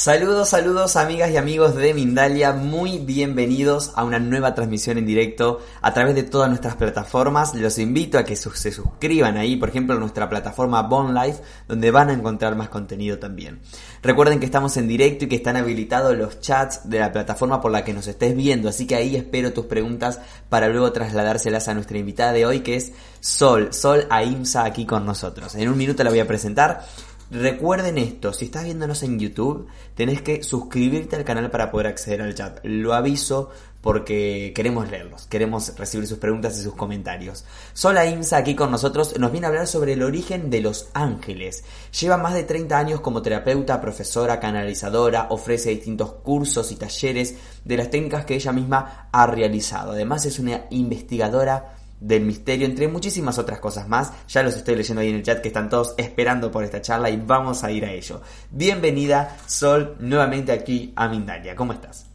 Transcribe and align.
Saludos, 0.00 0.48
saludos 0.48 0.96
amigas 0.96 1.30
y 1.30 1.36
amigos 1.36 1.74
de 1.74 1.92
Mindalia, 1.92 2.52
muy 2.52 2.96
bienvenidos 3.00 3.92
a 3.96 4.04
una 4.04 4.18
nueva 4.18 4.54
transmisión 4.54 4.96
en 4.96 5.04
directo 5.04 5.60
a 5.82 5.92
través 5.92 6.14
de 6.14 6.22
todas 6.22 6.48
nuestras 6.48 6.76
plataformas. 6.76 7.54
Los 7.54 7.78
invito 7.78 8.16
a 8.16 8.24
que 8.24 8.34
se 8.34 8.72
suscriban 8.72 9.36
ahí, 9.36 9.56
por 9.56 9.68
ejemplo, 9.68 9.94
a 9.94 9.98
nuestra 9.98 10.26
plataforma 10.30 10.80
Bone 10.84 11.12
Life, 11.12 11.42
donde 11.68 11.90
van 11.90 12.08
a 12.08 12.14
encontrar 12.14 12.56
más 12.56 12.70
contenido 12.70 13.18
también. 13.18 13.60
Recuerden 14.02 14.40
que 14.40 14.46
estamos 14.46 14.74
en 14.78 14.88
directo 14.88 15.26
y 15.26 15.28
que 15.28 15.36
están 15.36 15.56
habilitados 15.56 16.16
los 16.16 16.40
chats 16.40 16.88
de 16.88 16.98
la 16.98 17.12
plataforma 17.12 17.60
por 17.60 17.70
la 17.70 17.84
que 17.84 17.92
nos 17.92 18.06
estés 18.06 18.34
viendo, 18.34 18.70
así 18.70 18.86
que 18.86 18.94
ahí 18.94 19.16
espero 19.16 19.52
tus 19.52 19.66
preguntas 19.66 20.18
para 20.48 20.70
luego 20.70 20.92
trasladárselas 20.92 21.68
a 21.68 21.74
nuestra 21.74 21.98
invitada 21.98 22.32
de 22.32 22.46
hoy, 22.46 22.60
que 22.60 22.76
es 22.76 22.92
Sol, 23.20 23.74
Sol 23.74 24.06
Aimsa 24.08 24.64
aquí 24.64 24.86
con 24.86 25.04
nosotros. 25.04 25.54
En 25.56 25.68
un 25.68 25.76
minuto 25.76 26.02
la 26.02 26.08
voy 26.08 26.20
a 26.20 26.26
presentar. 26.26 26.86
Recuerden 27.30 27.96
esto, 27.96 28.32
si 28.32 28.46
estás 28.46 28.64
viéndonos 28.64 29.04
en 29.04 29.20
YouTube, 29.20 29.68
tenés 29.94 30.20
que 30.20 30.42
suscribirte 30.42 31.14
al 31.14 31.24
canal 31.24 31.48
para 31.48 31.70
poder 31.70 31.86
acceder 31.86 32.22
al 32.22 32.34
chat. 32.34 32.58
Lo 32.64 32.92
aviso 32.92 33.50
porque 33.80 34.52
queremos 34.52 34.90
leerlos, 34.90 35.26
queremos 35.26 35.76
recibir 35.78 36.08
sus 36.08 36.18
preguntas 36.18 36.58
y 36.58 36.62
sus 36.62 36.74
comentarios. 36.74 37.44
Sola 37.72 38.04
Imsa 38.04 38.36
aquí 38.36 38.56
con 38.56 38.72
nosotros 38.72 39.16
nos 39.16 39.30
viene 39.30 39.46
a 39.46 39.50
hablar 39.50 39.68
sobre 39.68 39.92
el 39.92 40.02
origen 40.02 40.50
de 40.50 40.60
los 40.60 40.88
ángeles. 40.92 41.62
Lleva 42.00 42.16
más 42.16 42.34
de 42.34 42.42
30 42.42 42.76
años 42.76 43.00
como 43.00 43.22
terapeuta, 43.22 43.80
profesora, 43.80 44.40
canalizadora, 44.40 45.28
ofrece 45.30 45.70
distintos 45.70 46.14
cursos 46.24 46.72
y 46.72 46.76
talleres 46.76 47.36
de 47.64 47.76
las 47.76 47.90
técnicas 47.90 48.24
que 48.24 48.34
ella 48.34 48.50
misma 48.50 49.08
ha 49.12 49.26
realizado. 49.28 49.92
Además 49.92 50.26
es 50.26 50.40
una 50.40 50.64
investigadora 50.70 51.76
del 52.00 52.24
misterio, 52.24 52.66
entre 52.66 52.88
muchísimas 52.88 53.38
otras 53.38 53.60
cosas 53.60 53.88
más. 53.88 54.12
Ya 54.28 54.42
los 54.42 54.56
estoy 54.56 54.76
leyendo 54.76 55.00
ahí 55.02 55.10
en 55.10 55.16
el 55.16 55.22
chat 55.22 55.40
que 55.40 55.48
están 55.48 55.68
todos 55.68 55.94
esperando 55.96 56.50
por 56.50 56.64
esta 56.64 56.80
charla 56.80 57.10
y 57.10 57.16
vamos 57.16 57.62
a 57.62 57.70
ir 57.70 57.84
a 57.84 57.92
ello. 57.92 58.20
Bienvenida, 58.50 59.36
Sol, 59.46 59.96
nuevamente 60.00 60.52
aquí 60.52 60.92
a 60.96 61.08
Mindalia. 61.08 61.54
¿Cómo 61.54 61.72
estás? 61.72 62.09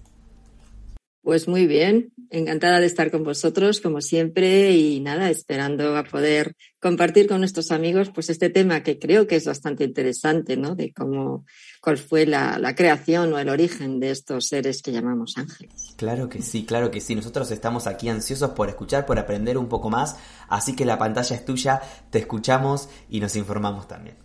Pues 1.26 1.48
muy 1.48 1.66
bien, 1.66 2.14
encantada 2.30 2.80
de 2.80 2.86
estar 2.86 3.10
con 3.10 3.24
vosotros, 3.24 3.82
como 3.82 4.00
siempre, 4.00 4.74
y 4.74 5.00
nada, 5.00 5.32
esperando 5.32 5.98
a 5.98 6.04
poder 6.04 6.56
compartir 6.80 7.28
con 7.28 7.40
nuestros 7.40 7.72
amigos 7.72 8.12
pues 8.14 8.30
este 8.30 8.52
tema 8.52 8.84
que 8.84 9.00
creo 9.00 9.26
que 9.26 9.36
es 9.36 9.46
bastante 9.48 9.86
interesante, 9.86 10.56
¿no? 10.56 10.76
De 10.76 10.94
cómo, 10.94 11.48
cuál 11.82 11.98
fue 11.98 12.28
la, 12.28 12.60
la 12.60 12.76
creación 12.76 13.34
o 13.34 13.40
el 13.40 13.50
origen 13.50 14.00
de 14.00 14.12
estos 14.12 14.50
seres 14.50 14.84
que 14.84 14.92
llamamos 14.92 15.36
ángeles. 15.38 15.96
Claro 15.98 16.30
que 16.30 16.44
sí, 16.44 16.64
claro 16.64 16.92
que 16.92 17.02
sí. 17.02 17.16
Nosotros 17.16 17.50
estamos 17.50 17.88
aquí 17.88 18.08
ansiosos 18.08 18.52
por 18.52 18.70
escuchar, 18.70 19.08
por 19.08 19.18
aprender 19.18 19.58
un 19.58 19.68
poco 19.68 19.90
más, 19.90 20.18
así 20.48 20.76
que 20.76 20.86
la 20.86 21.00
pantalla 21.00 21.36
es 21.36 21.44
tuya, 21.44 21.82
te 22.12 22.20
escuchamos 22.20 22.88
y 23.10 23.20
nos 23.20 23.36
informamos 23.36 23.88
también. 23.88 24.18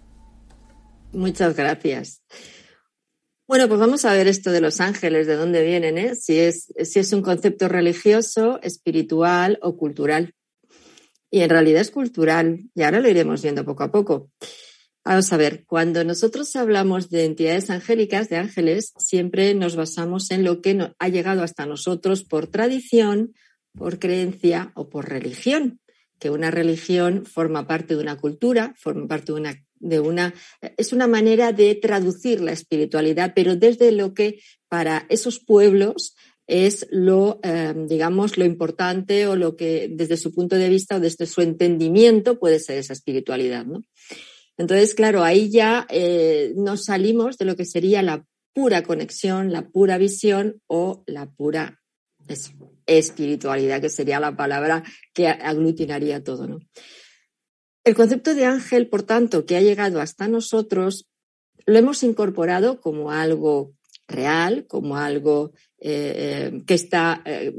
Muchas 1.12 1.56
gracias. 1.56 2.21
Bueno, 3.50 3.66
pues 3.66 3.81
vamos 3.81 4.05
a 4.05 4.12
ver 4.12 4.28
esto 4.28 4.53
de 4.53 4.61
los 4.61 4.81
ángeles, 4.81 5.27
de 5.27 5.34
dónde 5.34 5.65
vienen, 5.65 5.99
¿eh? 5.99 6.15
si, 6.15 6.38
es, 6.38 6.72
si 6.84 7.00
es 7.00 7.12
un 7.12 7.21
concepto 7.21 7.66
religioso, 7.66 8.61
espiritual 8.62 9.59
o 9.61 9.77
cultural. 9.77 10.37
Y 11.33 11.41
en 11.41 11.50
realidad 11.50 11.81
es 11.81 11.91
cultural, 11.91 12.60
y 12.77 12.83
ahora 12.83 13.00
lo 13.00 13.09
iremos 13.09 13.43
viendo 13.43 13.65
poco 13.65 13.83
a 13.83 13.91
poco. 13.91 14.31
Vamos 15.05 15.33
a 15.33 15.37
ver, 15.37 15.65
cuando 15.66 16.05
nosotros 16.05 16.55
hablamos 16.55 17.10
de 17.10 17.25
entidades 17.25 17.71
angélicas, 17.71 18.28
de 18.28 18.37
ángeles, 18.37 18.93
siempre 18.99 19.53
nos 19.55 19.75
basamos 19.75 20.31
en 20.31 20.44
lo 20.44 20.62
que 20.62 20.93
ha 20.97 21.09
llegado 21.09 21.43
hasta 21.43 21.66
nosotros 21.66 22.22
por 22.22 22.47
tradición, 22.47 23.34
por 23.77 23.99
creencia 23.99 24.71
o 24.77 24.89
por 24.89 25.09
religión, 25.09 25.81
que 26.21 26.31
una 26.31 26.53
religión 26.53 27.27
forma 27.27 27.66
parte 27.66 27.97
de 27.97 28.00
una 28.00 28.16
cultura, 28.16 28.77
forma 28.78 29.09
parte 29.09 29.33
de 29.33 29.41
una 29.41 29.66
de 29.80 29.98
una, 29.98 30.34
es 30.76 30.92
una 30.92 31.06
manera 31.06 31.52
de 31.52 31.74
traducir 31.74 32.41
la 32.41 32.52
espiritualidad, 32.52 33.32
pero 33.34 33.56
desde 33.56 33.91
lo 33.91 34.14
que 34.14 34.41
para 34.68 35.06
esos 35.08 35.41
pueblos 35.41 36.14
es 36.46 36.86
lo, 36.91 37.41
eh, 37.42 37.74
digamos, 37.88 38.36
lo 38.36 38.44
importante 38.44 39.26
o 39.26 39.36
lo 39.36 39.56
que 39.56 39.88
desde 39.91 40.16
su 40.16 40.32
punto 40.34 40.56
de 40.56 40.68
vista 40.68 40.96
o 40.96 41.00
desde 41.00 41.26
su 41.26 41.41
entendimiento 41.42 42.38
puede 42.38 42.58
ser 42.58 42.78
esa 42.78 42.92
espiritualidad, 42.92 43.64
¿no? 43.64 43.84
Entonces, 44.58 44.94
claro, 44.94 45.22
ahí 45.22 45.50
ya 45.50 45.86
eh, 45.88 46.52
nos 46.56 46.84
salimos 46.84 47.38
de 47.38 47.47
lo 47.47 47.56
que 47.56 47.64
sería 47.64 48.02
la 48.02 48.26
pura 48.52 48.82
conexión, 48.82 49.52
la 49.52 49.68
pura 49.68 49.97
visión 49.97 50.60
o 50.66 51.02
la 51.06 51.30
pura 51.30 51.80
espiritualidad, 52.86 53.80
que 53.80 53.88
sería 53.88 54.20
la 54.20 54.36
palabra 54.36 54.82
que 55.14 55.28
aglutinaría 55.28 56.22
todo, 56.22 56.47
¿no? 56.47 56.58
El 57.82 57.94
concepto 57.94 58.34
de 58.34 58.44
ángel, 58.44 58.88
por 58.88 59.02
tanto, 59.02 59.46
que 59.46 59.56
ha 59.56 59.62
llegado 59.62 60.00
hasta 60.00 60.28
nosotros, 60.28 61.08
lo 61.66 61.78
hemos 61.78 62.02
incorporado 62.02 62.80
como 62.80 63.10
algo 63.10 63.74
real, 64.06 64.66
como 64.66 64.96
algo 64.96 65.52
eh, 65.78 66.50
eh, 66.52 66.62
que 66.66 66.74
está 66.74 67.22
eh, 67.24 67.54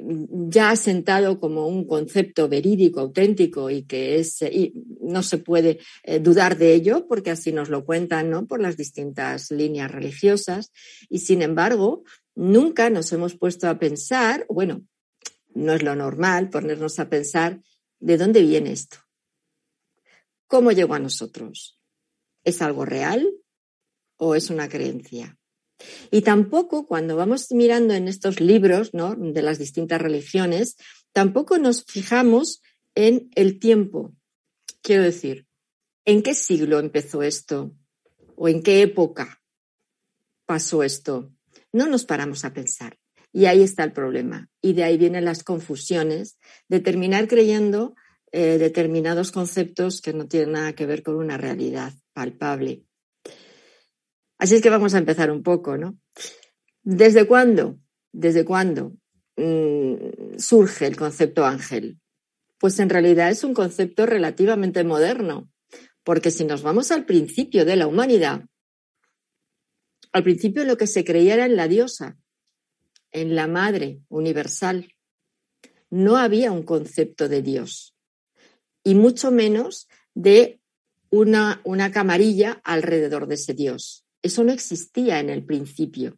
ya 0.00 0.70
asentado 0.70 1.40
como 1.40 1.66
un 1.66 1.86
concepto 1.86 2.48
verídico, 2.48 3.00
auténtico 3.00 3.68
y 3.68 3.82
que 3.82 4.20
es 4.20 4.42
y 4.42 4.72
no 5.00 5.24
se 5.24 5.38
puede 5.38 5.80
dudar 6.20 6.56
de 6.56 6.72
ello 6.72 7.08
porque 7.08 7.32
así 7.32 7.50
nos 7.50 7.68
lo 7.68 7.84
cuentan, 7.84 8.30
¿no? 8.30 8.46
Por 8.46 8.60
las 8.60 8.76
distintas 8.76 9.50
líneas 9.50 9.90
religiosas 9.90 10.70
y 11.08 11.18
sin 11.18 11.42
embargo 11.42 12.04
nunca 12.36 12.90
nos 12.90 13.12
hemos 13.12 13.34
puesto 13.34 13.68
a 13.68 13.80
pensar, 13.80 14.46
bueno, 14.48 14.84
no 15.52 15.72
es 15.72 15.82
lo 15.82 15.96
normal 15.96 16.48
ponernos 16.48 17.00
a 17.00 17.08
pensar 17.08 17.60
de 17.98 18.16
dónde 18.18 18.42
viene 18.42 18.70
esto. 18.70 18.98
¿Cómo 20.48 20.72
llegó 20.72 20.94
a 20.94 20.98
nosotros? 20.98 21.78
¿Es 22.42 22.62
algo 22.62 22.86
real 22.86 23.30
o 24.16 24.34
es 24.34 24.48
una 24.48 24.68
creencia? 24.68 25.38
Y 26.10 26.22
tampoco 26.22 26.86
cuando 26.86 27.16
vamos 27.16 27.52
mirando 27.52 27.94
en 27.94 28.08
estos 28.08 28.40
libros 28.40 28.94
¿no? 28.94 29.14
de 29.14 29.42
las 29.42 29.58
distintas 29.58 30.00
religiones, 30.00 30.76
tampoco 31.12 31.58
nos 31.58 31.84
fijamos 31.84 32.62
en 32.94 33.30
el 33.34 33.60
tiempo. 33.60 34.14
Quiero 34.82 35.02
decir, 35.02 35.46
¿en 36.06 36.22
qué 36.22 36.34
siglo 36.34 36.78
empezó 36.78 37.22
esto? 37.22 37.76
¿O 38.34 38.48
en 38.48 38.62
qué 38.62 38.80
época 38.82 39.42
pasó 40.46 40.82
esto? 40.82 41.30
No 41.72 41.86
nos 41.86 42.06
paramos 42.06 42.46
a 42.46 42.54
pensar. 42.54 42.98
Y 43.32 43.44
ahí 43.44 43.62
está 43.62 43.84
el 43.84 43.92
problema. 43.92 44.48
Y 44.62 44.72
de 44.72 44.84
ahí 44.84 44.96
vienen 44.96 45.26
las 45.26 45.44
confusiones 45.44 46.38
de 46.68 46.80
terminar 46.80 47.28
creyendo 47.28 47.94
eh, 48.30 48.58
determinados 48.58 49.32
conceptos 49.32 50.02
que 50.02 50.12
no 50.12 50.26
tienen 50.26 50.52
nada 50.52 50.74
que 50.74 50.84
ver 50.84 51.02
con 51.02 51.16
una 51.16 51.38
realidad 51.38 51.94
palpable. 52.12 52.84
Así 54.38 54.56
es 54.56 54.62
que 54.62 54.70
vamos 54.70 54.94
a 54.94 54.98
empezar 54.98 55.30
un 55.30 55.42
poco, 55.42 55.78
¿no? 55.78 55.98
¿Desde 56.82 57.26
cuándo? 57.26 57.78
¿Desde 58.12 58.44
cuándo 58.44 58.92
mm, 59.36 60.36
surge 60.38 60.86
el 60.86 60.96
concepto 60.96 61.46
ángel? 61.46 61.98
Pues 62.58 62.78
en 62.80 62.90
realidad 62.90 63.30
es 63.30 63.44
un 63.44 63.54
concepto 63.54 64.04
relativamente 64.04 64.84
moderno, 64.84 65.50
porque 66.04 66.30
si 66.30 66.44
nos 66.44 66.62
vamos 66.62 66.90
al 66.90 67.06
principio 67.06 67.64
de 67.64 67.76
la 67.76 67.86
humanidad, 67.86 68.44
al 70.12 70.22
principio 70.22 70.64
lo 70.64 70.76
que 70.76 70.86
se 70.86 71.04
creía 71.04 71.34
era 71.34 71.46
en 71.46 71.56
la 71.56 71.68
diosa, 71.68 72.18
en 73.10 73.34
la 73.34 73.46
madre 73.46 74.00
universal. 74.08 74.94
No 75.90 76.16
había 76.18 76.52
un 76.52 76.62
concepto 76.62 77.28
de 77.28 77.42
Dios 77.42 77.97
y 78.88 78.94
mucho 78.94 79.30
menos 79.30 79.86
de 80.14 80.62
una, 81.10 81.60
una 81.64 81.92
camarilla 81.92 82.62
alrededor 82.64 83.26
de 83.26 83.34
ese 83.34 83.52
Dios. 83.52 84.06
Eso 84.22 84.44
no 84.44 84.52
existía 84.52 85.20
en 85.20 85.28
el 85.28 85.44
principio. 85.44 86.16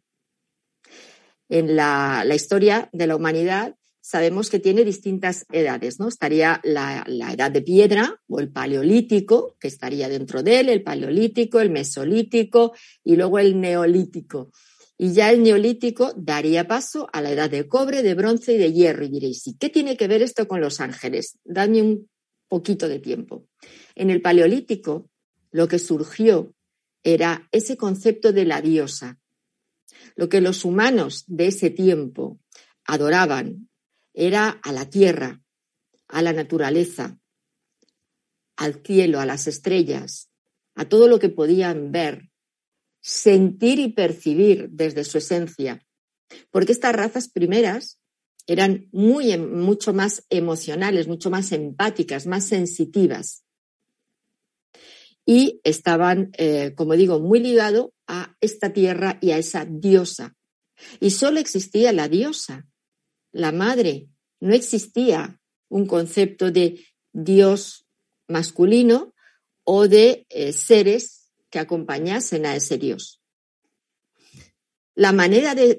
En 1.49 1.75
la, 1.75 2.25
historia 2.33 2.89
de 2.93 3.07
la 3.07 3.17
humanidad 3.17 3.75
sabemos 3.99 4.49
que 4.49 4.59
tiene 4.59 4.85
distintas 4.85 5.45
edades, 5.51 5.99
¿no? 5.99 6.07
Estaría 6.07 6.61
la, 6.63 7.03
la, 7.07 7.33
edad 7.33 7.51
de 7.51 7.61
piedra 7.61 8.21
o 8.29 8.39
el 8.39 8.49
paleolítico, 8.53 9.57
que 9.59 9.67
estaría 9.67 10.07
dentro 10.07 10.41
de 10.41 10.61
él, 10.61 10.69
el 10.69 10.81
paleolítico, 10.81 11.59
el 11.59 11.71
mesolítico 11.71 12.73
y 13.03 13.17
luego 13.17 13.37
el 13.39 13.59
neolítico. 13.59 14.49
Y 14.97 15.11
ya 15.11 15.29
el 15.29 15.43
neolítico 15.43 16.13
daría 16.15 16.69
paso 16.69 17.09
a 17.11 17.21
la 17.21 17.31
edad 17.31 17.49
de 17.49 17.67
cobre, 17.67 18.01
de 18.01 18.13
bronce 18.13 18.53
y 18.53 18.57
de 18.57 18.71
hierro. 18.71 19.03
Y 19.03 19.09
diréis, 19.09 19.45
¿y 19.45 19.57
qué 19.57 19.69
tiene 19.69 19.97
que 19.97 20.07
ver 20.07 20.21
esto 20.21 20.47
con 20.47 20.61
los 20.61 20.79
ángeles? 20.79 21.37
Dadme 21.43 21.81
un 21.81 22.11
poquito 22.51 22.89
de 22.89 22.99
tiempo. 22.99 23.47
En 23.95 24.09
el 24.09 24.21
paleolítico, 24.21 25.09
lo 25.51 25.69
que 25.69 25.79
surgió 25.79 26.53
era 27.01 27.47
ese 27.53 27.77
concepto 27.77 28.33
de 28.33 28.43
la 28.43 28.59
diosa. 28.61 29.21
Lo 30.17 30.27
que 30.27 30.41
los 30.41 30.65
humanos 30.65 31.23
de 31.27 31.47
ese 31.47 31.69
tiempo 31.69 32.41
adoraban 32.83 33.69
era 34.13 34.49
a 34.49 34.73
la 34.73 34.89
tierra, 34.89 35.41
a 36.09 36.21
la 36.21 36.33
naturaleza, 36.33 37.17
al 38.57 38.81
cielo, 38.85 39.21
a 39.21 39.25
las 39.25 39.47
estrellas, 39.47 40.29
a 40.75 40.83
todo 40.83 41.07
lo 41.07 41.19
que 41.19 41.29
podían 41.29 41.93
ver, 41.93 42.31
sentir 42.99 43.79
y 43.79 43.93
percibir 43.93 44.67
desde 44.71 45.05
su 45.05 45.19
esencia. 45.19 45.87
Porque 46.49 46.73
estas 46.73 46.93
razas 46.93 47.29
primeras 47.29 48.00
eran 48.47 48.87
muy, 48.91 49.37
mucho 49.37 49.93
más 49.93 50.25
emocionales, 50.29 51.07
mucho 51.07 51.29
más 51.29 51.51
empáticas, 51.51 52.25
más 52.27 52.47
sensitivas. 52.47 53.43
Y 55.25 55.61
estaban, 55.63 56.31
eh, 56.37 56.73
como 56.75 56.95
digo, 56.95 57.19
muy 57.19 57.39
ligados 57.39 57.91
a 58.07 58.35
esta 58.41 58.73
tierra 58.73 59.17
y 59.21 59.31
a 59.31 59.37
esa 59.37 59.65
diosa. 59.65 60.35
Y 60.99 61.11
solo 61.11 61.39
existía 61.39 61.91
la 61.93 62.07
diosa, 62.07 62.67
la 63.31 63.51
madre. 63.51 64.07
No 64.39 64.53
existía 64.53 65.39
un 65.69 65.85
concepto 65.85 66.51
de 66.51 66.83
Dios 67.13 67.85
masculino 68.27 69.13
o 69.63 69.87
de 69.87 70.25
eh, 70.29 70.53
seres 70.53 71.31
que 71.49 71.59
acompañasen 71.59 72.45
a 72.45 72.55
ese 72.55 72.77
Dios. 72.77 73.21
La 74.95 75.11
manera 75.11 75.55
de, 75.55 75.77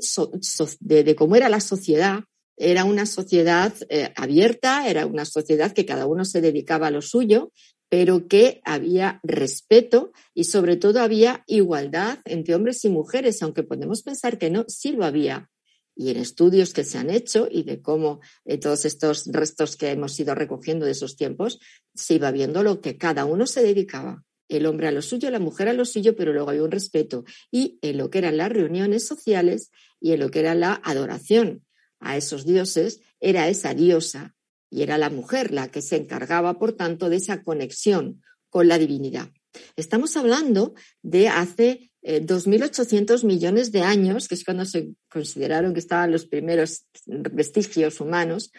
de, 0.81 1.17
cómo 1.17 1.37
era 1.37 1.49
la 1.49 1.61
sociedad 1.61 2.25
era 2.57 2.85
una 2.85 3.07
sociedad 3.07 3.73
eh, 3.89 4.13
abierta, 4.17 4.89
era 4.89 5.07
una 5.07 5.25
sociedad 5.25 5.73
que 5.73 5.87
cada 5.87 6.07
uno 6.07 6.25
se 6.25 6.41
dedicaba 6.41 6.89
a 6.89 6.91
lo 6.91 7.03
suyo, 7.03 7.53
pero 7.89 8.27
que 8.27 8.61
había 8.65 9.21
respeto 9.23 10.13
y 10.35 10.45
sobre 10.45 10.77
todo 10.77 11.01
había 11.01 11.45
igualdad 11.47 12.19
entre 12.25 12.55
hombres 12.55 12.85
y 12.85 12.89
mujeres, 12.89 13.43
aunque 13.43 13.63
podemos 13.63 14.03
pensar 14.03 14.39
que 14.39 14.51
no, 14.51 14.65
sí 14.69 14.93
lo 14.93 15.05
había 15.05 15.51
y 15.95 16.11
en 16.11 16.17
estudios 16.17 16.73
que 16.73 16.85
se 16.85 16.99
han 16.99 17.11
hecho 17.11 17.49
y 17.51 17.65
de 17.65 17.83
cómo 17.83 18.21
eh, 18.45 18.59
todos 18.59 18.85
estos 18.85 19.27
restos 19.27 19.77
que 19.77 19.91
hemos 19.91 20.19
ido 20.19 20.35
recogiendo 20.35 20.87
de 20.87 20.93
esos 20.93 21.17
tiempos, 21.17 21.61
se 21.95 22.15
iba 22.15 22.31
viendo 22.31 22.63
lo 22.63 22.81
que 22.81 22.97
cada 22.97 23.25
uno 23.25 23.47
se 23.47 23.63
dedicaba. 23.63 24.25
El 24.49 24.67
hombre 24.67 24.89
a 24.89 24.93
lo 24.93 25.03
suyo, 25.03 25.31
la 25.31 25.39
mujer 25.39 25.69
a 25.69 25.73
lo 25.73 25.85
suyo, 25.85 26.17
pero 26.17 26.33
luego 26.33 26.51
había 26.51 26.65
un 26.65 26.71
respeto. 26.71 27.25
Y 27.51 27.79
en 27.83 27.99
lo 27.99 28.11
que 28.11 28.19
eran 28.19 28.37
las 28.37 28.51
reuniones 28.51 29.07
sociales 29.07 29.71
y 30.01 30.13
en 30.13 30.21
lo 30.21 30.31
que 30.31 30.41
era 30.41 30.55
la 30.55 30.81
adoración 30.85 31.65
a 32.03 32.17
esos 32.17 32.45
dioses, 32.45 33.01
era 33.21 33.49
esa 33.49 33.75
diosa 33.75 34.35
y 34.71 34.83
era 34.83 34.99
la 34.99 35.11
mujer 35.11 35.53
la 35.53 35.71
que 35.71 35.83
se 35.83 35.97
encargaba, 35.97 36.59
por 36.59 36.73
tanto, 36.73 37.09
de 37.09 37.17
esa 37.17 37.43
conexión 37.43 38.23
con 38.51 38.69
la 38.69 38.79
divinidad. 38.79 39.31
Estamos 39.77 40.17
hablando 40.17 40.75
de 41.03 41.29
hace 41.29 41.91
2.800 42.03 43.23
eh, 43.23 43.27
millones 43.27 43.71
de 43.71 43.83
años, 43.83 44.29
que 44.29 44.35
es 44.35 44.45
cuando 44.45 44.65
se 44.65 44.95
consideraron 45.09 45.73
que 45.73 45.81
estaban 45.81 46.11
los 46.11 46.27
primeros 46.27 46.87
vestigios 47.07 48.01
humanos, 48.01 48.51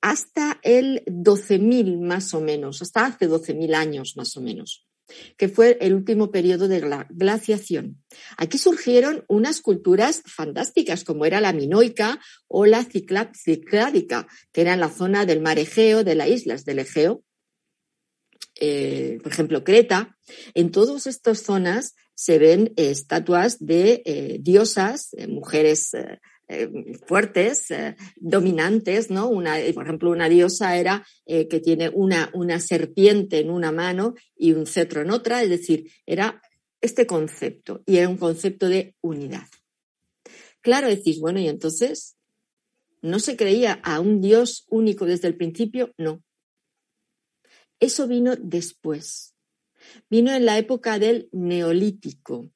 hasta 0.00 0.60
el 0.62 1.02
12.000 1.06 1.98
más 1.98 2.34
o 2.34 2.40
menos, 2.40 2.82
hasta 2.82 3.06
hace 3.06 3.28
12.000 3.28 3.74
años 3.74 4.14
más 4.16 4.36
o 4.36 4.42
menos, 4.42 4.83
que 5.36 5.48
fue 5.48 5.78
el 5.80 5.94
último 5.94 6.30
periodo 6.30 6.68
de 6.68 6.80
la 6.80 7.06
glaciación. 7.10 8.02
Aquí 8.36 8.58
surgieron 8.58 9.24
unas 9.28 9.60
culturas 9.60 10.22
fantásticas, 10.26 11.04
como 11.04 11.26
era 11.26 11.40
la 11.40 11.52
minoica 11.52 12.20
o 12.48 12.66
la 12.66 12.84
cicládica, 12.84 14.26
que 14.52 14.60
era 14.60 14.74
en 14.74 14.80
la 14.80 14.90
zona 14.90 15.26
del 15.26 15.40
mar 15.40 15.58
Egeo, 15.58 16.04
de 16.04 16.14
las 16.14 16.28
islas 16.28 16.64
del 16.64 16.80
Egeo, 16.80 17.24
eh, 18.60 19.18
por 19.22 19.32
ejemplo, 19.32 19.64
Creta. 19.64 20.16
En 20.54 20.70
todas 20.70 21.06
estas 21.06 21.40
zonas 21.40 21.94
se 22.14 22.38
ven 22.38 22.72
eh, 22.76 22.90
estatuas 22.90 23.58
de 23.58 24.02
eh, 24.04 24.38
diosas, 24.40 25.10
eh, 26.48 26.68
fuertes, 27.06 27.68
dominantes, 28.16 29.10
¿no? 29.10 29.28
Una, 29.28 29.56
por 29.74 29.84
ejemplo, 29.84 30.10
una 30.10 30.28
diosa 30.28 30.76
era 30.76 31.06
que 31.26 31.60
tiene 31.60 31.88
una, 31.88 32.30
una 32.34 32.60
serpiente 32.60 33.38
en 33.38 33.50
una 33.50 33.72
mano 33.72 34.14
y 34.36 34.52
un 34.52 34.66
cetro 34.66 35.02
en 35.02 35.10
otra, 35.10 35.42
es 35.42 35.50
decir, 35.50 35.90
era 36.06 36.42
este 36.80 37.06
concepto 37.06 37.82
y 37.86 37.96
era 37.96 38.08
un 38.08 38.18
concepto 38.18 38.68
de 38.68 38.94
unidad. 39.00 39.46
Claro, 40.60 40.88
decís, 40.88 41.20
bueno, 41.20 41.40
y 41.40 41.48
entonces, 41.48 42.16
¿no 43.02 43.18
se 43.18 43.36
creía 43.36 43.80
a 43.82 44.00
un 44.00 44.20
Dios 44.20 44.66
único 44.68 45.06
desde 45.06 45.28
el 45.28 45.36
principio? 45.36 45.94
No. 45.98 46.22
Eso 47.80 48.06
vino 48.06 48.34
después 48.36 49.34
vino 50.10 50.32
en 50.32 50.44
la 50.44 50.58
época 50.58 50.98
del 50.98 51.28
neolítico. 51.32 52.50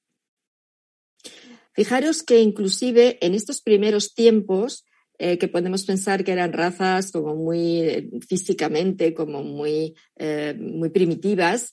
Fijaros 1.79 2.25
que 2.25 2.41
inclusive 2.41 3.25
en 3.25 3.35
estos 3.35 3.63
primeros 3.63 4.13
tiempos, 4.13 4.85
eh, 5.17 5.39
que 5.39 5.47
podemos 5.47 5.85
pensar 5.85 6.25
que 6.25 6.33
eran 6.33 6.53
razas 6.53 7.13
como 7.13 7.37
muy 7.37 7.83
eh, 7.83 8.11
físicamente, 8.29 9.15
como 9.15 9.45
muy, 9.45 9.95
eh, 10.17 10.57
muy 10.59 10.89
primitivas, 10.89 11.73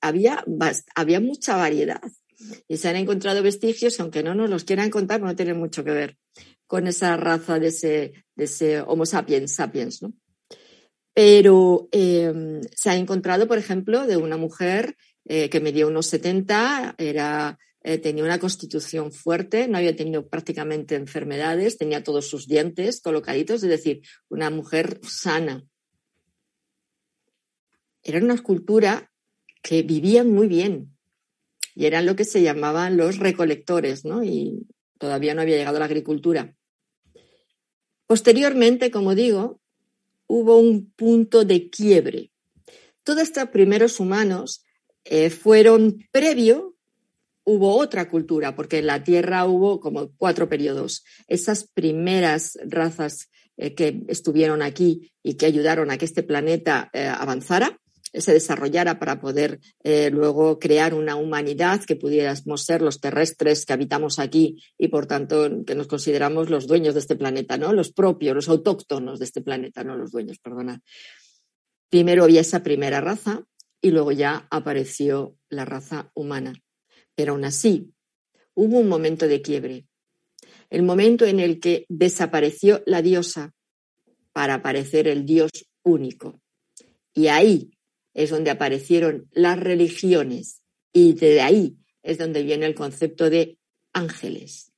había, 0.00 0.44
había 0.94 1.18
mucha 1.18 1.56
variedad. 1.56 2.00
Y 2.68 2.76
se 2.76 2.88
han 2.88 2.94
encontrado 2.94 3.42
vestigios, 3.42 3.98
aunque 3.98 4.22
no 4.22 4.36
nos 4.36 4.48
los 4.48 4.62
quieran 4.62 4.90
contar, 4.90 5.20
no 5.20 5.34
tienen 5.34 5.58
mucho 5.58 5.82
que 5.82 5.90
ver 5.90 6.16
con 6.68 6.86
esa 6.86 7.16
raza 7.16 7.58
de 7.58 7.66
ese, 7.66 8.12
de 8.36 8.44
ese 8.44 8.80
Homo 8.80 9.06
sapiens 9.06 9.56
sapiens, 9.56 10.02
¿no? 10.02 10.12
pero 11.12 11.88
em, 11.90 12.60
se 12.76 12.90
ha 12.90 12.96
encontrado, 12.96 13.48
por 13.48 13.58
ejemplo, 13.58 14.06
de 14.06 14.16
una 14.16 14.36
mujer 14.36 14.94
que 15.26 15.60
medía 15.60 15.86
unos 15.86 16.06
70, 16.06 16.94
era, 16.96 17.58
eh, 17.82 17.98
tenía 17.98 18.24
una 18.24 18.38
constitución 18.38 19.12
fuerte, 19.12 19.68
no 19.68 19.78
había 19.78 19.94
tenido 19.94 20.28
prácticamente 20.28 20.94
enfermedades, 20.94 21.78
tenía 21.78 22.02
todos 22.02 22.28
sus 22.28 22.46
dientes 22.46 23.00
colocaditos, 23.00 23.62
es 23.62 23.68
decir, 23.68 24.02
una 24.28 24.50
mujer 24.50 25.00
sana. 25.02 25.64
Era 28.02 28.18
una 28.18 28.38
cultura 28.42 29.12
que 29.62 29.82
vivían 29.82 30.30
muy 30.32 30.48
bien 30.48 30.96
y 31.74 31.86
eran 31.86 32.06
lo 32.06 32.16
que 32.16 32.24
se 32.24 32.42
llamaban 32.42 32.96
los 32.96 33.18
recolectores, 33.18 34.04
¿no? 34.04 34.24
Y 34.24 34.66
todavía 34.98 35.34
no 35.34 35.42
había 35.42 35.56
llegado 35.56 35.78
la 35.78 35.84
agricultura. 35.84 36.56
Posteriormente, 38.06 38.90
como 38.90 39.14
digo, 39.14 39.60
hubo 40.26 40.58
un 40.58 40.90
punto 40.90 41.44
de 41.44 41.70
quiebre. 41.70 42.32
Todos 43.04 43.22
estos 43.22 43.48
primeros 43.50 44.00
humanos 44.00 44.64
eh, 45.04 45.30
fueron 45.30 46.06
previo, 46.10 46.74
hubo 47.48 47.76
otra 47.78 48.10
cultura, 48.10 48.54
porque 48.54 48.78
en 48.78 48.86
la 48.86 49.02
Tierra 49.02 49.46
hubo 49.46 49.80
como 49.80 50.10
cuatro 50.16 50.48
periodos. 50.48 51.02
Esas 51.28 51.64
primeras 51.64 52.58
razas 52.66 53.30
eh, 53.56 53.74
que 53.74 54.04
estuvieron 54.08 54.60
aquí 54.60 55.12
y 55.22 55.34
que 55.34 55.46
ayudaron 55.46 55.90
a 55.90 55.96
que 55.96 56.04
este 56.04 56.22
planeta 56.22 56.90
eh, 56.92 57.06
avanzara, 57.06 57.80
se 58.12 58.32
desarrollara 58.32 58.98
para 58.98 59.20
poder 59.20 59.60
eh, 59.82 60.10
luego 60.10 60.58
crear 60.58 60.92
una 60.92 61.16
humanidad 61.16 61.82
que 61.84 61.96
pudiéramos 61.96 62.64
ser 62.64 62.82
los 62.82 63.00
terrestres 63.00 63.64
que 63.64 63.72
habitamos 63.72 64.18
aquí 64.18 64.62
y 64.78 64.88
por 64.88 65.06
tanto 65.06 65.64
que 65.66 65.74
nos 65.74 65.86
consideramos 65.86 66.50
los 66.50 66.66
dueños 66.66 66.94
de 66.94 67.00
este 67.00 67.16
planeta, 67.16 67.56
¿no? 67.56 67.72
Los 67.72 67.92
propios, 67.92 68.34
los 68.34 68.48
autóctonos 68.48 69.18
de 69.18 69.24
este 69.24 69.40
planeta, 69.40 69.84
no 69.84 69.96
los 69.96 70.10
dueños, 70.10 70.38
perdonad. 70.38 70.80
Primero 71.90 72.24
había 72.24 72.42
esa 72.42 72.62
primera 72.62 73.00
raza 73.00 73.44
y 73.80 73.90
luego 73.90 74.12
ya 74.12 74.46
apareció 74.50 75.36
la 75.48 75.64
raza 75.64 76.10
humana. 76.14 76.54
Pero 77.18 77.32
aún 77.32 77.44
así, 77.44 77.92
hubo 78.54 78.78
un 78.78 78.86
momento 78.86 79.26
de 79.26 79.42
quiebre. 79.42 79.88
El 80.70 80.84
momento 80.84 81.24
en 81.24 81.40
el 81.40 81.58
que 81.58 81.84
desapareció 81.88 82.80
la 82.86 83.02
diosa 83.02 83.56
para 84.32 84.54
aparecer 84.54 85.08
el 85.08 85.26
Dios 85.26 85.50
único. 85.82 86.40
Y 87.12 87.26
ahí 87.26 87.72
es 88.14 88.30
donde 88.30 88.52
aparecieron 88.52 89.28
las 89.32 89.58
religiones 89.58 90.62
y 90.92 91.14
de 91.14 91.40
ahí 91.40 91.78
es 92.04 92.18
donde 92.18 92.44
viene 92.44 92.66
el 92.66 92.76
concepto 92.76 93.30
de 93.30 93.58
ángeles, 93.92 94.70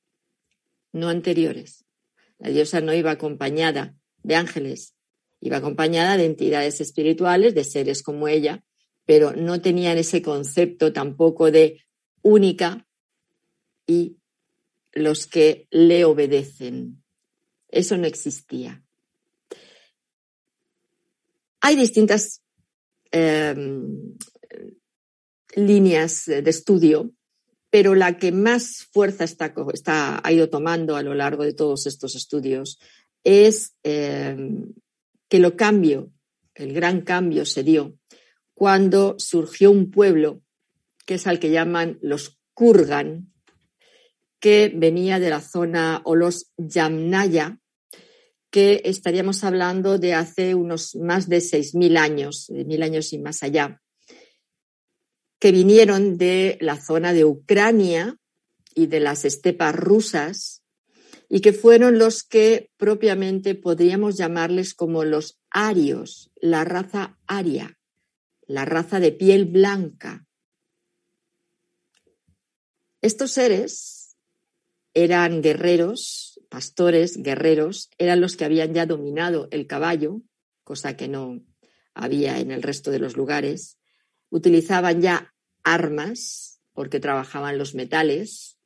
no 0.92 1.10
anteriores. 1.10 1.84
La 2.38 2.48
diosa 2.48 2.80
no 2.80 2.94
iba 2.94 3.10
acompañada 3.10 3.94
de 4.22 4.34
ángeles, 4.36 4.94
iba 5.42 5.58
acompañada 5.58 6.16
de 6.16 6.24
entidades 6.24 6.80
espirituales, 6.80 7.54
de 7.54 7.64
seres 7.64 8.02
como 8.02 8.28
ella, 8.28 8.64
pero 9.04 9.32
no 9.36 9.60
tenían 9.60 9.98
ese 9.98 10.22
concepto 10.22 10.94
tampoco 10.94 11.50
de 11.50 11.82
única 12.22 12.86
y 13.86 14.16
los 14.92 15.26
que 15.26 15.66
le 15.70 16.04
obedecen. 16.04 17.02
Eso 17.68 17.96
no 17.96 18.06
existía. 18.06 18.82
Hay 21.60 21.76
distintas 21.76 22.42
Em, 23.12 24.16
líneas 25.56 26.26
de 26.26 26.48
estudio 26.48 27.12
pero 27.70 27.96
la 27.96 28.18
que 28.18 28.30
más 28.30 28.88
fuerza 28.92 29.24
está, 29.24 30.20
ha 30.22 30.32
ido 30.32 30.48
tomando 30.48 30.96
a 30.96 31.02
lo 31.02 31.14
largo 31.14 31.44
de 31.44 31.54
todos 31.54 31.86
estos 31.86 32.14
estudios 32.14 32.78
es 33.24 33.76
eh, 33.84 34.36
que 35.28 35.38
lo 35.38 35.56
cambio, 35.56 36.12
el 36.54 36.72
gran 36.72 37.02
cambio 37.02 37.44
se 37.46 37.62
dio 37.62 37.96
cuando 38.54 39.16
surgió 39.18 39.70
un 39.70 39.90
pueblo 39.90 40.40
que 41.10 41.16
es 41.16 41.26
al 41.26 41.40
que 41.40 41.50
llaman 41.50 41.98
los 42.02 42.38
Kurgan, 42.54 43.32
que 44.38 44.72
venía 44.72 45.18
de 45.18 45.28
la 45.28 45.40
zona, 45.40 46.02
o 46.04 46.14
los 46.14 46.52
Yamnaya, 46.56 47.58
que 48.48 48.82
estaríamos 48.84 49.42
hablando 49.42 49.98
de 49.98 50.14
hace 50.14 50.54
unos 50.54 50.94
más 50.94 51.28
de 51.28 51.38
6.000 51.38 51.98
años, 51.98 52.46
de 52.46 52.64
mil 52.64 52.80
años 52.84 53.12
y 53.12 53.18
más 53.18 53.42
allá, 53.42 53.82
que 55.40 55.50
vinieron 55.50 56.16
de 56.16 56.58
la 56.60 56.80
zona 56.80 57.12
de 57.12 57.24
Ucrania 57.24 58.16
y 58.76 58.86
de 58.86 59.00
las 59.00 59.24
estepas 59.24 59.74
rusas 59.74 60.62
y 61.28 61.40
que 61.40 61.52
fueron 61.52 61.98
los 61.98 62.22
que 62.22 62.70
propiamente 62.76 63.56
podríamos 63.56 64.16
llamarles 64.16 64.74
como 64.74 65.02
los 65.02 65.40
arios, 65.50 66.30
la 66.36 66.62
raza 66.64 67.18
aria, 67.26 67.80
la 68.46 68.64
raza 68.64 69.00
de 69.00 69.10
piel 69.10 69.46
blanca. 69.46 70.24
Estos 73.02 73.32
seres 73.32 74.16
eran 74.92 75.40
guerreros, 75.40 76.40
pastores, 76.48 77.16
guerreros, 77.22 77.90
eran 77.96 78.20
los 78.20 78.36
que 78.36 78.44
habían 78.44 78.74
ya 78.74 78.86
dominado 78.86 79.48
el 79.50 79.66
caballo, 79.66 80.22
cosa 80.64 80.96
que 80.96 81.08
no 81.08 81.40
había 81.94 82.38
en 82.38 82.50
el 82.50 82.62
resto 82.62 82.90
de 82.90 82.98
los 82.98 83.16
lugares. 83.16 83.78
Utilizaban 84.30 85.00
ya 85.00 85.34
armas 85.62 86.60
porque 86.72 87.00
trabajaban 87.00 87.58
los 87.58 87.74
metales 87.74 88.58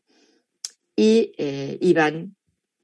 y 0.97 1.33
eh, 1.39 1.79
iban 1.81 2.37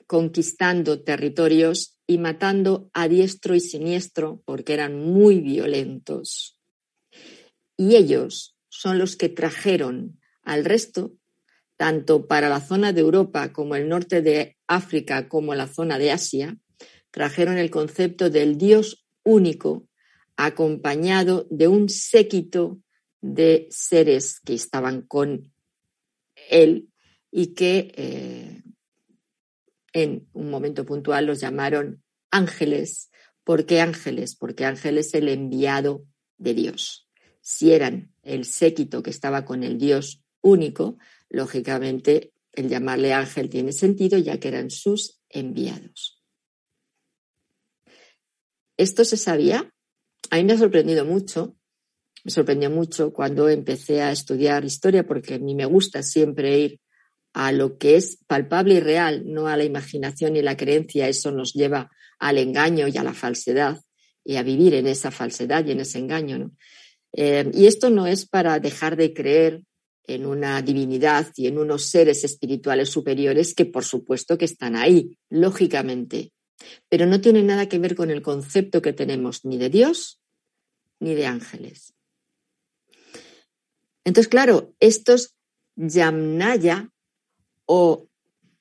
conquistando 0.06 1.02
territorios 1.02 1.98
y 2.06 2.18
matando 2.18 2.90
a 2.92 3.06
diestro 3.06 3.54
y 3.54 3.60
siniestro 3.60 4.42
porque 4.44 4.74
eran 4.74 4.98
muy 4.98 5.40
violentos. 5.40 6.58
Y 7.76 7.96
ellos 7.96 8.56
son 8.68 8.98
los 8.98 9.16
que 9.16 9.28
trajeron 9.28 10.20
al 10.42 10.64
resto, 10.64 11.14
tanto 11.80 12.26
para 12.26 12.50
la 12.50 12.60
zona 12.60 12.92
de 12.92 13.00
Europa 13.00 13.54
como 13.54 13.74
el 13.74 13.88
norte 13.88 14.20
de 14.20 14.58
África 14.66 15.30
como 15.30 15.54
la 15.54 15.66
zona 15.66 15.98
de 15.98 16.12
Asia, 16.12 16.58
trajeron 17.10 17.56
el 17.56 17.70
concepto 17.70 18.28
del 18.28 18.58
Dios 18.58 19.06
único 19.22 19.88
acompañado 20.36 21.46
de 21.48 21.68
un 21.68 21.88
séquito 21.88 22.82
de 23.22 23.66
seres 23.70 24.40
que 24.40 24.52
estaban 24.52 25.00
con 25.00 25.54
él 26.50 26.90
y 27.30 27.54
que 27.54 27.94
eh, 27.96 28.62
en 29.94 30.28
un 30.34 30.50
momento 30.50 30.84
puntual 30.84 31.24
los 31.24 31.40
llamaron 31.40 32.02
ángeles. 32.30 33.10
¿Por 33.42 33.64
qué 33.64 33.80
ángeles? 33.80 34.36
Porque 34.36 34.66
ángel 34.66 34.98
es 34.98 35.14
el 35.14 35.30
enviado 35.30 36.04
de 36.36 36.52
Dios. 36.52 37.08
Si 37.40 37.72
eran 37.72 38.12
el 38.22 38.44
séquito 38.44 39.02
que 39.02 39.08
estaba 39.08 39.46
con 39.46 39.64
el 39.64 39.78
Dios 39.78 40.22
único, 40.42 40.98
lógicamente 41.30 42.32
el 42.52 42.68
llamarle 42.68 43.12
ángel 43.12 43.48
tiene 43.48 43.72
sentido 43.72 44.18
ya 44.18 44.38
que 44.38 44.48
eran 44.48 44.70
sus 44.70 45.20
enviados. 45.28 46.20
Esto 48.76 49.04
se 49.04 49.16
sabía. 49.16 49.72
A 50.30 50.36
mí 50.36 50.44
me 50.44 50.54
ha 50.54 50.58
sorprendido 50.58 51.04
mucho. 51.04 51.56
Me 52.24 52.30
sorprendió 52.30 52.70
mucho 52.70 53.12
cuando 53.12 53.48
empecé 53.48 54.02
a 54.02 54.12
estudiar 54.12 54.64
historia 54.64 55.06
porque 55.06 55.34
a 55.34 55.38
mí 55.38 55.54
me 55.54 55.64
gusta 55.64 56.02
siempre 56.02 56.58
ir 56.58 56.80
a 57.32 57.52
lo 57.52 57.78
que 57.78 57.96
es 57.96 58.18
palpable 58.26 58.74
y 58.74 58.80
real, 58.80 59.22
no 59.26 59.46
a 59.46 59.56
la 59.56 59.64
imaginación 59.64 60.36
y 60.36 60.42
la 60.42 60.56
creencia. 60.56 61.08
Eso 61.08 61.30
nos 61.30 61.54
lleva 61.54 61.90
al 62.18 62.38
engaño 62.38 62.88
y 62.88 62.96
a 62.96 63.04
la 63.04 63.14
falsedad 63.14 63.80
y 64.24 64.36
a 64.36 64.42
vivir 64.42 64.74
en 64.74 64.86
esa 64.86 65.10
falsedad 65.10 65.64
y 65.64 65.72
en 65.72 65.80
ese 65.80 65.98
engaño. 65.98 66.50
Eh, 67.12 67.50
y 67.54 67.66
esto 67.66 67.90
no 67.90 68.06
es 68.06 68.26
para 68.26 68.58
dejar 68.58 68.96
de 68.96 69.14
creer 69.14 69.62
en 70.06 70.26
una 70.26 70.60
divinidad 70.62 71.28
y 71.36 71.46
en 71.46 71.58
unos 71.58 71.86
seres 71.86 72.24
espirituales 72.24 72.88
superiores 72.88 73.54
que 73.54 73.66
por 73.66 73.84
supuesto 73.84 74.38
que 74.38 74.44
están 74.44 74.76
ahí, 74.76 75.18
lógicamente, 75.28 76.32
pero 76.88 77.06
no 77.06 77.20
tiene 77.20 77.42
nada 77.42 77.68
que 77.68 77.78
ver 77.78 77.94
con 77.94 78.10
el 78.10 78.22
concepto 78.22 78.82
que 78.82 78.92
tenemos 78.92 79.44
ni 79.44 79.56
de 79.56 79.70
Dios 79.70 80.20
ni 80.98 81.14
de 81.14 81.26
ángeles. 81.26 81.94
Entonces, 84.04 84.28
claro, 84.28 84.74
estos 84.80 85.34
Yamnaya 85.76 86.90
o 87.64 88.08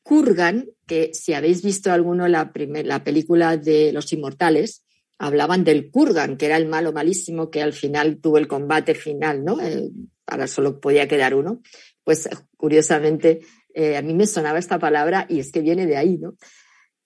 Kurgan, 0.03 0.69
que 0.87 1.13
si 1.13 1.33
habéis 1.33 1.61
visto 1.63 1.91
alguno 1.91 2.27
la, 2.27 2.51
la 2.83 3.03
película 3.03 3.57
de 3.57 3.91
Los 3.91 4.11
Inmortales, 4.13 4.85
hablaban 5.19 5.63
del 5.63 5.91
Kurgan, 5.91 6.37
que 6.37 6.47
era 6.47 6.57
el 6.57 6.67
malo 6.67 6.93
malísimo 6.93 7.51
que 7.51 7.61
al 7.61 7.73
final 7.73 8.19
tuvo 8.19 8.37
el 8.37 8.47
combate 8.47 8.95
final, 8.95 9.43
¿no? 9.43 9.61
Eh, 9.61 9.91
ahora 10.25 10.47
solo 10.47 10.79
podía 10.79 11.07
quedar 11.07 11.35
uno. 11.35 11.61
Pues 12.03 12.27
curiosamente, 12.57 13.41
eh, 13.73 13.97
a 13.97 14.01
mí 14.01 14.13
me 14.13 14.25
sonaba 14.25 14.57
esta 14.57 14.79
palabra 14.79 15.25
y 15.29 15.39
es 15.39 15.51
que 15.51 15.61
viene 15.61 15.85
de 15.85 15.97
ahí, 15.97 16.17
¿no? 16.17 16.35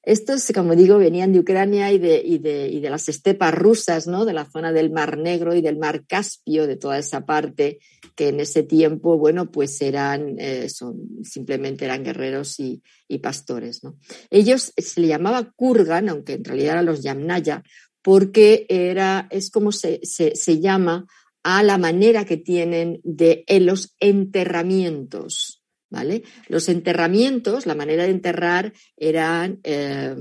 Estos, 0.05 0.51
como 0.53 0.75
digo, 0.75 0.97
venían 0.97 1.31
de 1.31 1.39
Ucrania 1.39 1.89
y 1.93 1.97
de, 1.97 2.21
y 2.23 2.37
de, 2.37 2.67
y 2.67 2.81
de 2.81 2.89
las 2.89 3.07
estepas 3.07 3.55
rusas, 3.55 4.05
¿no? 4.05 4.25
De 4.25 4.33
la 4.33 4.43
zona 4.43 4.73
del 4.73 4.91
Mar 4.91 5.17
Negro 5.17 5.55
y 5.55 5.61
del 5.61 5.77
Mar 5.77 6.05
Caspio, 6.05 6.67
de 6.67 6.75
toda 6.75 6.99
esa 6.99 7.25
parte 7.25 7.79
que 8.13 8.27
en 8.27 8.41
ese 8.41 8.63
tiempo, 8.63 9.17
bueno, 9.17 9.49
pues 9.49 9.81
eran, 9.81 10.35
eh, 10.39 10.67
son, 10.67 11.23
simplemente 11.23 11.85
eran 11.85 12.03
guerreros 12.03 12.59
y, 12.59 12.83
pastores, 13.21 13.83
¿no? 13.83 13.95
Ellos 14.31 14.73
se 14.75 14.99
le 14.99 15.07
llamaba 15.07 15.53
Kurgan, 15.55 16.09
aunque 16.09 16.33
en 16.33 16.43
realidad 16.43 16.73
eran 16.73 16.87
los 16.87 17.03
Yamnaya, 17.03 17.63
porque 18.03 18.65
era, 18.69 19.27
es 19.31 19.49
como 19.49 19.71
se, 19.71 20.01
se, 20.03 20.59
llama 20.59 21.07
a 21.41 21.63
la 21.63 21.77
manera 21.77 22.25
que 22.25 22.37
tienen 22.37 22.99
de 23.03 23.45
en 23.47 23.65
los 23.65 23.95
enterramientos, 23.99 25.63
¿vale? 25.89 26.23
Los 26.49 26.69
enterramientos, 26.69 27.65
la 27.65 27.75
manera 27.75 28.03
de 28.03 28.11
enterrar 28.11 28.73
eran 28.97 29.61
eh, 29.63 30.15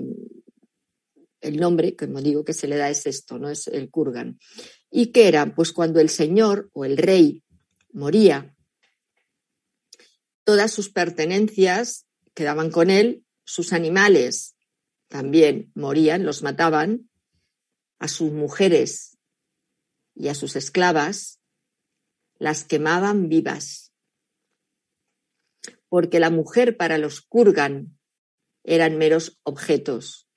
el 1.41 1.57
nombre, 1.57 1.97
como 1.97 2.23
digo, 2.23 2.45
que 2.45 2.55
se 2.55 2.69
le 2.69 2.77
da 2.77 2.89
es 2.89 3.05
esto, 3.07 3.39
¿no? 3.39 3.51
Es 3.51 3.67
el 3.67 3.91
kurgan. 3.91 4.39
¿Y 4.89 5.07
qué 5.07 5.27
eran? 5.27 5.55
Pues 5.55 5.73
cuando 5.73 5.99
el 5.99 6.09
señor 6.09 6.71
o 6.73 6.85
el 6.85 6.97
rey 6.97 7.43
moría, 7.93 8.55
todas 10.45 10.71
sus 10.71 10.89
pertenencias 10.89 12.07
quedaban 12.33 12.71
con 12.71 12.91
él, 12.91 13.25
sus 13.45 13.73
animales 13.73 14.55
también 15.09 15.73
morían, 15.75 16.25
los 16.25 16.43
mataban, 16.43 17.11
a 18.03 18.09
sus 18.09 18.33
mujeres 18.33 19.17
y 20.17 20.27
a 20.27 20.35
sus 20.35 20.57
esclavas 20.57 21.41
las 22.37 22.65
quemaban 22.65 23.29
vivas. 23.29 23.93
Porque 25.89 26.19
la 26.19 26.29
mujer 26.29 26.77
para 26.77 26.99
los 26.99 27.21
kurgan 27.21 27.97
eran 28.65 28.99
meros 28.99 29.39
objetos, 29.45 30.29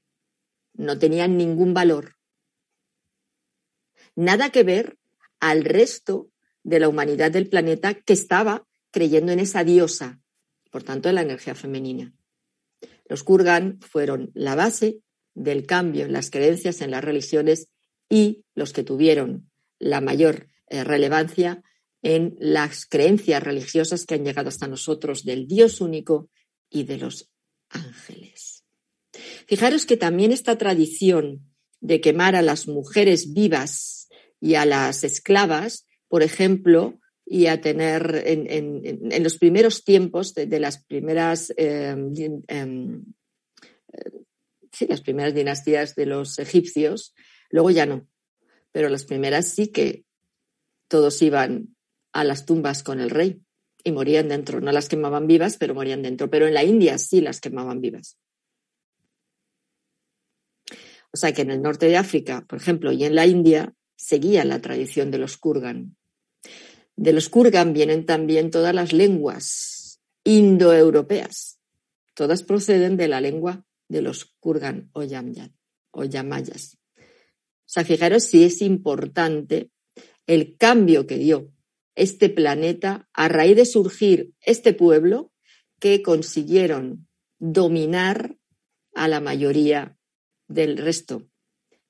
no 0.74 1.00
tenían 1.00 1.38
ningún 1.38 1.74
valor. 1.74 2.18
Nada 4.16 4.52
que 4.52 4.64
ver 4.64 5.00
al 5.40 5.66
resto 5.66 6.30
de 6.62 6.80
la 6.80 6.88
humanidad 6.88 7.32
del 7.32 7.50
planeta 7.50 7.96
que 7.96 8.14
estaba 8.14 8.68
creyendo 8.92 9.32
en 9.32 9.40
esa 9.40 9.64
diosa, 9.64 10.22
por 10.70 10.84
tanto 10.84 11.10
en 11.10 11.16
la 11.16 11.24
energía 11.24 11.56
femenina. 11.56 12.14
Los 13.06 13.24
Kurgan 13.24 13.80
fueron 13.82 14.30
la 14.36 14.54
base 14.54 15.00
del 15.36 15.66
cambio 15.66 16.06
en 16.06 16.14
las 16.14 16.32
creencias 16.32 16.82
en 16.82 16.92
las 16.92 17.04
religiones 17.04 17.68
y 18.10 18.44
los 18.56 18.74
que 18.74 18.84
tuvieron 18.84 19.52
la 19.78 20.02
mayor 20.02 20.50
eh, 20.68 20.84
relevancia 20.84 21.64
en 22.02 22.36
las 22.40 22.86
creencias 22.86 23.44
religiosas 23.44 24.06
que 24.06 24.16
han 24.16 24.26
llegado 24.26 24.50
hasta 24.50 24.68
nosotros 24.68 25.24
del 25.24 25.48
Dios 25.48 25.82
único 25.82 26.30
y 26.70 26.84
de 26.84 26.98
los 26.98 27.32
ángeles. 27.70 28.64
Fijaros 29.48 29.86
que 29.86 29.98
también 29.98 30.32
esta 30.32 30.58
tradición 30.58 31.54
de 31.80 32.02
quemar 32.02 32.36
a 32.36 32.42
las 32.42 32.68
mujeres 32.68 33.34
vivas 33.34 34.08
y 34.40 34.56
a 34.56 34.66
las 34.66 35.04
esclavas 35.04 35.86
por 36.08 36.24
ejemplo, 36.24 37.00
y 37.26 37.48
a 37.48 37.60
tener 37.60 38.24
en, 38.26 39.24
los 39.24 39.38
primeros 39.38 39.84
tiempos 39.84 40.34
de, 40.34 40.60
las 40.60 40.84
primeras 40.86 41.52
em, 41.58 42.14
em, 42.48 43.04
sí, 44.76 44.88
las 44.88 45.02
primeras 45.02 45.34
dinastías 45.34 45.96
de 45.96 46.06
los 46.06 46.38
egipcios, 46.40 47.14
luego 47.50 47.72
ya 47.72 47.86
no, 47.86 48.08
pero 48.72 48.90
las 48.90 49.06
primeras 49.06 49.48
sí 49.48 49.70
que 49.70 50.04
todos 50.88 51.22
iban 51.22 51.76
a 52.12 52.24
las 52.24 52.46
tumbas 52.46 52.84
con 52.84 53.00
el 53.00 53.10
rey 53.10 53.42
y 53.84 53.92
morían 53.92 54.28
dentro. 54.28 54.60
No 54.60 54.72
las 54.72 54.90
quemaban 54.90 55.28
vivas, 55.28 55.58
pero 55.58 55.74
morían 55.74 56.02
dentro. 56.02 56.30
Pero 56.30 56.48
en 56.48 56.54
la 56.54 56.64
India 56.64 56.98
sí 56.98 57.22
las 57.22 57.40
quemaban 57.40 57.82
vivas. 57.82 58.18
O 61.12 61.18
sea 61.18 61.34
que 61.34 61.44
en 61.44 61.52
el 61.52 61.62
norte 61.62 61.88
de 61.88 61.98
África, 61.98 62.46
por 62.48 62.60
ejemplo, 62.60 62.92
y 62.92 63.06
en 63.06 63.16
la 63.16 63.26
India, 63.26 63.74
seguía 63.96 64.44
la 64.44 64.60
tradición 64.60 65.12
de 65.12 65.20
los 65.20 65.38
Kurgan. 65.38 65.96
De 66.98 67.14
los 67.14 67.30
Kurgan 67.30 67.74
vienen 67.74 68.06
también 68.06 68.52
todas 68.52 68.76
las 68.76 68.92
lenguas 68.92 70.02
indoeuropeas. 70.24 71.60
Todas 72.14 72.44
proceden 72.44 72.98
de 72.98 73.08
la 73.08 73.22
lengua 73.22 73.64
de 73.88 74.02
los 74.02 74.36
kurgan 74.40 74.90
o, 74.94 75.02
o 75.92 76.04
yamayas. 76.04 76.78
O 76.98 77.68
sea, 77.68 77.84
fijaros 77.84 78.24
si 78.24 78.44
es 78.44 78.62
importante 78.62 79.72
el 80.28 80.58
cambio 80.58 81.08
que 81.08 81.18
dio 81.18 81.52
este 81.96 82.30
planeta 82.30 83.10
a 83.14 83.28
raíz 83.28 83.56
de 83.56 83.66
surgir 83.66 84.34
este 84.42 84.74
pueblo 84.74 85.32
que 85.80 86.02
consiguieron 86.02 87.08
dominar 87.40 88.38
a 88.94 89.08
la 89.08 89.20
mayoría 89.20 89.98
del 90.48 90.78
resto, 90.78 91.28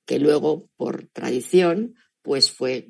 que 0.05 0.19
luego, 0.19 0.69
por 0.75 1.07
tradición, 1.07 1.95
pues 2.21 2.51
fue 2.51 2.89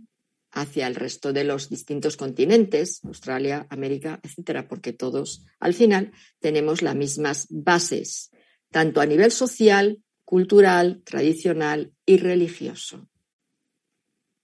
hacia 0.52 0.88
el 0.88 0.96
resto 0.96 1.34
de 1.34 1.44
los 1.44 1.70
distintos 1.70 2.16
continentes, 2.16 3.02
Australia, 3.04 3.68
América, 3.70 4.22
etcétera, 4.24 4.68
porque 4.68 4.94
todos 4.94 5.46
al 5.60 5.74
final 5.74 6.14
tenemos 6.40 6.82
las 6.82 6.96
mismas 6.96 7.48
bases, 7.50 8.32
tanto 8.72 9.02
a 9.02 9.06
nivel 9.06 9.32
social, 9.32 10.02
cultural, 10.24 11.02
tradicional 11.04 11.94
y 12.06 12.18
religioso. 12.18 13.08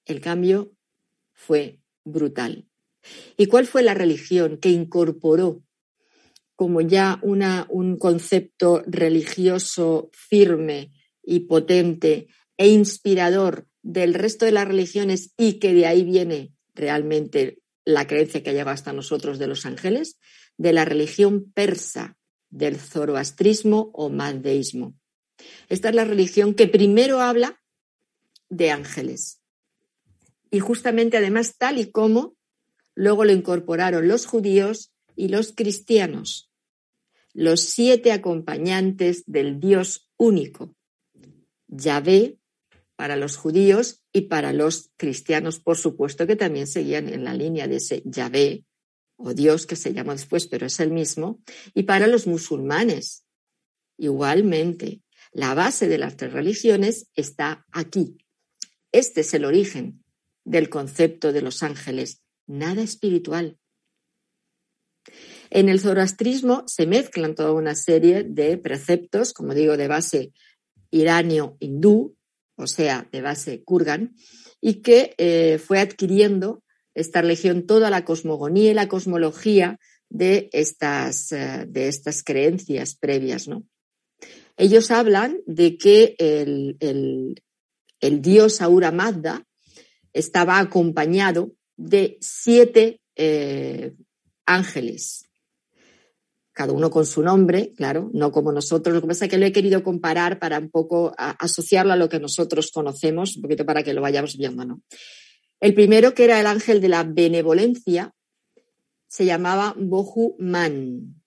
El 0.05 0.21
cambio 0.21 0.73
fue 1.33 1.79
brutal. 2.03 2.67
¿Y 3.37 3.47
cuál 3.47 3.65
fue 3.65 3.83
la 3.83 3.93
religión 3.93 4.57
que 4.57 4.69
incorporó 4.69 5.63
como 6.55 6.81
ya 6.81 7.19
una, 7.23 7.65
un 7.69 7.97
concepto 7.97 8.83
religioso 8.85 10.11
firme 10.13 10.91
y 11.23 11.41
potente 11.41 12.27
e 12.55 12.67
inspirador 12.67 13.67
del 13.81 14.13
resto 14.13 14.45
de 14.45 14.51
las 14.51 14.67
religiones 14.67 15.33
y 15.37 15.53
que 15.53 15.73
de 15.73 15.87
ahí 15.87 16.03
viene 16.03 16.53
realmente 16.75 17.61
la 17.83 18.05
creencia 18.05 18.43
que 18.43 18.51
ha 18.51 18.53
llegado 18.53 18.69
hasta 18.69 18.93
nosotros 18.93 19.39
de 19.39 19.47
los 19.47 19.65
ángeles, 19.65 20.19
de 20.57 20.73
la 20.73 20.85
religión 20.85 21.51
persa, 21.51 22.15
del 22.51 22.77
zoroastrismo 22.77 23.89
o 23.93 24.09
mandeísmo. 24.09 24.93
Esta 25.69 25.89
es 25.89 25.95
la 25.95 26.05
religión 26.05 26.53
que 26.53 26.67
primero 26.67 27.21
habla 27.21 27.61
de 28.49 28.69
ángeles. 28.69 29.41
Y 30.51 30.59
justamente 30.59 31.17
además 31.17 31.57
tal 31.57 31.79
y 31.79 31.89
como 31.89 32.35
luego 32.93 33.25
lo 33.25 33.31
incorporaron 33.31 34.07
los 34.07 34.25
judíos 34.25 34.91
y 35.15 35.29
los 35.29 35.53
cristianos, 35.53 36.51
los 37.33 37.61
siete 37.61 38.11
acompañantes 38.11 39.23
del 39.25 39.59
Dios 39.59 40.09
único, 40.17 40.75
Yahvé 41.67 42.37
para 42.97 43.15
los 43.15 43.37
judíos 43.37 44.03
y 44.11 44.21
para 44.21 44.51
los 44.51 44.91
cristianos, 44.97 45.59
por 45.59 45.77
supuesto 45.77 46.27
que 46.27 46.35
también 46.35 46.67
seguían 46.67 47.09
en 47.09 47.23
la 47.23 47.33
línea 47.33 47.67
de 47.67 47.77
ese 47.77 48.03
Yahvé 48.05 48.65
o 49.23 49.33
Dios 49.33 49.65
que 49.65 49.75
se 49.75 49.93
llama 49.93 50.13
después, 50.13 50.47
pero 50.47 50.65
es 50.65 50.79
el 50.79 50.91
mismo, 50.91 51.41
y 51.73 51.83
para 51.83 52.07
los 52.07 52.27
musulmanes. 52.27 53.25
Igualmente, 53.97 55.01
la 55.31 55.53
base 55.53 55.87
de 55.87 55.97
las 55.97 56.17
tres 56.17 56.33
religiones 56.33 57.07
está 57.15 57.65
aquí. 57.71 58.17
Este 58.91 59.21
es 59.21 59.33
el 59.33 59.45
origen 59.45 60.03
del 60.43 60.69
concepto 60.69 61.31
de 61.31 61.41
los 61.41 61.63
ángeles, 61.63 62.21
nada 62.47 62.81
espiritual. 62.81 63.57
En 65.49 65.69
el 65.69 65.79
zoroastrismo 65.79 66.63
se 66.67 66.85
mezclan 66.87 67.35
toda 67.35 67.51
una 67.51 67.75
serie 67.75 68.23
de 68.23 68.57
preceptos, 68.57 69.33
como 69.33 69.53
digo, 69.53 69.77
de 69.77 69.87
base 69.87 70.33
iranio-hindú, 70.91 72.15
o 72.55 72.67
sea, 72.67 73.07
de 73.11 73.21
base 73.21 73.63
kurgan, 73.63 74.15
y 74.59 74.81
que 74.81 75.15
eh, 75.17 75.57
fue 75.57 75.79
adquiriendo 75.79 76.63
esta 76.93 77.21
religión 77.21 77.65
toda 77.65 77.89
la 77.89 78.05
cosmogonía 78.05 78.71
y 78.71 78.73
la 78.73 78.87
cosmología 78.87 79.79
de 80.09 80.49
estas, 80.51 81.31
eh, 81.31 81.65
de 81.67 81.87
estas 81.87 82.23
creencias 82.23 82.95
previas. 82.95 83.47
¿no? 83.47 83.65
Ellos 84.57 84.91
hablan 84.91 85.39
de 85.45 85.77
que 85.77 86.15
el, 86.19 86.77
el, 87.99 88.21
dios 88.21 88.61
Aura 88.61 88.91
Mazda 88.91 89.47
estaba 90.13 90.59
acompañado 90.59 91.53
de 91.77 92.17
siete 92.19 92.99
eh, 93.15 93.93
ángeles, 94.45 95.25
cada 96.53 96.73
uno 96.73 96.91
con 96.91 97.05
su 97.05 97.23
nombre, 97.23 97.73
claro, 97.75 98.11
no 98.13 98.31
como 98.31 98.51
nosotros. 98.51 98.93
Lo 98.93 99.01
que 99.01 99.07
pasa 99.07 99.25
es 99.25 99.31
que 99.31 99.37
lo 99.37 99.45
he 99.45 99.53
querido 99.53 99.81
comparar 99.83 100.37
para 100.37 100.59
un 100.59 100.69
poco 100.69 101.13
asociarlo 101.17 101.93
a 101.93 101.95
lo 101.95 102.09
que 102.09 102.19
nosotros 102.19 102.71
conocemos, 102.71 103.37
un 103.37 103.43
poquito 103.43 103.65
para 103.65 103.83
que 103.83 103.93
lo 103.93 104.01
vayamos 104.01 104.37
viendo, 104.37 104.65
¿no? 104.65 104.81
El 105.61 105.75
primero, 105.75 106.15
que 106.15 106.23
era 106.23 106.39
el 106.39 106.47
ángel 106.47 106.81
de 106.81 106.89
la 106.89 107.03
benevolencia, 107.03 108.15
se 109.07 109.25
llamaba 109.25 109.75
Bohu 109.77 110.35
Man. 110.39 111.21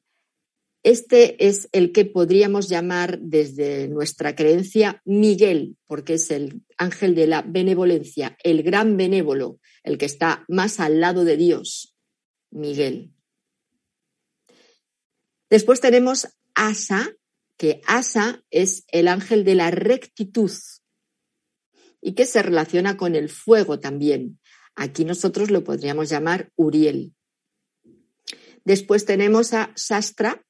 Este 0.83 1.47
es 1.47 1.69
el 1.71 1.93
que 1.93 2.05
podríamos 2.05 2.69
llamar 2.69 3.21
desde 3.21 3.89
nuestra 3.89 4.35
creencia 4.35 5.01
Miguel, 5.05 5.77
porque 5.87 6.15
es 6.15 6.31
el 6.33 6.63
ángel 6.77 7.15
de 7.15 7.29
la 7.29 7.43
benevolencia, 7.43 8.37
el 8.43 8.65
gran 8.65 8.97
benévolo, 8.97 9.61
el 9.85 9.99
que 9.99 10.07
está 10.07 10.45
más 10.49 10.81
al 10.81 11.01
lado 11.01 11.25
de 11.25 11.37
Dios, 11.37 11.97
Miguel. 12.51 13.13
Después 15.49 15.81
tenemos 15.81 16.27
Asa, 16.55 17.09
que 17.57 17.81
Asa 17.87 18.43
es 18.51 18.85
el 18.89 19.07
ángel 19.07 19.45
de 19.45 19.55
la 19.55 19.71
rectitud 19.71 20.51
y 22.07 22.13
que 22.13 22.27
se 22.27 22.43
relaciona 22.43 22.99
con 22.99 23.15
el 23.17 23.31
fuego 23.31 23.81
también. 23.81 24.39
Aquí 24.77 25.07
nosotros 25.07 25.51
lo 25.51 25.65
podríamos 25.65 26.11
llamar 26.11 26.51
Uriel. 26.55 27.15
Después 28.63 29.07
tenemos 29.07 29.55
a 29.55 29.73
Sastra, 29.75 30.45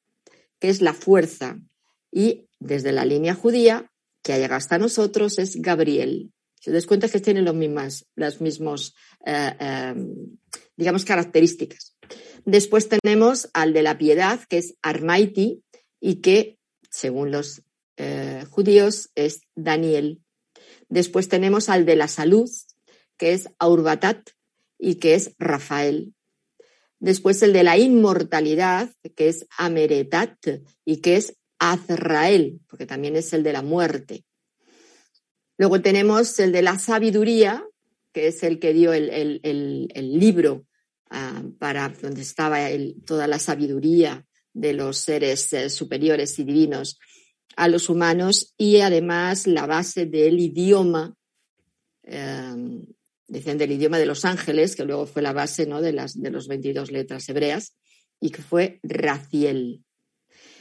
que 0.59 0.69
es 0.69 0.83
la 0.83 0.95
fuerza, 0.95 1.61
y 2.11 2.49
desde 2.59 2.91
la 2.91 3.05
línea 3.05 3.35
judía, 3.35 3.93
que 4.25 4.33
ha 4.33 4.39
llegado 4.39 4.57
hasta 4.57 4.79
nosotros, 4.79 5.39
es 5.39 5.63
Gabriel. 5.63 6.33
Si 6.59 6.71
os 6.71 6.75
das 6.75 6.87
cuenta 6.87 7.09
que 7.09 7.21
tienen 7.21 7.45
los 7.45 7.55
mismas, 7.55 8.05
las 8.17 8.41
mismas, 8.41 8.95
eh, 9.25 9.55
eh, 9.61 9.95
digamos, 10.77 11.05
características. 11.05 11.97
Después 12.45 12.89
tenemos 12.89 13.49
al 13.53 13.73
de 13.73 13.83
la 13.83 13.97
piedad, 13.97 14.41
que 14.49 14.59
es 14.59 14.75
Armaiti, 14.83 15.63
y 16.01 16.17
que, 16.17 16.59
según 16.91 17.31
los 17.31 17.63
eh, 17.97 18.45
judíos, 18.51 19.11
es 19.15 19.43
Daniel. 19.55 20.24
Después 20.95 21.29
tenemos 21.29 21.69
al 21.69 21.85
de 21.85 21.97
la 21.97 22.09
salud, 22.09 22.51
que 23.17 23.33
es 23.33 23.49
Aurbatat, 23.59 24.31
y 24.79 24.97
que 24.97 25.15
es 25.15 25.35
Rafael. 25.39 26.15
Después 27.01 27.43
el 27.43 27.53
de 27.53 27.65
la 27.65 27.77
inmortalidad, 27.77 28.91
que 29.17 29.29
es 29.29 29.47
Ameretat, 29.59 30.39
y 30.85 30.99
que 30.99 31.17
es 31.17 31.37
Azrael, 31.59 32.61
porque 32.69 32.87
también 32.87 33.17
es 33.17 33.33
el 33.33 33.43
de 33.43 33.53
la 33.53 33.63
muerte. 33.63 34.25
Luego 35.59 35.81
tenemos 35.81 36.39
el 36.41 36.53
de 36.53 36.63
la 36.63 36.79
sabiduría, 36.79 37.67
que 38.13 38.29
es 38.29 38.43
el 38.43 38.59
que 38.59 38.73
dio 38.73 38.93
el, 38.93 39.11
el 39.43 40.19
libro 40.19 40.67
Ah, 41.17 41.45
para 41.61 41.91
donde 41.91 42.23
estaba 42.23 42.59
toda 43.07 43.29
la 43.29 43.39
sabiduría 43.39 44.27
de 44.53 44.73
los 44.73 44.99
seres 44.99 45.53
eh, 45.53 45.71
superiores 45.71 46.37
y 46.41 46.45
divinos 46.45 46.99
a 47.57 47.69
los 47.69 47.89
humanos 47.89 48.55
y 48.57 48.81
además 48.81 49.47
la 49.47 49.67
base 49.67 50.07
del 50.07 50.41
idioma, 50.41 51.15
em, 52.03 52.87
decían 53.27 53.59
del 53.59 53.73
idioma 53.73 53.99
de 53.99 54.07
los 54.07 54.25
ángeles, 54.25 54.77
que 54.77 54.85
luego 54.85 55.07
fue 55.07 55.23
la 55.23 55.33
base 55.33 55.67
¿no? 55.67 55.81
de, 55.81 55.93
las, 55.93 56.21
de 56.21 56.31
los 56.31 56.49
22 56.49 56.91
letras 56.91 57.29
hebreas, 57.29 57.77
y 58.21 58.31
que 58.31 58.43
fue 58.43 58.81
Raciel. 58.83 59.85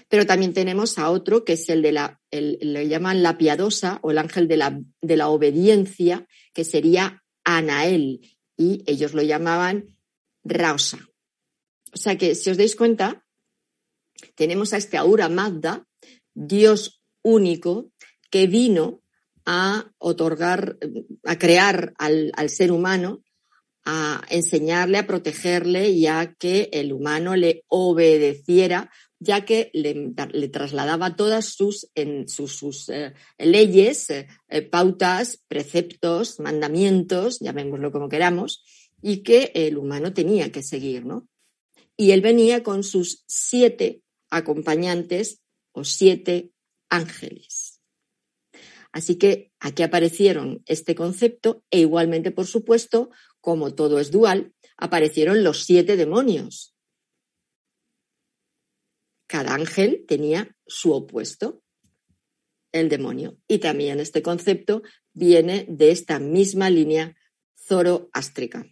Pero 0.10 0.26
también 0.26 0.54
tenemos 0.54 1.00
a 1.00 1.10
otro 1.10 1.44
que 1.44 1.54
es 1.54 1.70
el 1.70 1.82
de 1.82 1.92
la, 1.92 2.22
el, 2.30 2.58
le 2.62 2.88
llaman 2.88 3.24
la 3.24 3.38
piadosa 3.38 4.00
o 4.04 4.12
el 4.12 4.18
ángel 4.18 4.48
de 4.48 4.58
la, 4.58 4.80
de 5.02 5.18
la 5.18 5.30
obediencia, 5.30 6.28
que 6.54 6.64
sería 6.64 7.24
Anael, 7.44 8.22
y 8.58 8.84
ellos 8.86 9.14
lo 9.14 9.22
llamaban 9.22 9.98
Rausa. 10.44 11.00
O 11.94 11.98
sea 11.98 12.18
que, 12.18 12.36
si 12.36 12.50
os 12.50 12.58
dais 12.58 12.76
cuenta, 12.76 13.26
tenemos 14.36 14.74
a 14.74 14.78
este 14.78 14.98
Aura 14.98 15.30
Magda, 15.30 15.88
Dios 16.34 17.02
único, 17.22 17.92
que 18.30 18.48
vino 18.48 19.02
a 19.46 19.92
otorgar, 19.98 20.78
a 21.24 21.38
crear 21.38 21.94
al, 21.98 22.50
ser 22.50 22.72
humano, 22.72 23.24
a 23.86 24.24
enseñarle, 24.30 24.98
a 24.98 25.08
protegerle 25.08 25.90
y 25.90 26.08
a 26.08 26.34
que 26.40 26.70
el 26.72 26.94
humano 26.94 27.36
le 27.36 27.64
obedeciera, 27.68 28.90
ya 29.20 29.46
que 29.46 29.70
le, 29.74 30.14
trasladaba 30.50 31.16
todas 31.16 31.46
sus, 31.46 31.90
en, 31.96 32.28
sus, 32.28 32.90
eh, 32.90 33.14
leyes, 33.38 34.10
eh, 34.10 34.28
pautas, 34.72 35.44
preceptos, 35.48 36.40
mandamientos, 36.40 37.40
llamémoslo 37.40 37.92
como 37.92 38.10
queramos, 38.10 38.64
y 39.02 39.18
que 39.18 39.52
el 39.54 39.78
humano 39.78 40.14
tenía 40.14 40.52
que 40.52 40.64
seguir, 40.64 41.06
¿no? 41.06 41.28
Y 41.96 42.12
él 42.12 42.22
venía 42.22 42.64
con 42.64 42.84
sus 42.84 43.24
siete 43.28 44.02
acompañantes 44.32 45.43
o 45.74 45.84
siete 45.84 46.52
ángeles. 46.90 47.82
Así 48.92 49.18
que 49.18 49.52
aquí 49.60 49.84
aparecieron 49.84 50.64
este 50.66 50.96
concepto 50.96 51.64
e 51.70 51.80
igualmente, 51.80 52.32
por 52.32 52.48
supuesto, 52.48 53.10
como 53.42 53.76
todo 53.76 54.00
es 54.00 54.12
dual, 54.12 54.54
aparecieron 54.78 55.44
los 55.44 55.66
siete 55.66 55.98
demonios. 55.98 56.74
cada 59.34 59.56
ángel 59.56 60.06
tenía 60.08 60.56
su 60.68 60.92
opuesto, 60.92 61.64
el 62.72 62.88
demonio. 62.88 63.40
Y 63.48 63.58
también 63.58 64.00
este 64.00 64.22
concepto 64.22 64.84
viene 65.12 65.66
de 65.68 65.90
esta 65.90 66.20
misma 66.20 66.70
línea 66.70 67.18
zoroástrica. 67.58 68.64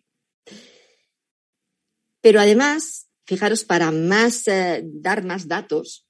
Pero 2.22 2.40
además, 2.40 3.10
fijaros, 3.26 3.66
para 3.66 3.90
más, 3.92 4.48
eh, 4.48 4.84
dar 4.86 5.26
más 5.26 5.48
datos, 5.48 6.08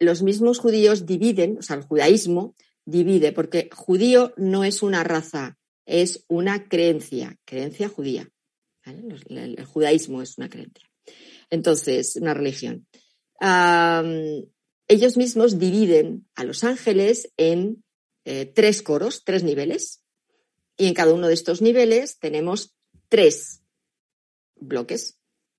los 0.00 0.22
mismos 0.22 0.58
judíos 0.58 1.06
dividen, 1.06 1.58
o 1.58 1.62
sea, 1.62 1.76
el 1.76 1.82
judaísmo 1.82 2.56
divide, 2.84 3.32
porque 3.32 3.68
judío 3.72 4.32
no 4.36 4.64
es 4.64 4.82
una 4.82 5.04
raza, 5.04 5.58
es 5.84 6.24
una 6.26 6.68
creencia, 6.68 7.38
creencia 7.44 7.88
judía. 7.88 8.28
El, 8.84 9.62
judaísmo 9.64 10.22
es 10.22 10.38
una 10.38 10.48
creencia. 10.48 10.88
Entonces, 11.50 12.16
una 12.16 12.34
religión. 12.34 12.86
ellos 14.88 15.16
mismos 15.16 15.58
dividen 15.58 16.26
a 16.34 16.44
los 16.44 16.64
ángeles 16.64 17.30
en 17.36 17.84
eh, 18.24 18.46
tres 18.46 18.82
coros, 18.82 19.22
tres 19.24 19.44
niveles, 19.44 20.02
y 20.76 20.86
en 20.86 20.94
cada 20.94 21.12
uno 21.12 21.28
de 21.28 21.34
estos 21.34 21.60
niveles 21.60 22.18
tenemos 22.18 22.74
tres 23.10 23.62
bloques, 24.56 25.18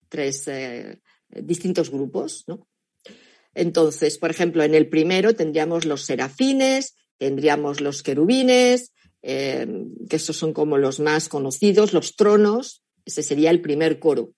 tres 0.10 0.48
eh, 0.48 1.00
distintos 1.30 1.92
grupos, 1.92 2.44
¿no? 2.48 2.68
Entonces, 3.54 4.18
por 4.18 4.32
ejemplo, 4.32 4.64
en 4.64 4.76
el 4.76 4.90
primero 4.90 5.36
tendríamos 5.36 5.86
los 5.86 6.04
serafines, 6.04 6.96
tendríamos 7.18 7.82
los 7.82 8.04
querubines, 8.04 8.94
eh, 9.22 9.68
que 10.10 10.16
estos 10.16 10.38
son 10.38 10.54
como 10.54 10.78
los 10.78 11.00
más 11.00 11.30
conocidos, 11.30 11.94
los 11.94 12.16
tronos, 12.16 12.84
ese 13.06 13.24
sería 13.24 13.52
el 13.52 13.62
primer 13.62 14.00
coro. 14.00 14.34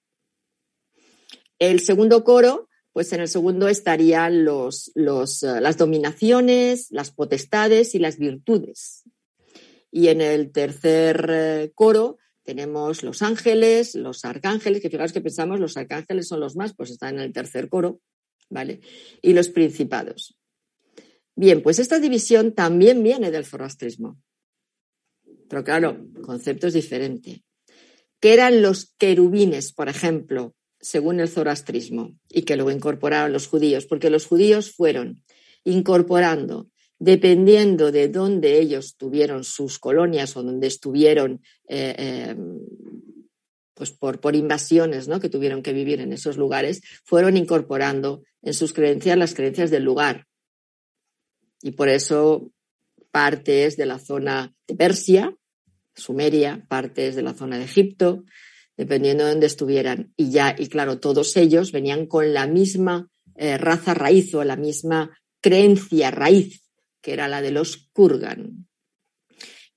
El 1.59 1.79
segundo 1.79 2.23
coro, 2.23 2.69
pues 2.91 3.13
en 3.13 3.21
el 3.21 3.27
segundo 3.27 3.67
estarían 3.67 4.43
los, 4.43 4.91
los, 4.95 5.43
eh, 5.43 5.61
las 5.61 5.77
dominaciones, 5.77 6.87
las 6.91 7.11
potestades 7.11 7.95
y 7.95 7.99
las 7.99 8.17
virtudes. 8.17 9.03
Y 9.91 10.07
en 10.07 10.21
el 10.21 10.51
tercer 10.51 11.27
eh, 11.29 11.71
coro 11.75 12.17
tenemos 12.43 13.03
los 13.03 13.21
ángeles, 13.21 13.95
los 13.95 14.25
arcángeles, 14.25 14.81
que 14.81 14.89
fijaros 14.89 15.13
que 15.13 15.21
pensamos 15.21 15.59
los 15.59 15.77
arcángeles 15.77 16.27
son 16.27 16.39
los 16.39 16.55
más, 16.55 16.75
pues 16.75 16.91
están 16.91 17.15
en 17.15 17.21
el 17.21 17.31
tercer 17.31 17.69
coro, 17.69 18.01
¿vale? 18.53 18.81
Y 19.21 19.33
los 19.33 19.49
principados. 19.49 20.37
Bien, 21.35 21.61
pues 21.61 21.79
esta 21.79 21.99
división 21.99 22.53
también 22.53 23.01
viene 23.03 23.31
del 23.31 23.45
zoroastrismo. 23.45 24.17
Pero 25.49 25.63
claro, 25.63 26.05
concepto 26.21 26.67
es 26.67 26.73
diferente. 26.73 27.43
¿Qué 28.19 28.33
eran 28.33 28.61
los 28.61 28.93
querubines, 28.97 29.73
por 29.73 29.89
ejemplo, 29.89 30.55
según 30.79 31.19
el 31.19 31.27
zoroastrismo, 31.27 32.17
y 32.29 32.43
que 32.43 32.55
luego 32.55 32.71
incorporaron 32.71 33.33
los 33.33 33.47
judíos? 33.47 33.85
Porque 33.85 34.09
los 34.09 34.25
judíos 34.25 34.71
fueron 34.71 35.23
incorporando 35.63 36.69
dependiendo 37.03 37.91
de 37.91 38.07
dónde 38.07 38.59
ellos 38.59 38.95
tuvieron 38.95 39.43
sus 39.43 39.77
colonias 39.77 40.37
o 40.37 40.43
donde 40.43 40.67
estuvieron 40.67 41.41
eh, 41.67 41.95
eh, 41.97 42.35
pues 43.73 43.91
por, 43.91 44.19
por, 44.19 44.35
invasiones 44.35 45.07
¿no? 45.07 45.19
que 45.19 45.29
tuvieron 45.29 45.63
que 45.63 45.73
vivir 45.73 45.99
en 45.99 46.13
esos 46.13 46.37
lugares, 46.37 46.81
fueron 47.03 47.37
incorporando 47.37 48.23
en 48.41 48.53
sus 48.53 48.73
creencias 48.73 49.17
las 49.17 49.33
creencias 49.33 49.71
del 49.71 49.83
lugar. 49.83 50.27
Y 51.61 51.71
por 51.71 51.89
eso 51.89 52.51
partes 53.11 53.77
de 53.77 53.85
la 53.85 53.99
zona 53.99 54.53
de 54.67 54.75
Persia, 54.75 55.35
Sumeria, 55.95 56.65
partes 56.67 57.15
de 57.15 57.21
la 57.21 57.33
zona 57.33 57.57
de 57.57 57.65
Egipto, 57.65 58.23
dependiendo 58.75 59.23
de 59.23 59.31
dónde 59.31 59.45
estuvieran. 59.45 60.13
Y 60.17 60.31
ya, 60.31 60.55
y 60.57 60.67
claro, 60.67 60.99
todos 60.99 61.37
ellos 61.37 61.71
venían 61.71 62.07
con 62.07 62.33
la 62.33 62.47
misma 62.47 63.09
eh, 63.35 63.57
raza 63.57 63.93
raíz 63.93 64.33
o 64.33 64.43
la 64.43 64.55
misma 64.55 65.17
creencia 65.41 66.11
raíz 66.11 66.63
que 67.03 67.13
era 67.13 67.27
la 67.27 67.41
de 67.41 67.51
los 67.51 67.89
Kurgan. 67.93 68.67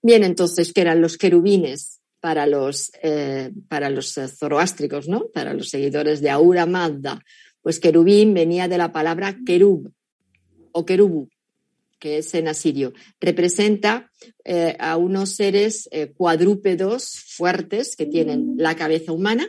Bien, 0.01 0.23
entonces, 0.23 0.73
¿qué 0.73 0.83
eran 0.83 1.03
los 1.03 1.19
querubines 1.19 1.96
para 2.27 2.45
los, 2.49 2.91
eh, 3.05 3.53
para 3.69 3.89
los 3.89 4.19
eh, 4.19 4.27
zoroástricos, 4.27 5.07
¿no? 5.07 5.29
Para 5.29 5.55
los 5.55 5.69
seguidores 5.69 6.21
de 6.21 6.29
Aura 6.31 6.67
Mazda? 6.67 7.23
Pues 7.62 7.79
querubín 7.79 8.35
venía 8.35 8.67
de 8.67 8.79
la 8.79 8.93
palabra 8.93 9.39
querub 9.47 9.93
o 10.73 10.85
querubu, 10.85 11.29
que 12.01 12.19
es 12.19 12.35
en 12.35 12.49
asirio. 12.49 12.93
Representa 13.21 14.11
eh, 14.45 14.75
a 14.81 14.97
unos 14.97 15.37
seres 15.37 15.89
cuadrúpedos 16.17 17.11
fuertes 17.29 17.95
que 17.95 18.07
tienen 18.07 18.55
la 18.57 18.75
cabeza 18.75 19.12
humana, 19.12 19.47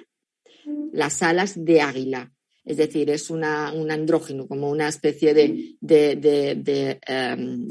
las 0.93 1.23
alas 1.23 1.55
de 1.65 1.81
águila 1.81 2.31
es 2.63 2.77
decir, 2.77 3.09
es 3.09 3.29
un 3.29 3.45
andrógeno, 3.45 4.45
como 4.45 4.69
una 4.69 4.89
especie 4.89 5.33
de, 5.33 5.77
de, 5.79 6.99
em, 7.07 7.65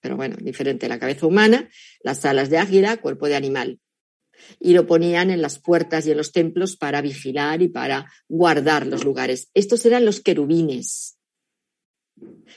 pero 0.00 0.16
bueno, 0.16 0.36
diferente. 0.38 0.86
La 0.86 0.98
cabeza 0.98 1.26
humana, 1.26 1.66
las 2.02 2.26
alas 2.26 2.50
de 2.50 2.58
águila, 2.58 2.98
cuerpo 2.98 3.26
de 3.26 3.36
animal. 3.36 3.80
Y 4.60 4.72
lo 4.72 4.86
ponían 4.86 5.30
en 5.30 5.42
las 5.42 5.58
puertas 5.58 6.06
y 6.06 6.10
en 6.10 6.16
los 6.16 6.32
templos 6.32 6.76
para 6.76 7.00
vigilar 7.00 7.62
y 7.62 7.68
para 7.68 8.10
guardar 8.28 8.86
los 8.86 9.04
lugares. 9.04 9.50
Estos 9.54 9.84
eran 9.86 10.04
los 10.04 10.20
querubines, 10.20 11.18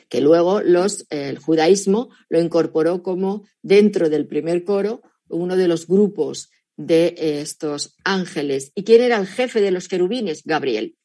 que 0.10 0.22
luego 0.22 0.62
los, 0.62 1.06
el 1.10 1.40
judaísmo 1.40 2.10
lo 2.30 2.40
incorporó 2.40 3.04
como 3.04 3.46
dentro 3.62 4.10
del 4.10 4.28
primer 4.28 4.64
coro 4.64 5.02
uno 5.28 5.56
de 5.56 5.68
los 5.68 5.88
grupos 5.88 6.50
de 6.76 7.16
estos 7.18 7.96
ángeles. 8.04 8.72
¿Y 8.76 8.84
quién 8.84 9.02
era 9.02 9.18
el 9.18 9.28
jefe 9.28 9.62
de 9.62 9.72
los 9.72 9.88
querubines? 9.88 10.44
Gabriel. 10.44 10.98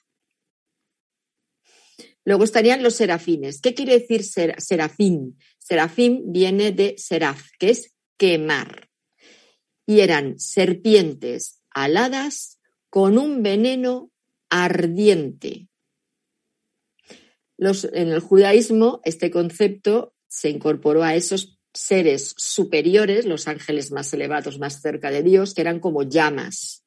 Luego 2.24 2.42
estarían 2.42 2.82
los 2.82 2.94
serafines. 2.94 3.60
¿Qué 3.60 3.74
quiere 3.74 4.00
decir 4.00 4.24
serafín? 4.24 5.38
Serafín 5.58 6.32
viene 6.32 6.72
de 6.72 6.96
seraf, 6.98 7.50
que 7.58 7.70
es 7.70 7.94
quemar. 8.16 8.85
Y 9.86 10.00
eran 10.00 10.38
serpientes 10.38 11.62
aladas 11.70 12.58
con 12.90 13.18
un 13.18 13.42
veneno 13.42 14.10
ardiente. 14.50 15.68
en 17.58 18.08
el 18.08 18.20
judaísmo 18.20 19.00
este 19.04 19.30
concepto 19.30 20.14
se 20.28 20.50
incorporó 20.50 21.02
a 21.02 21.14
esos 21.14 21.58
seres 21.72 22.34
superiores, 22.36 23.26
los 23.26 23.48
ángeles 23.48 23.92
más 23.92 24.12
elevados, 24.12 24.58
más 24.58 24.80
cerca 24.80 25.10
de 25.10 25.22
Dios, 25.22 25.54
que 25.54 25.60
eran 25.62 25.80
como 25.80 26.02
llamas 26.02 26.86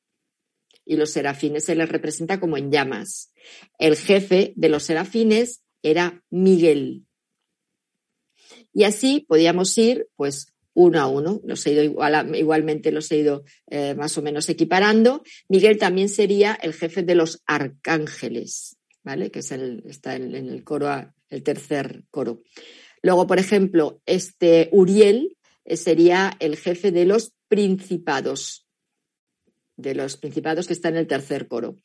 y 0.89 0.97
los 0.97 1.11
serafines 1.11 1.65
se 1.65 1.75
les 1.75 1.87
representa 1.87 2.39
como 2.39 2.57
en 2.57 2.71
llamas. 2.71 3.31
El 3.77 3.95
jefe 3.95 4.53
de 4.55 4.69
los 4.69 4.81
serafines 4.81 5.61
era 5.83 6.25
Miguel. 6.31 7.05
Y 8.73 8.85
así 8.85 9.23
podíamos 9.27 9.77
ir, 9.77 10.09
pues, 10.15 10.51
uno 10.73 10.99
a 10.99 11.07
uno. 11.07 11.41
Los 11.43 11.65
he 11.65 11.73
ido 11.73 11.83
igualmente 11.83 12.91
los 12.91 13.11
he 13.11 13.17
ido 13.17 13.43
eh, 13.67 13.95
más 13.95 14.17
o 14.17 14.21
menos 14.21 14.49
equiparando. 14.49 15.23
Miguel 15.47 15.77
también 15.77 16.09
sería 16.09 16.53
el 16.61 16.73
jefe 16.73 17.03
de 17.03 17.15
los 17.15 17.41
arcángeles, 17.45 18.77
¿vale? 19.03 19.31
Que 19.31 19.39
es 19.39 19.51
el, 19.51 19.83
está 19.87 20.15
en, 20.15 20.35
el 20.35 20.63
coro, 20.63 21.13
el 21.29 21.43
tercer 21.43 22.03
coro. 22.11 22.43
Luego, 23.01 23.27
por 23.27 23.39
ejemplo, 23.39 24.01
este 24.05 24.69
Uriel 24.71 25.37
eh, 25.65 25.77
sería 25.77 26.35
el 26.39 26.57
jefe 26.57 26.91
de 26.91 27.05
los 27.05 27.33
principados 27.47 28.65
de 29.79 29.95
los 29.95 30.17
principados 30.17 30.67
que 30.67 30.73
está 30.73 30.89
en 30.89 30.97
el 30.97 31.07
tercer 31.07 31.47
coro. 31.47 31.77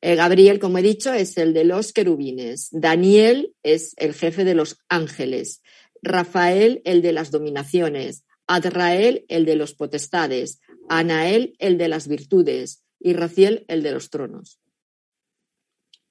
Eh, 0.00 0.14
Gabriel, 0.14 0.60
como 0.60 0.78
he 0.78 0.82
dicho, 0.82 1.12
es 1.12 1.36
el 1.36 1.52
de 1.52 1.64
los 1.64 1.92
querubines. 1.92 2.68
Daniel 2.70 3.54
es 3.64 3.94
el 3.96 4.14
jefe 4.14 4.44
de 4.44 4.54
los 4.54 4.78
ángeles. 4.88 5.60
Rafael, 6.02 6.80
el 6.84 7.02
de 7.02 7.12
las 7.12 7.30
dominaciones. 7.30 8.24
Adrael, 8.52 9.24
el 9.28 9.44
de 9.44 9.54
los 9.54 9.74
potestades. 9.74 10.60
Anael, 10.88 11.54
el 11.58 11.78
de 11.78 11.88
las 11.88 12.08
virtudes. 12.08 12.82
Y 12.98 13.12
Raciel, 13.12 13.64
el 13.68 13.82
de 13.82 13.92
los 13.92 14.10
tronos. 14.10 14.60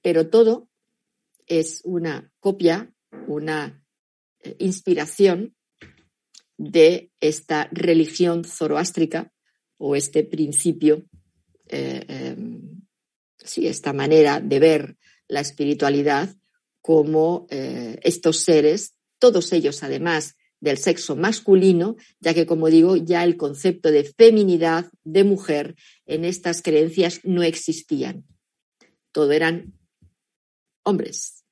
Pero 0.02 0.30
todo 0.30 0.68
es 1.46 1.82
una 1.84 2.32
copia, 2.40 2.94
una 3.26 3.84
eh, 4.40 4.56
inspiración 4.58 5.54
de 6.56 7.10
esta 7.20 7.68
religión 7.72 8.44
zoroástrica 8.44 9.32
o 9.76 9.94
este 9.94 10.24
principio 10.24 11.04
eh, 11.68 12.04
em, 12.08 12.82
sí, 13.36 13.66
esta 13.66 13.92
manera 13.92 14.40
de 14.40 14.58
ver 14.58 14.96
la 15.28 15.40
espiritualidad 15.40 16.34
como 16.80 17.46
eh, 17.50 17.98
estos 18.02 18.38
seres, 18.38 18.94
todos 19.18 19.52
ellos 19.52 19.82
además 19.82 20.36
del 20.60 20.78
sexo 20.78 21.16
masculino, 21.16 21.96
ya 22.20 22.34
que, 22.34 22.46
como 22.46 22.68
digo, 22.68 22.96
ya 22.96 23.24
el 23.24 23.36
concepto 23.36 23.90
de 23.90 24.04
feminidad, 24.04 24.90
de 25.04 25.24
mujer, 25.24 25.74
en 26.06 26.24
estas 26.24 26.62
creencias 26.62 27.20
no 27.24 27.42
existían. 27.42 28.24
Todo 29.12 29.32
eran 29.32 29.72
hombres. 30.82 31.44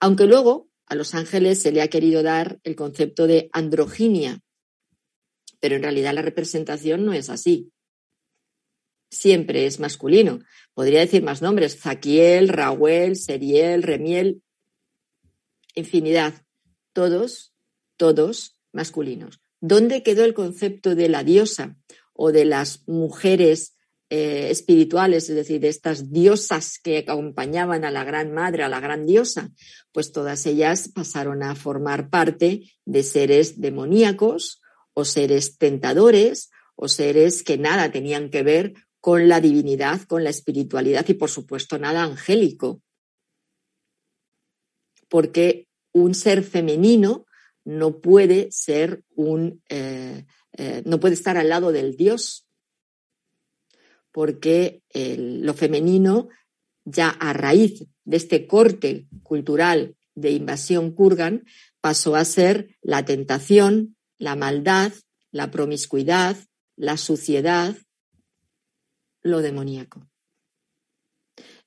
Aunque 0.00 0.26
luego 0.26 0.68
a 0.86 0.94
los 0.94 1.14
ángeles 1.14 1.62
se 1.62 1.72
le 1.72 1.80
ha 1.82 1.88
querido 1.88 2.22
dar 2.22 2.58
el 2.64 2.74
concepto 2.74 3.26
de 3.26 3.48
androginia, 3.52 4.40
pero 5.60 5.76
en 5.76 5.82
realidad 5.82 6.12
la 6.12 6.22
representación 6.22 7.04
no 7.04 7.12
es 7.12 7.30
así. 7.30 7.70
siempre 9.12 9.66
es 9.66 9.78
masculino. 9.78 10.40
Podría 10.74 11.00
decir 11.00 11.22
más 11.22 11.42
nombres, 11.42 11.78
Zaquiel, 11.78 12.48
Raúl, 12.48 13.14
Seriel, 13.14 13.82
Remiel, 13.82 14.42
infinidad, 15.74 16.46
todos, 16.94 17.51
todos 18.02 18.58
masculinos. 18.72 19.40
¿Dónde 19.60 20.02
quedó 20.02 20.24
el 20.24 20.34
concepto 20.34 20.96
de 20.96 21.08
la 21.08 21.22
diosa 21.22 21.76
o 22.14 22.32
de 22.32 22.44
las 22.44 22.82
mujeres 22.88 23.76
eh, 24.10 24.48
espirituales, 24.50 25.30
es 25.30 25.36
decir, 25.36 25.60
de 25.60 25.68
estas 25.68 26.10
diosas 26.10 26.80
que 26.82 26.98
acompañaban 27.06 27.84
a 27.84 27.92
la 27.92 28.02
gran 28.02 28.34
madre, 28.34 28.64
a 28.64 28.68
la 28.68 28.80
gran 28.80 29.06
diosa? 29.06 29.52
Pues 29.92 30.10
todas 30.10 30.46
ellas 30.46 30.88
pasaron 30.92 31.44
a 31.44 31.54
formar 31.54 32.10
parte 32.10 32.72
de 32.84 33.04
seres 33.04 33.60
demoníacos 33.60 34.60
o 34.94 35.04
seres 35.04 35.56
tentadores 35.56 36.50
o 36.74 36.88
seres 36.88 37.44
que 37.44 37.56
nada 37.56 37.92
tenían 37.92 38.30
que 38.30 38.42
ver 38.42 38.74
con 38.98 39.28
la 39.28 39.40
divinidad, 39.40 40.02
con 40.08 40.24
la 40.24 40.30
espiritualidad 40.30 41.08
y 41.08 41.14
por 41.14 41.30
supuesto 41.30 41.78
nada 41.78 42.02
angélico. 42.02 42.82
Porque 45.08 45.68
un 45.92 46.16
ser 46.16 46.42
femenino 46.42 47.26
no 47.64 48.00
puede 48.00 48.50
ser 48.50 49.02
un, 49.14 49.62
eh, 49.68 50.26
eh, 50.52 50.82
no 50.84 51.00
puede 51.00 51.14
estar 51.14 51.36
al 51.36 51.48
lado 51.48 51.72
del 51.72 51.96
Dios, 51.96 52.46
porque 54.10 54.82
lo 54.94 55.54
femenino 55.54 56.28
ya 56.84 57.08
a 57.08 57.32
raíz 57.32 57.86
de 58.04 58.16
este 58.16 58.46
corte 58.46 59.06
cultural 59.22 59.96
de 60.14 60.32
invasión 60.32 60.92
kurgan 60.92 61.44
pasó 61.80 62.14
a 62.14 62.24
ser 62.24 62.76
la 62.82 63.04
tentación, 63.04 63.96
la 64.18 64.36
maldad, 64.36 64.92
la 65.30 65.50
promiscuidad, 65.50 66.36
la 66.76 66.96
suciedad, 66.96 67.76
lo 69.22 69.40
demoníaco. 69.40 70.08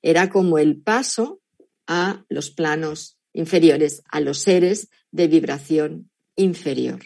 Era 0.02 0.30
como 0.30 0.58
el 0.58 0.80
paso 0.80 1.40
a 1.86 2.24
los 2.28 2.50
planos 2.50 3.15
inferiores, 3.36 4.02
a 4.10 4.20
los 4.20 4.38
seres 4.38 4.88
de 5.10 5.28
vibración 5.28 6.10
inferior. 6.36 7.00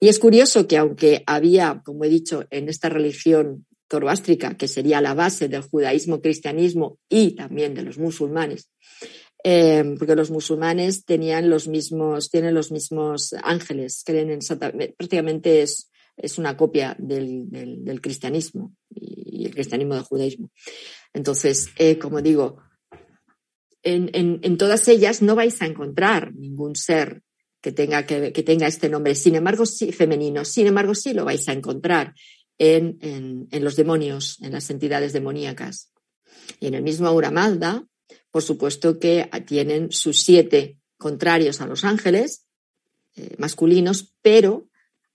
Y 0.00 0.08
es 0.08 0.18
curioso 0.18 0.66
que 0.66 0.78
aunque 0.78 1.22
había, 1.26 1.82
como 1.84 2.04
he 2.04 2.08
dicho, 2.08 2.44
en 2.50 2.68
esta 2.68 2.88
religión 2.88 3.66
zoroástrica, 3.90 4.56
que 4.56 4.68
sería 4.68 5.00
la 5.00 5.14
base 5.14 5.48
del 5.48 5.62
judaísmo, 5.62 6.22
cristianismo 6.22 6.98
y 7.08 7.34
también 7.34 7.74
de 7.74 7.82
los 7.82 7.98
musulmanes, 7.98 8.70
eh, 9.44 9.96
porque 9.98 10.16
los 10.16 10.30
musulmanes 10.30 11.04
tenían 11.04 11.50
los 11.50 11.68
mismos, 11.68 12.30
tienen 12.30 12.54
los 12.54 12.72
mismos 12.72 13.34
ángeles, 13.42 14.02
creen 14.04 14.30
en 14.30 14.40
prácticamente 14.96 15.62
es 15.62 15.90
es 16.22 16.38
una 16.38 16.56
copia 16.56 16.96
del, 16.98 18.00
cristianismo 18.02 18.74
y, 18.90 19.46
el 19.46 19.54
cristianismo 19.54 19.94
del 19.94 20.04
judaísmo. 20.04 20.50
Entonces, 21.12 21.68
eh, 21.76 21.98
como 21.98 22.20
digo, 22.20 22.58
en, 23.82 24.56
todas 24.58 24.86
ellas 24.88 25.22
no 25.22 25.34
vais 25.34 25.60
a 25.62 25.66
encontrar 25.66 26.34
ningún 26.34 26.76
ser 26.76 27.22
que 27.60 27.72
tenga, 27.72 28.06
que, 28.06 28.30
tenga 28.42 28.66
este 28.66 28.88
nombre, 28.88 29.14
sin 29.14 29.34
embargo, 29.34 29.66
sí, 29.66 29.92
femenino. 29.92 30.44
Sin 30.44 30.66
embargo, 30.66 30.94
sí 30.94 31.12
lo 31.12 31.24
vais 31.24 31.48
a 31.48 31.52
encontrar 31.52 32.14
en, 32.58 33.48
los 33.52 33.76
demonios, 33.76 34.40
en 34.42 34.52
las 34.52 34.70
entidades 34.70 35.12
demoníacas. 35.12 35.92
Y 36.58 36.66
en 36.66 36.74
el 36.74 36.82
mismo 36.82 37.06
Aura 37.06 37.30
Mazda, 37.30 37.84
por 38.30 38.42
supuesto 38.42 38.98
que 38.98 39.28
tienen 39.46 39.92
sus 39.92 40.22
siete 40.22 40.78
contrarios 40.96 41.60
a 41.60 41.66
los 41.66 41.84
ángeles 41.84 42.46
eh, 43.16 43.34
masculinos, 43.38 44.14
pero 44.22 44.70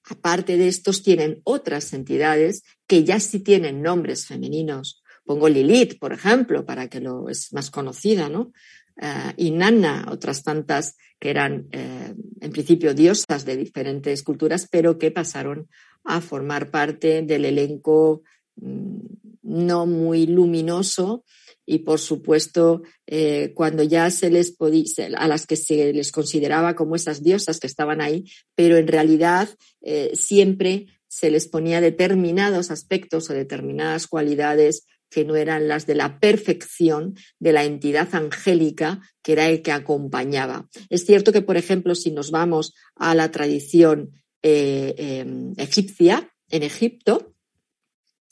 Aparte 0.07 0.57
de 0.57 0.67
estos, 0.67 1.01
tienen 1.01 1.41
otras 1.43 1.91
entidades 1.93 2.63
que 2.87 3.03
ya 3.03 3.19
sí 3.19 3.39
tienen 3.39 3.81
nombres 3.81 4.27
femeninos. 4.27 5.01
Pongo 5.25 5.49
Lilith, 5.49 5.99
por 5.99 6.13
ejemplo, 6.13 6.65
para 6.65 6.87
que 6.87 7.01
lo 7.01 7.29
es 7.29 7.51
más 7.51 7.71
conocida, 7.71 8.29
¿no? 8.29 8.51
Uh, 8.97 9.33
y 9.35 9.51
Nana, 9.51 10.07
otras 10.09 10.43
tantas 10.43 10.95
que 11.19 11.29
eran 11.29 11.67
eh, 11.71 12.13
en 12.41 12.51
principio 12.51 12.93
diosas 12.93 13.45
de 13.45 13.57
diferentes 13.57 14.23
culturas, 14.23 14.67
pero 14.69 14.97
que 14.97 15.11
pasaron 15.11 15.67
a 16.03 16.21
formar 16.21 16.71
parte 16.71 17.21
del 17.23 17.45
elenco 17.45 18.21
mm, 18.55 18.99
no 19.43 19.85
muy 19.85 20.27
luminoso 20.27 21.23
y 21.65 21.79
por 21.79 21.99
supuesto 21.99 22.83
eh, 23.07 23.51
cuando 23.55 23.83
ya 23.83 24.11
se 24.11 24.29
les 24.29 24.51
podía, 24.51 24.85
a 25.17 25.27
las 25.27 25.47
que 25.47 25.55
se 25.55 25.93
les 25.93 26.11
consideraba 26.11 26.75
como 26.75 26.95
esas 26.95 27.23
diosas 27.23 27.59
que 27.59 27.67
estaban 27.67 28.01
ahí, 28.01 28.25
pero 28.55 28.77
en 28.77 28.87
realidad 28.87 29.49
eh, 29.81 30.11
siempre 30.13 30.87
se 31.07 31.31
les 31.31 31.47
ponía 31.47 31.81
determinados 31.81 32.71
aspectos 32.71 33.29
o 33.29 33.33
determinadas 33.33 34.07
cualidades 34.07 34.85
que 35.15 35.23
no 35.23 35.37
eran 35.37 35.69
las 35.69 35.87
de 35.87 35.95
la 35.95 36.19
perfección 36.19 37.15
de 37.39 37.53
la 37.53 37.63
entidad 37.63 38.13
angélica 38.13 38.99
que 39.23 39.31
era 39.31 39.47
el 39.47 39.61
que 39.61 39.71
acompañaba. 39.71 40.67
Es 40.89 41.05
cierto 41.05 41.31
que, 41.31 41.41
por 41.41 41.55
ejemplo, 41.55 41.95
si 41.95 42.11
nos 42.11 42.31
vamos 42.31 42.73
a 42.95 43.15
la 43.15 43.31
tradición 43.31 44.11
eh, 44.43 44.93
em, 44.97 45.53
egipcia, 45.55 46.33
en 46.49 46.63
Egipto, 46.63 47.33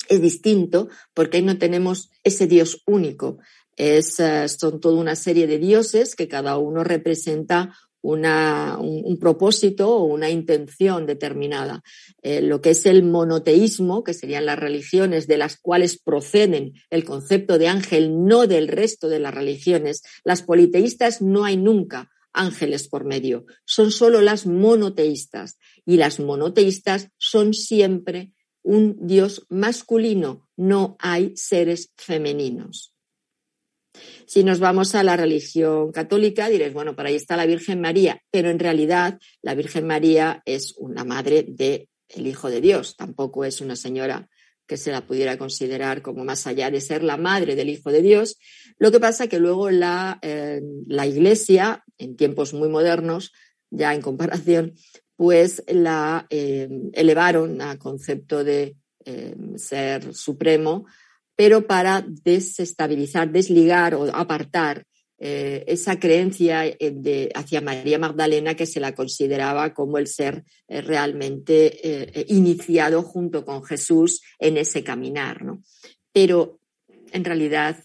es 0.09 0.21
distinto 0.21 0.89
porque 1.13 1.37
ahí 1.37 1.43
no 1.43 1.57
tenemos 1.57 2.11
ese 2.25 2.47
Dios 2.47 2.83
único. 2.85 3.37
Es, 3.77 4.19
eh, 4.19 4.49
son 4.49 4.81
toda 4.81 4.99
una 4.99 5.15
serie 5.15 5.47
de 5.47 5.59
dioses 5.59 6.17
que 6.17 6.27
cada 6.27 6.57
uno 6.57 6.83
representa 6.83 7.73
una, 8.03 8.77
un, 8.79 9.17
propósito 9.17 9.89
o 9.95 10.03
una 10.03 10.29
intención 10.29 11.07
determinada. 11.07 11.81
Eh, 12.21 12.41
lo 12.41 12.61
que 12.61 12.71
es 12.71 12.85
el 12.85 13.03
monoteísmo, 13.03 14.03
que 14.03 14.13
serían 14.13 14.45
las 14.45 14.59
religiones 14.59 15.25
de 15.25 15.37
las 15.37 15.57
cuales 15.57 15.97
proceden 15.97 16.73
el 16.89 17.05
concepto 17.05 17.57
de 17.57 17.69
ángel, 17.69 18.25
no 18.25 18.45
del 18.45 18.67
resto 18.67 19.07
de 19.07 19.19
las 19.19 19.33
religiones. 19.33 20.03
Las 20.23 20.41
politeístas 20.41 21.21
no 21.21 21.45
hay 21.45 21.57
nunca 21.57 22.11
ángeles 22.33 22.89
por 22.89 23.05
medio, 23.05 23.45
son 23.65 23.91
solo 23.91 24.21
las 24.21 24.45
monoteístas. 24.45 25.57
Y 25.85 25.97
las 25.97 26.19
monoteístas 26.19 27.09
son 27.17 27.53
siempre 27.53 28.33
un 28.63 28.97
Dios 29.07 29.45
masculino, 29.49 30.49
no 30.57 30.97
hay 30.99 31.33
seres 31.35 31.91
femeninos. 31.95 32.92
Si 34.25 34.43
nos 34.43 34.59
vamos 34.59 34.95
a 34.95 35.03
la 35.03 35.15
religión 35.15 35.91
católica, 35.91 36.49
diréis, 36.49 36.73
bueno, 36.73 36.95
por 36.95 37.05
ahí 37.05 37.15
está 37.15 37.37
la 37.37 37.45
Virgen 37.45 37.81
María, 37.81 38.21
pero 38.31 38.49
en 38.49 38.59
realidad 38.59 39.19
la 39.41 39.55
Virgen 39.55 39.85
María 39.85 40.41
es 40.45 40.75
una 40.77 41.03
madre 41.03 41.45
del 41.47 41.87
Hijo 42.27 42.49
de 42.49 42.61
Dios, 42.61 42.95
tampoco 42.95 43.45
es 43.45 43.61
una 43.61 43.75
señora 43.75 44.29
que 44.65 44.77
se 44.77 44.91
la 44.91 45.05
pudiera 45.05 45.37
considerar 45.37 46.01
como 46.01 46.23
más 46.23 46.47
allá 46.47 46.71
de 46.71 46.81
ser 46.81 47.03
la 47.03 47.17
madre 47.17 47.55
del 47.55 47.69
Hijo 47.69 47.91
de 47.91 48.01
Dios. 48.01 48.37
Lo 48.77 48.91
que 48.91 48.99
pasa 48.99 49.27
que 49.27 49.39
luego 49.39 49.69
la, 49.69 50.19
eh, 50.21 50.61
la 50.87 51.05
Iglesia, 51.05 51.83
en 51.97 52.15
tiempos 52.15 52.53
muy 52.53 52.69
modernos, 52.69 53.33
ya 53.69 53.93
en 53.93 54.01
comparación, 54.01 54.73
pues 55.15 55.63
la 55.67 56.25
eh, 56.29 56.69
elevaron 56.93 57.61
a 57.61 57.77
concepto 57.77 58.43
de 58.43 58.75
eh, 59.05 59.35
ser 59.57 60.13
supremo, 60.13 60.85
pero 61.35 61.67
para 61.67 62.05
desestabilizar, 62.07 63.31
desligar 63.31 63.95
o 63.95 64.05
apartar 64.15 64.85
eh, 65.17 65.63
esa 65.67 65.99
creencia 65.99 66.63
de, 66.79 67.31
hacia 67.33 67.61
María 67.61 67.97
Magdalena 67.97 68.55
que 68.55 68.65
se 68.65 68.79
la 68.79 68.93
consideraba 68.93 69.73
como 69.73 69.97
el 69.97 70.07
ser 70.07 70.43
realmente 70.67 72.25
iniciado 72.27 73.03
junto 73.03 73.45
con 73.45 73.63
Jesús 73.63 74.21
en 74.37 74.57
ese 74.57 74.83
caminar. 74.83 75.43
¿no? 75.43 75.63
Pero 76.11 76.59
en 77.13 77.23
realidad 77.23 77.77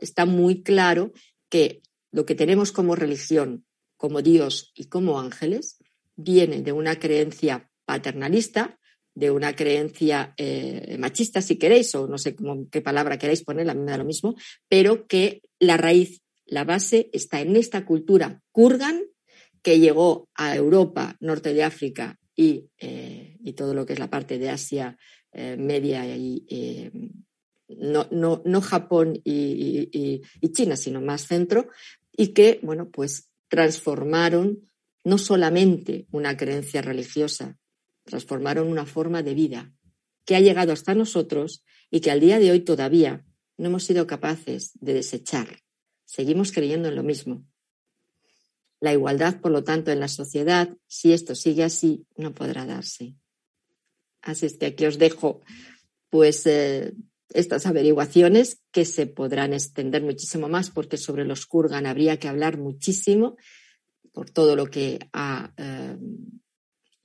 está 0.00 0.26
muy 0.26 0.62
claro 0.62 1.12
que 1.48 1.80
lo 2.14 2.26
que 2.26 2.34
tenemos 2.34 2.70
como 2.70 2.94
religión, 2.94 3.64
como 3.96 4.22
Dios 4.22 4.72
y 4.76 4.84
como 4.84 5.18
ángeles, 5.18 5.78
viene 6.16 6.62
de 6.62 6.72
una 6.72 6.98
creencia 6.98 7.70
paternalista, 7.84 8.78
de 9.14 9.30
una 9.30 9.54
creencia 9.54 10.34
eh, 10.36 10.96
machista, 10.98 11.40
si 11.40 11.56
queréis, 11.56 11.94
o 11.94 12.08
no 12.08 12.18
sé 12.18 12.34
cómo, 12.34 12.68
qué 12.70 12.80
palabra 12.80 13.18
queráis 13.18 13.42
poner, 13.44 13.68
a 13.70 13.74
mí 13.74 13.80
me 13.80 13.92
da 13.92 13.98
lo 13.98 14.04
mismo, 14.04 14.34
pero 14.68 15.06
que 15.06 15.42
la 15.58 15.76
raíz, 15.76 16.22
la 16.46 16.64
base 16.64 17.10
está 17.12 17.40
en 17.40 17.56
esta 17.56 17.86
cultura 17.86 18.42
kurgan 18.50 19.02
que 19.62 19.78
llegó 19.78 20.28
a 20.34 20.56
Europa, 20.56 21.16
norte 21.20 21.54
de 21.54 21.62
África 21.62 22.18
y, 22.36 22.66
eh, 22.78 23.38
todo 23.56 23.72
lo 23.72 23.86
que 23.86 23.92
es 23.92 23.98
la 23.98 24.10
parte 24.10 24.38
de 24.38 24.50
Asia 24.50 24.98
eh, 25.32 25.56
media 25.56 26.04
y 26.16 26.44
no, 27.68 28.06
no, 28.10 28.42
no, 28.44 28.60
Japón 28.60 29.20
y, 29.24 30.20
y 30.40 30.48
China, 30.52 30.76
sino 30.76 31.00
más 31.00 31.26
centro, 31.26 31.68
y 32.12 32.28
que, 32.28 32.60
bueno, 32.62 32.90
pues 32.90 33.30
transformaron 33.48 34.68
no 35.04 35.18
solamente 35.18 36.06
una 36.10 36.36
creencia 36.36 36.82
religiosa, 36.82 37.58
transformaron 38.04 38.68
una 38.68 38.86
forma 38.86 39.22
de 39.22 39.34
vida 39.34 39.72
que 40.24 40.36
ha 40.36 40.40
llegado 40.40 40.72
hasta 40.72 40.94
nosotros 40.94 41.64
y 41.90 42.00
que 42.00 42.10
al 42.10 42.20
día 42.20 42.38
de 42.38 42.50
hoy 42.50 42.60
todavía 42.60 43.24
no 43.56 43.68
hemos 43.68 43.84
sido 43.84 44.06
capaces 44.06 44.72
de 44.80 44.94
desechar. 44.94 45.60
Seguimos 46.04 46.52
creyendo 46.52 46.88
en 46.88 46.96
lo 46.96 47.02
mismo. 47.02 47.44
La 48.80 48.92
igualdad, 48.92 49.40
por 49.40 49.52
lo 49.52 49.64
tanto, 49.64 49.90
en 49.90 50.00
la 50.00 50.08
sociedad, 50.08 50.76
si 50.86 51.12
esto 51.12 51.34
sigue 51.34 51.64
así, 51.64 52.06
no 52.16 52.34
podrá 52.34 52.66
darse. 52.66 53.14
Así 54.20 54.46
es 54.46 54.56
que 54.56 54.66
aquí 54.66 54.86
os 54.86 54.98
dejo 54.98 55.42
pues 56.10 56.46
eh, 56.46 56.94
estas 57.30 57.66
averiguaciones 57.66 58.60
que 58.70 58.84
se 58.84 59.06
podrán 59.06 59.52
extender 59.52 60.02
muchísimo 60.02 60.48
más 60.48 60.70
porque 60.70 60.96
sobre 60.96 61.24
los 61.24 61.46
Kurgan 61.46 61.86
habría 61.86 62.18
que 62.18 62.28
hablar 62.28 62.56
muchísimo 62.58 63.36
por 64.12 64.30
todo 64.30 64.54
lo 64.56 64.66
que 64.66 65.00
ha 65.12 65.52
eh, 65.56 65.98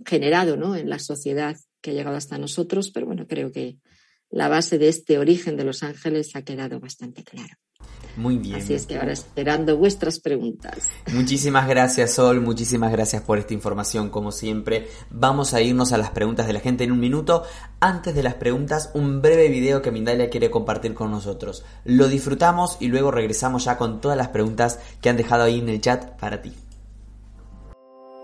generado 0.06 0.58
¿no? 0.58 0.76
en 0.76 0.90
la 0.90 1.00
sociedad 1.00 1.58
que 1.82 1.92
ha 1.92 1.94
llegado 1.94 2.18
hasta 2.18 2.38
nosotros, 2.38 2.92
pero 2.92 3.06
bueno, 3.06 3.26
creo 3.28 3.52
que 3.52 3.78
la 4.30 4.48
base 4.48 4.78
de 4.78 4.90
este 4.90 5.18
origen 5.18 5.58
de 5.58 5.64
los 5.64 5.84
ángeles 5.84 6.36
ha 6.36 6.44
quedado 6.44 6.80
bastante 6.80 7.24
claro. 7.24 7.54
Muy 8.16 8.38
bien. 8.38 8.58
Así 8.58 8.74
es 8.74 8.86
que 8.86 8.98
ahora 8.98 9.14
esperando 9.14 9.78
vuestras 9.78 10.20
preguntas. 10.20 10.90
Muchísimas 11.14 11.68
gracias, 11.70 12.16
Sol. 12.16 12.42
Muchísimas 12.42 12.92
gracias 12.92 13.22
por 13.22 13.38
esta 13.38 13.54
información, 13.54 14.10
como 14.10 14.32
siempre. 14.34 14.90
Vamos 15.10 15.54
a 15.54 15.62
irnos 15.62 15.94
a 15.94 15.98
las 15.98 16.10
preguntas 16.12 16.46
de 16.46 16.54
la 16.54 16.60
gente 16.60 16.84
en 16.84 16.92
un 16.92 17.00
minuto. 17.00 17.44
Antes 17.80 18.16
de 18.16 18.24
las 18.24 18.34
preguntas, 18.34 18.92
un 18.94 19.22
breve 19.22 19.48
video 19.48 19.82
que 19.82 19.92
Mindalia 19.92 20.30
quiere 20.30 20.52
compartir 20.52 20.94
con 20.94 21.12
nosotros. 21.12 21.64
Lo 21.86 22.10
disfrutamos 22.10 22.78
y 22.82 22.88
luego 22.88 23.12
regresamos 23.12 23.64
ya 23.64 23.78
con 23.78 24.02
todas 24.02 24.18
las 24.18 24.30
preguntas 24.30 24.80
que 25.02 25.10
han 25.10 25.18
dejado 25.18 25.44
ahí 25.44 25.60
en 25.60 25.70
el 25.70 25.80
chat 25.80 26.20
para 26.20 26.42
ti. 26.42 26.54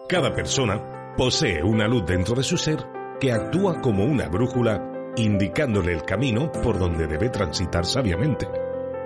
Cada 0.10 0.36
persona 0.36 1.05
posee 1.18 1.64
una 1.64 1.88
luz 1.88 2.06
dentro 2.06 2.36
de 2.36 2.44
su 2.44 2.58
ser 2.58 2.86
que 3.20 3.32
actúa 3.32 3.82
como 3.82 4.04
una 4.04 4.28
brújula 4.28 4.92
indicándole 5.16 5.94
el 5.94 6.04
camino 6.04 6.52
por 6.52 6.78
donde 6.78 7.08
debe 7.08 7.30
transitar 7.30 7.86
sabiamente. 7.86 8.48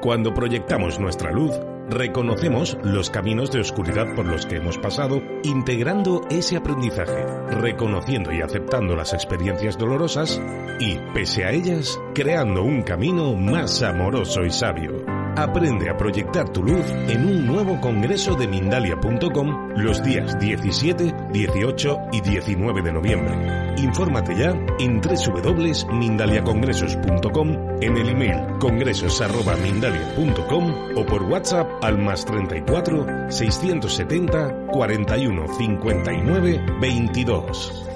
Cuando 0.01 0.33
proyectamos 0.33 0.99
nuestra 0.99 1.31
luz, 1.31 1.51
reconocemos 1.89 2.77
los 2.83 3.09
caminos 3.09 3.51
de 3.51 3.59
oscuridad 3.59 4.15
por 4.15 4.25
los 4.25 4.45
que 4.45 4.55
hemos 4.55 4.77
pasado, 4.77 5.21
integrando 5.43 6.21
ese 6.29 6.57
aprendizaje, 6.57 7.25
reconociendo 7.51 8.31
y 8.31 8.41
aceptando 8.41 8.95
las 8.95 9.13
experiencias 9.13 9.77
dolorosas 9.77 10.41
y, 10.79 10.97
pese 11.13 11.45
a 11.45 11.51
ellas, 11.51 11.99
creando 12.15 12.63
un 12.63 12.81
camino 12.81 13.35
más 13.35 13.83
amoroso 13.83 14.43
y 14.45 14.51
sabio. 14.51 15.18
Aprende 15.39 15.89
a 15.89 15.95
proyectar 15.95 16.49
tu 16.49 16.61
luz 16.61 16.85
en 17.07 17.25
un 17.25 17.47
nuevo 17.47 17.79
congreso 17.79 18.35
de 18.35 18.45
Mindalia.com 18.45 19.69
los 19.77 20.03
días 20.03 20.37
17, 20.37 21.15
18 21.31 21.97
y 22.11 22.19
19 22.19 22.81
de 22.81 22.91
noviembre. 22.91 23.73
Infórmate 23.77 24.35
ya 24.35 24.53
en 24.79 24.99
www.mindaliacongresos.com, 24.99 27.47
en 27.79 27.97
el 27.97 28.09
email 28.09 28.57
congresos.mindalia.com 28.59 30.97
o 30.97 31.05
por 31.05 31.23
WhatsApp 31.23 31.69
al 31.83 31.99
más 31.99 32.25
34 32.25 33.31
670 33.31 34.67
41 34.73 35.47
59 35.57 36.65
22. 36.81 37.88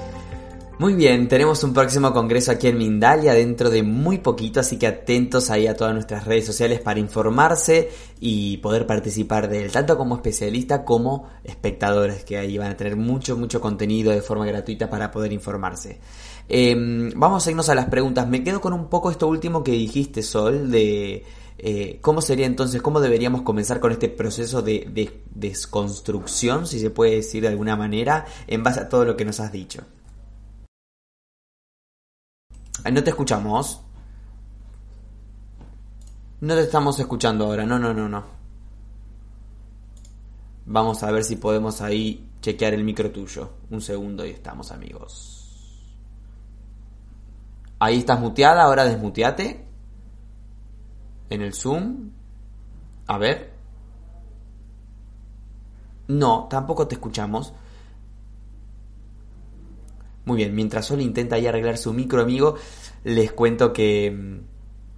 Muy 0.80 0.96
bien, 0.96 1.28
tenemos 1.28 1.64
un 1.64 1.72
próximo 1.72 2.12
congreso 2.12 2.52
aquí 2.52 2.68
en 2.68 2.80
Mindalia 2.80 3.34
dentro 3.34 3.70
de 3.70 3.84
muy 3.84 4.18
poquito, 4.18 4.60
así 4.60 4.78
que 4.78 4.88
atentos 4.88 5.52
ahí 5.52 5.68
a 5.68 5.76
todas 5.76 5.94
nuestras 5.94 6.26
redes 6.26 6.48
sociales 6.48 6.82
para 6.82 7.00
informarse 7.00 7.92
y 8.20 8.58
poder 8.58 8.88
participar 8.88 9.48
de 9.50 9.66
él, 9.66 9.72
tanto 9.72 9.96
como 9.96 10.16
especialista 10.16 10.84
como 10.84 11.30
espectadores, 11.44 12.24
que 12.24 12.40
ahí 12.40 12.58
van 12.58 12.72
a 12.72 12.76
tener 12.76 12.96
mucho, 12.96 13.38
mucho 13.38 13.62
contenido 13.62 14.12
de 14.12 14.24
forma 14.24 14.48
gratuita 14.48 14.90
para 14.90 15.12
poder 15.12 15.32
informarse. 15.32 16.00
Em, 16.50 17.12
vamos 17.16 17.46
a 17.46 17.52
irnos 17.52 17.70
a 17.70 17.76
las 17.76 17.86
preguntas. 17.86 18.28
Me 18.28 18.44
quedo 18.44 18.60
con 18.60 18.74
un 18.74 18.88
poco 18.90 19.12
esto 19.12 19.28
último 19.28 19.64
que 19.64 19.74
dijiste, 19.74 20.24
Sol, 20.24 20.72
de 20.72 21.24
eh, 21.60 22.00
cómo 22.02 22.20
sería 22.20 22.48
entonces, 22.48 22.82
cómo 22.82 23.00
deberíamos 23.00 23.44
comenzar 23.44 23.80
con 23.80 23.92
este 23.92 24.10
proceso 24.10 24.64
de, 24.64 24.90
de 24.92 25.22
desconstrucción, 25.36 26.66
si 26.66 26.80
se 26.80 26.90
puede 26.90 27.18
decir 27.18 27.44
de 27.44 27.50
alguna 27.50 27.76
manera, 27.76 28.26
en 28.48 28.64
base 28.64 28.80
a 28.80 28.90
todo 28.90 29.06
lo 29.06 29.16
que 29.16 29.24
nos 29.24 29.40
has 29.40 29.52
dicho. 29.52 29.84
No 32.92 33.04
te 33.04 33.10
escuchamos. 33.12 33.82
No 36.42 36.56
te 36.56 36.62
estamos 36.62 37.00
escuchando 37.00 37.46
ahora. 37.46 37.66
No, 37.66 37.80
no, 37.80 37.94
no, 37.94 38.10
no. 38.10 38.24
Vamos 40.66 41.04
a 41.04 41.12
ver 41.12 41.24
si 41.24 41.38
podemos 41.38 41.82
ahí 41.82 42.30
chequear 42.42 42.74
el 42.74 42.84
micro 42.84 43.12
tuyo. 43.12 43.52
Un 43.70 43.82
segundo 43.82 44.26
y 44.26 44.32
estamos, 44.32 44.72
amigos. 44.72 45.34
Ahí 47.80 48.00
estás 48.00 48.20
muteada, 48.20 48.64
ahora 48.64 48.86
desmuteate. 48.86 49.66
En 51.30 51.42
el 51.42 51.54
Zoom. 51.54 52.12
A 53.08 53.18
ver. 53.18 53.54
No, 56.08 56.48
tampoco 56.50 56.88
te 56.88 56.96
escuchamos. 56.96 57.54
Muy 60.26 60.38
bien, 60.38 60.56
mientras 60.56 60.86
Sol 60.86 61.02
intenta 61.02 61.36
ahí 61.36 61.48
arreglar 61.48 61.78
su 61.78 61.94
micro 61.94 62.22
amigo, 62.22 62.56
les 63.04 63.32
cuento 63.32 63.74
que, 63.74 64.40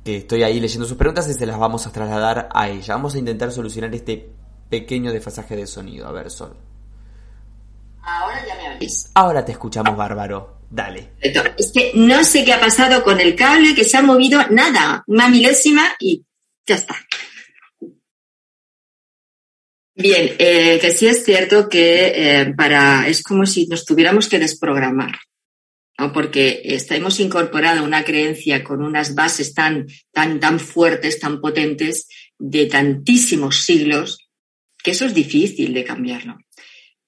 que 0.03 0.17
estoy 0.17 0.43
ahí 0.43 0.59
leyendo 0.59 0.85
sus 0.85 0.97
preguntas 0.97 1.27
y 1.27 1.33
se 1.33 1.45
las 1.45 1.57
vamos 1.57 1.87
a 1.87 1.91
trasladar 1.91 2.49
a 2.53 2.69
ella. 2.69 2.95
Vamos 2.95 3.15
a 3.15 3.19
intentar 3.19 3.51
solucionar 3.51 3.93
este 3.95 4.29
pequeño 4.69 5.11
desfasaje 5.11 5.55
de 5.55 5.67
sonido. 5.67 6.07
A 6.07 6.11
ver, 6.11 6.29
Sol. 6.29 6.55
Ahora 8.03 8.45
ya 8.45 8.55
me 8.55 8.77
oís. 8.77 9.09
Ahora 9.15 9.43
te 9.43 9.51
escuchamos, 9.51 9.97
bárbaro. 9.97 10.55
Dale. 10.69 11.11
Es 11.21 11.71
que 11.71 11.91
no 11.95 12.23
sé 12.23 12.43
qué 12.43 12.53
ha 12.53 12.59
pasado 12.59 13.03
con 13.03 13.19
el 13.19 13.35
cable, 13.35 13.73
que 13.75 13.83
se 13.83 13.97
ha 13.97 14.01
movido 14.01 14.39
nada, 14.49 15.03
una 15.07 15.29
milésima 15.29 15.83
y 15.99 16.25
ya 16.65 16.75
está. 16.75 16.95
Bien, 19.97 20.35
eh, 20.39 20.77
que 20.81 20.91
sí 20.91 21.07
es 21.07 21.23
cierto 21.23 21.69
que 21.69 22.11
eh, 22.15 22.53
para 22.53 23.07
es 23.07 23.23
como 23.23 23.45
si 23.45 23.65
nos 23.67 23.85
tuviéramos 23.85 24.27
que 24.27 24.39
desprogramar, 24.39 25.17
porque 26.13 26.61
hemos 26.89 27.21
incorporado 27.21 27.81
una 27.81 28.03
creencia 28.03 28.61
con 28.61 28.83
unas 28.83 29.15
bases 29.15 29.53
tan, 29.53 29.87
tan, 30.11 30.41
tan 30.41 30.59
fuertes, 30.59 31.17
tan 31.21 31.39
potentes, 31.39 32.09
de 32.37 32.65
tantísimos 32.65 33.63
siglos, 33.63 34.27
que 34.83 34.91
eso 34.91 35.05
es 35.05 35.13
difícil 35.13 35.73
de 35.73 35.85
cambiarlo. 35.85 36.37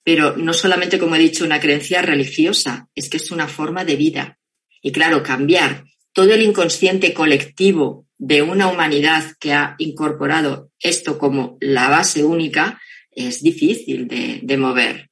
Pero 0.02 0.38
no 0.38 0.54
solamente, 0.54 0.98
como 0.98 1.18
he 1.18 1.20
dicho, 1.20 1.44
una 1.44 1.60
creencia 1.60 2.02
religiosa, 2.02 2.88
es 2.96 3.10
que 3.10 3.18
es 3.18 3.32
una 3.32 3.50
forma 3.50 3.84
de 3.84 3.98
vida. 3.98 4.40
Y 4.82 4.94
claro, 4.94 5.22
cambiar 5.22 5.84
todo 6.14 6.34
el 6.34 6.42
inconsciente 6.42 7.14
colectivo 7.14 8.07
de 8.18 8.42
una 8.42 8.68
humanidad 8.68 9.24
que 9.40 9.54
ha 9.54 9.76
incorporado 9.78 10.72
esto 10.80 11.18
como 11.18 11.58
la 11.62 11.90
base 11.90 12.24
única 12.24 12.82
es 13.12 13.42
difícil 13.42 14.08
de, 14.08 14.58
mover. 14.58 15.10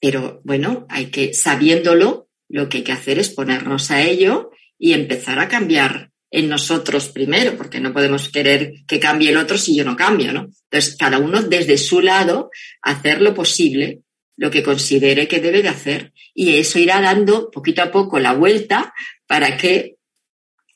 Pero 0.00 0.40
bueno, 0.44 0.86
hay 0.88 1.06
que, 1.06 1.34
sabiéndolo, 1.34 2.28
lo 2.48 2.68
que 2.68 2.78
hay 2.78 2.84
que 2.84 2.92
hacer 2.92 3.18
es 3.18 3.30
ponernos 3.30 3.90
a 3.90 4.02
ello 4.02 4.50
y 4.78 4.92
empezar 4.92 5.38
a 5.38 5.48
cambiar 5.48 6.10
en 6.30 6.48
nosotros 6.48 7.08
primero, 7.08 7.56
porque 7.56 7.80
no 7.80 7.92
podemos 7.92 8.28
querer 8.28 8.74
que 8.88 8.98
cambie 8.98 9.30
el 9.30 9.36
otro 9.36 9.56
si 9.56 9.76
yo 9.76 9.84
no 9.84 9.96
cambio, 9.96 10.32
¿no? 10.32 10.48
Entonces, 10.64 10.96
cada 10.98 11.18
uno 11.18 11.42
desde 11.42 11.78
su 11.78 12.00
lado 12.00 12.50
hacer 12.82 13.22
lo 13.22 13.34
posible, 13.34 14.00
lo 14.36 14.50
que 14.50 14.64
considere 14.64 15.28
que 15.28 15.40
debe 15.40 15.62
de 15.62 15.68
hacer. 15.68 16.12
Y 16.34 16.56
eso 16.56 16.80
irá 16.80 17.00
dando 17.00 17.50
poquito 17.52 17.82
a 17.82 17.92
poco 17.92 18.18
la 18.18 18.32
vuelta 18.32 18.92
para 19.28 19.56
que 19.56 19.94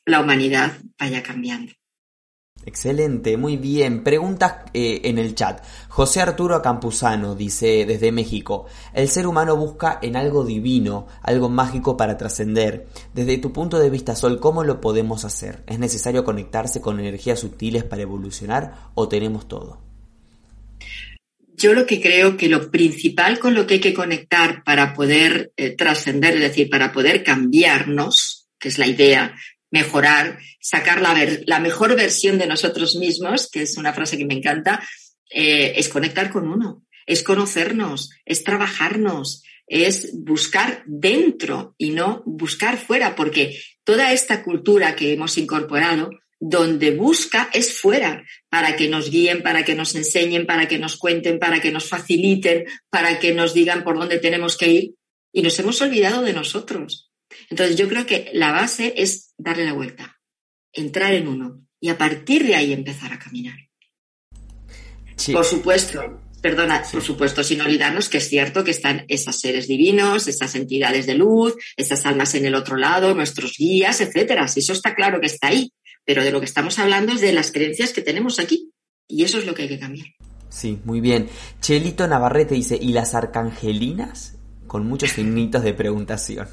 la 0.08 0.20
humanidad 0.20 0.72
vaya 0.98 1.22
cambiando. 1.22 1.72
Excelente, 2.64 3.36
muy 3.36 3.56
bien. 3.56 4.04
Preguntas 4.04 4.56
eh, 4.74 5.00
en 5.04 5.18
el 5.18 5.34
chat. 5.34 5.64
José 5.88 6.20
Arturo 6.20 6.60
Campuzano 6.60 7.34
dice 7.34 7.86
desde 7.86 8.12
México, 8.12 8.66
el 8.92 9.08
ser 9.08 9.26
humano 9.26 9.56
busca 9.56 9.98
en 10.02 10.16
algo 10.16 10.44
divino, 10.44 11.06
algo 11.22 11.48
mágico 11.48 11.96
para 11.96 12.18
trascender. 12.18 12.86
Desde 13.14 13.38
tu 13.38 13.52
punto 13.52 13.78
de 13.78 13.90
vista, 13.90 14.14
Sol, 14.14 14.38
¿cómo 14.38 14.64
lo 14.64 14.80
podemos 14.80 15.24
hacer? 15.24 15.62
¿Es 15.66 15.78
necesario 15.78 16.24
conectarse 16.24 16.80
con 16.80 17.00
energías 17.00 17.40
sutiles 17.40 17.84
para 17.84 18.02
evolucionar 18.02 18.90
o 18.94 19.08
tenemos 19.08 19.48
todo? 19.48 19.80
Yo 21.56 21.72
lo 21.72 21.86
que 21.86 22.00
creo 22.00 22.36
que 22.36 22.48
lo 22.48 22.70
principal 22.70 23.38
con 23.38 23.54
lo 23.54 23.66
que 23.66 23.74
hay 23.74 23.80
que 23.80 23.94
conectar 23.94 24.62
para 24.62 24.94
poder 24.94 25.52
eh, 25.56 25.70
trascender, 25.70 26.34
es 26.34 26.40
decir, 26.40 26.68
para 26.70 26.92
poder 26.92 27.24
cambiarnos, 27.24 28.48
que 28.60 28.68
es 28.68 28.78
la 28.78 28.86
idea, 28.86 29.34
mejorar, 29.70 30.38
sacar 30.60 31.00
la, 31.00 31.14
la, 31.46 31.60
mejor 31.60 31.94
versión 31.96 32.38
de 32.38 32.46
nosotros 32.46 32.96
mismos, 32.96 33.50
que 33.50 33.62
es 33.62 33.76
una 33.76 33.92
frase 33.92 34.16
que 34.16 34.24
me 34.24 34.34
encanta, 34.34 34.82
eh, 35.30 35.74
es 35.76 35.88
conectar 35.88 36.30
con 36.30 36.48
uno, 36.48 36.84
es 37.06 37.22
conocernos, 37.22 38.10
es 38.24 38.44
trabajarnos, 38.44 39.42
es 39.66 40.10
buscar 40.14 40.82
dentro 40.86 41.74
y 41.76 41.90
no 41.90 42.22
buscar 42.24 42.78
fuera, 42.78 43.14
porque 43.14 43.60
toda 43.84 44.12
esta 44.12 44.42
cultura 44.42 44.96
que 44.96 45.12
hemos 45.12 45.36
incorporado, 45.36 46.10
donde 46.40 46.92
busca 46.92 47.50
es 47.52 47.78
fuera, 47.78 48.24
para 48.48 48.76
que 48.76 48.88
nos 48.88 49.10
guíen, 49.10 49.42
para 49.42 49.64
que 49.64 49.74
nos 49.74 49.94
enseñen, 49.94 50.46
para 50.46 50.68
que 50.68 50.78
nos 50.78 50.96
cuenten, 50.96 51.38
para 51.38 51.60
que 51.60 51.72
nos 51.72 51.88
faciliten, 51.88 52.64
para 52.90 53.18
que 53.18 53.34
nos 53.34 53.54
digan 53.54 53.84
por 53.84 53.98
dónde 53.98 54.18
tenemos 54.18 54.56
que 54.56 54.68
ir, 54.68 54.94
y 55.32 55.42
nos 55.42 55.58
hemos 55.58 55.82
olvidado 55.82 56.22
de 56.22 56.32
nosotros. 56.32 57.07
Entonces 57.50 57.76
yo 57.76 57.88
creo 57.88 58.06
que 58.06 58.30
la 58.32 58.52
base 58.52 58.94
es 58.96 59.34
darle 59.38 59.64
la 59.64 59.72
vuelta, 59.72 60.20
entrar 60.72 61.14
en 61.14 61.28
uno 61.28 61.66
y 61.80 61.88
a 61.88 61.98
partir 61.98 62.46
de 62.46 62.56
ahí 62.56 62.72
empezar 62.72 63.12
a 63.12 63.18
caminar. 63.18 63.56
Por 65.32 65.44
supuesto, 65.44 66.20
Perdona, 66.40 66.84
por 66.92 67.02
supuesto, 67.02 67.42
sin 67.42 67.60
olvidarnos 67.60 68.08
que 68.08 68.18
es 68.18 68.28
cierto 68.28 68.62
que 68.62 68.70
están 68.70 69.04
esos 69.08 69.40
seres 69.40 69.66
divinos, 69.66 70.28
esas 70.28 70.54
entidades 70.54 71.06
de 71.06 71.14
luz, 71.14 71.56
esas 71.76 72.06
almas 72.06 72.34
en 72.36 72.46
el 72.46 72.54
otro 72.54 72.76
lado, 72.76 73.14
nuestros 73.14 73.56
guías, 73.58 74.00
etcétera. 74.00 74.44
eso 74.44 74.72
está 74.72 74.94
claro 74.94 75.20
que 75.20 75.26
está 75.26 75.48
ahí. 75.48 75.72
Pero 76.04 76.22
de 76.22 76.30
lo 76.30 76.38
que 76.38 76.46
estamos 76.46 76.78
hablando 76.78 77.12
es 77.12 77.20
de 77.20 77.32
las 77.32 77.50
creencias 77.50 77.92
que 77.92 78.02
tenemos 78.02 78.38
aquí. 78.38 78.70
Y 79.08 79.24
eso 79.24 79.38
es 79.38 79.46
lo 79.46 79.54
que 79.54 79.62
hay 79.62 79.68
que 79.68 79.78
cambiar. 79.80 80.06
Sí, 80.48 80.78
muy 80.84 81.00
bien. 81.00 81.28
Chelito 81.60 82.06
Navarrete 82.06 82.54
dice, 82.54 82.78
¿y 82.80 82.92
las 82.92 83.14
arcangelinas? 83.14 84.38
Con 84.66 84.86
muchos 84.86 85.10
signitos 85.14 85.64
de 85.64 85.74
preguntación. 85.74 86.48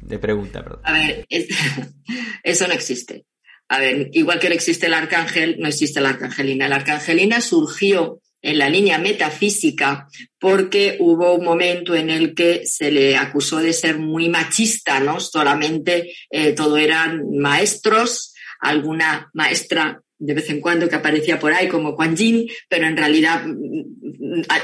De 0.00 0.18
pregunta, 0.18 0.62
perdón. 0.62 0.80
A 0.84 0.92
ver, 0.92 1.26
eso 2.42 2.66
no 2.66 2.72
existe. 2.72 3.24
A 3.68 3.78
ver, 3.78 4.10
igual 4.12 4.38
que 4.38 4.48
no 4.48 4.54
existe 4.54 4.86
el 4.86 4.94
arcángel, 4.94 5.56
no 5.58 5.68
existe 5.68 6.00
la 6.00 6.10
arcangelina. 6.10 6.68
La 6.68 6.76
arcangelina 6.76 7.40
surgió 7.40 8.20
en 8.40 8.58
la 8.58 8.68
línea 8.68 8.98
metafísica 8.98 10.08
porque 10.38 10.96
hubo 11.00 11.34
un 11.34 11.44
momento 11.44 11.94
en 11.94 12.08
el 12.08 12.34
que 12.34 12.62
se 12.64 12.90
le 12.90 13.16
acusó 13.16 13.58
de 13.58 13.72
ser 13.72 13.98
muy 13.98 14.28
machista, 14.28 15.00
¿no? 15.00 15.20
Solamente 15.20 16.12
eh, 16.30 16.52
todo 16.52 16.76
eran 16.76 17.22
maestros, 17.36 18.34
alguna 18.60 19.30
maestra 19.34 20.00
de 20.18 20.34
vez 20.34 20.50
en 20.50 20.60
cuando 20.60 20.88
que 20.88 20.96
aparecía 20.96 21.38
por 21.38 21.52
ahí 21.52 21.68
como 21.68 21.94
Quan 21.94 22.16
Yin, 22.16 22.48
pero 22.68 22.86
en 22.86 22.96
realidad 22.96 23.44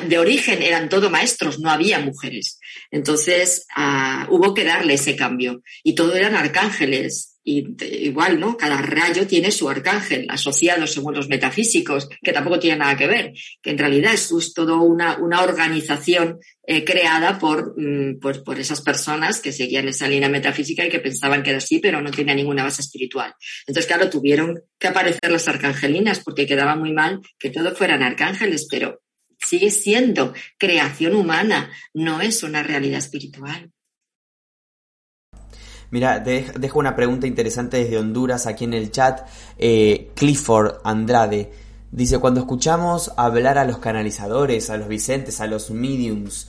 de 0.08 0.18
origen 0.18 0.62
eran 0.62 0.88
todo 0.88 1.10
maestros, 1.10 1.60
no 1.60 1.70
había 1.70 2.00
mujeres. 2.00 2.58
Entonces 2.90 3.66
ah, 3.74 4.26
hubo 4.30 4.54
que 4.54 4.64
darle 4.64 4.94
ese 4.94 5.16
cambio 5.16 5.62
y 5.82 5.94
todo 5.94 6.14
eran 6.14 6.34
arcángeles. 6.34 7.33
Y 7.46 7.76
igual, 8.06 8.40
¿no? 8.40 8.56
Cada 8.56 8.80
rayo 8.80 9.26
tiene 9.26 9.50
su 9.50 9.68
arcángel 9.68 10.26
asociado 10.30 10.86
según 10.86 11.14
los 11.14 11.28
metafísicos, 11.28 12.08
que 12.22 12.32
tampoco 12.32 12.58
tiene 12.58 12.78
nada 12.78 12.96
que 12.96 13.06
ver, 13.06 13.34
que 13.60 13.70
en 13.70 13.76
realidad 13.76 14.14
es, 14.14 14.32
todo 14.54 14.80
una, 14.80 15.18
una 15.18 15.42
organización 15.42 16.38
eh, 16.66 16.84
creada 16.84 17.38
por, 17.38 17.74
mm, 17.76 18.18
por, 18.18 18.42
por, 18.42 18.58
esas 18.58 18.80
personas 18.80 19.40
que 19.40 19.52
seguían 19.52 19.86
esa 19.88 20.08
línea 20.08 20.30
metafísica 20.30 20.86
y 20.86 20.88
que 20.88 21.00
pensaban 21.00 21.42
que 21.42 21.50
era 21.50 21.58
así, 21.58 21.80
pero 21.80 22.00
no 22.00 22.10
tenía 22.10 22.34
ninguna 22.34 22.64
base 22.64 22.80
espiritual. 22.80 23.34
Entonces, 23.66 23.86
claro, 23.86 24.08
tuvieron 24.08 24.62
que 24.78 24.88
aparecer 24.88 25.30
las 25.30 25.46
arcangelinas 25.46 26.20
porque 26.20 26.46
quedaba 26.46 26.76
muy 26.76 26.92
mal 26.92 27.20
que 27.38 27.50
todos 27.50 27.76
fueran 27.76 28.02
arcángeles, 28.02 28.66
pero 28.70 29.02
sigue 29.38 29.70
siendo 29.70 30.32
creación 30.56 31.14
humana, 31.14 31.70
no 31.92 32.22
es 32.22 32.42
una 32.42 32.62
realidad 32.62 33.00
espiritual. 33.00 33.70
Mira, 35.94 36.18
dejo 36.18 36.80
una 36.80 36.96
pregunta 36.96 37.28
interesante 37.28 37.76
desde 37.76 37.98
Honduras 37.98 38.48
aquí 38.48 38.64
en 38.64 38.74
el 38.74 38.90
chat. 38.90 39.28
Eh, 39.56 40.10
Clifford 40.16 40.78
Andrade 40.82 41.52
dice, 41.92 42.18
cuando 42.18 42.40
escuchamos 42.40 43.12
hablar 43.16 43.58
a 43.58 43.64
los 43.64 43.78
canalizadores, 43.78 44.70
a 44.70 44.76
los 44.76 44.88
vicentes, 44.88 45.40
a 45.40 45.46
los 45.46 45.70
mediums, 45.70 46.48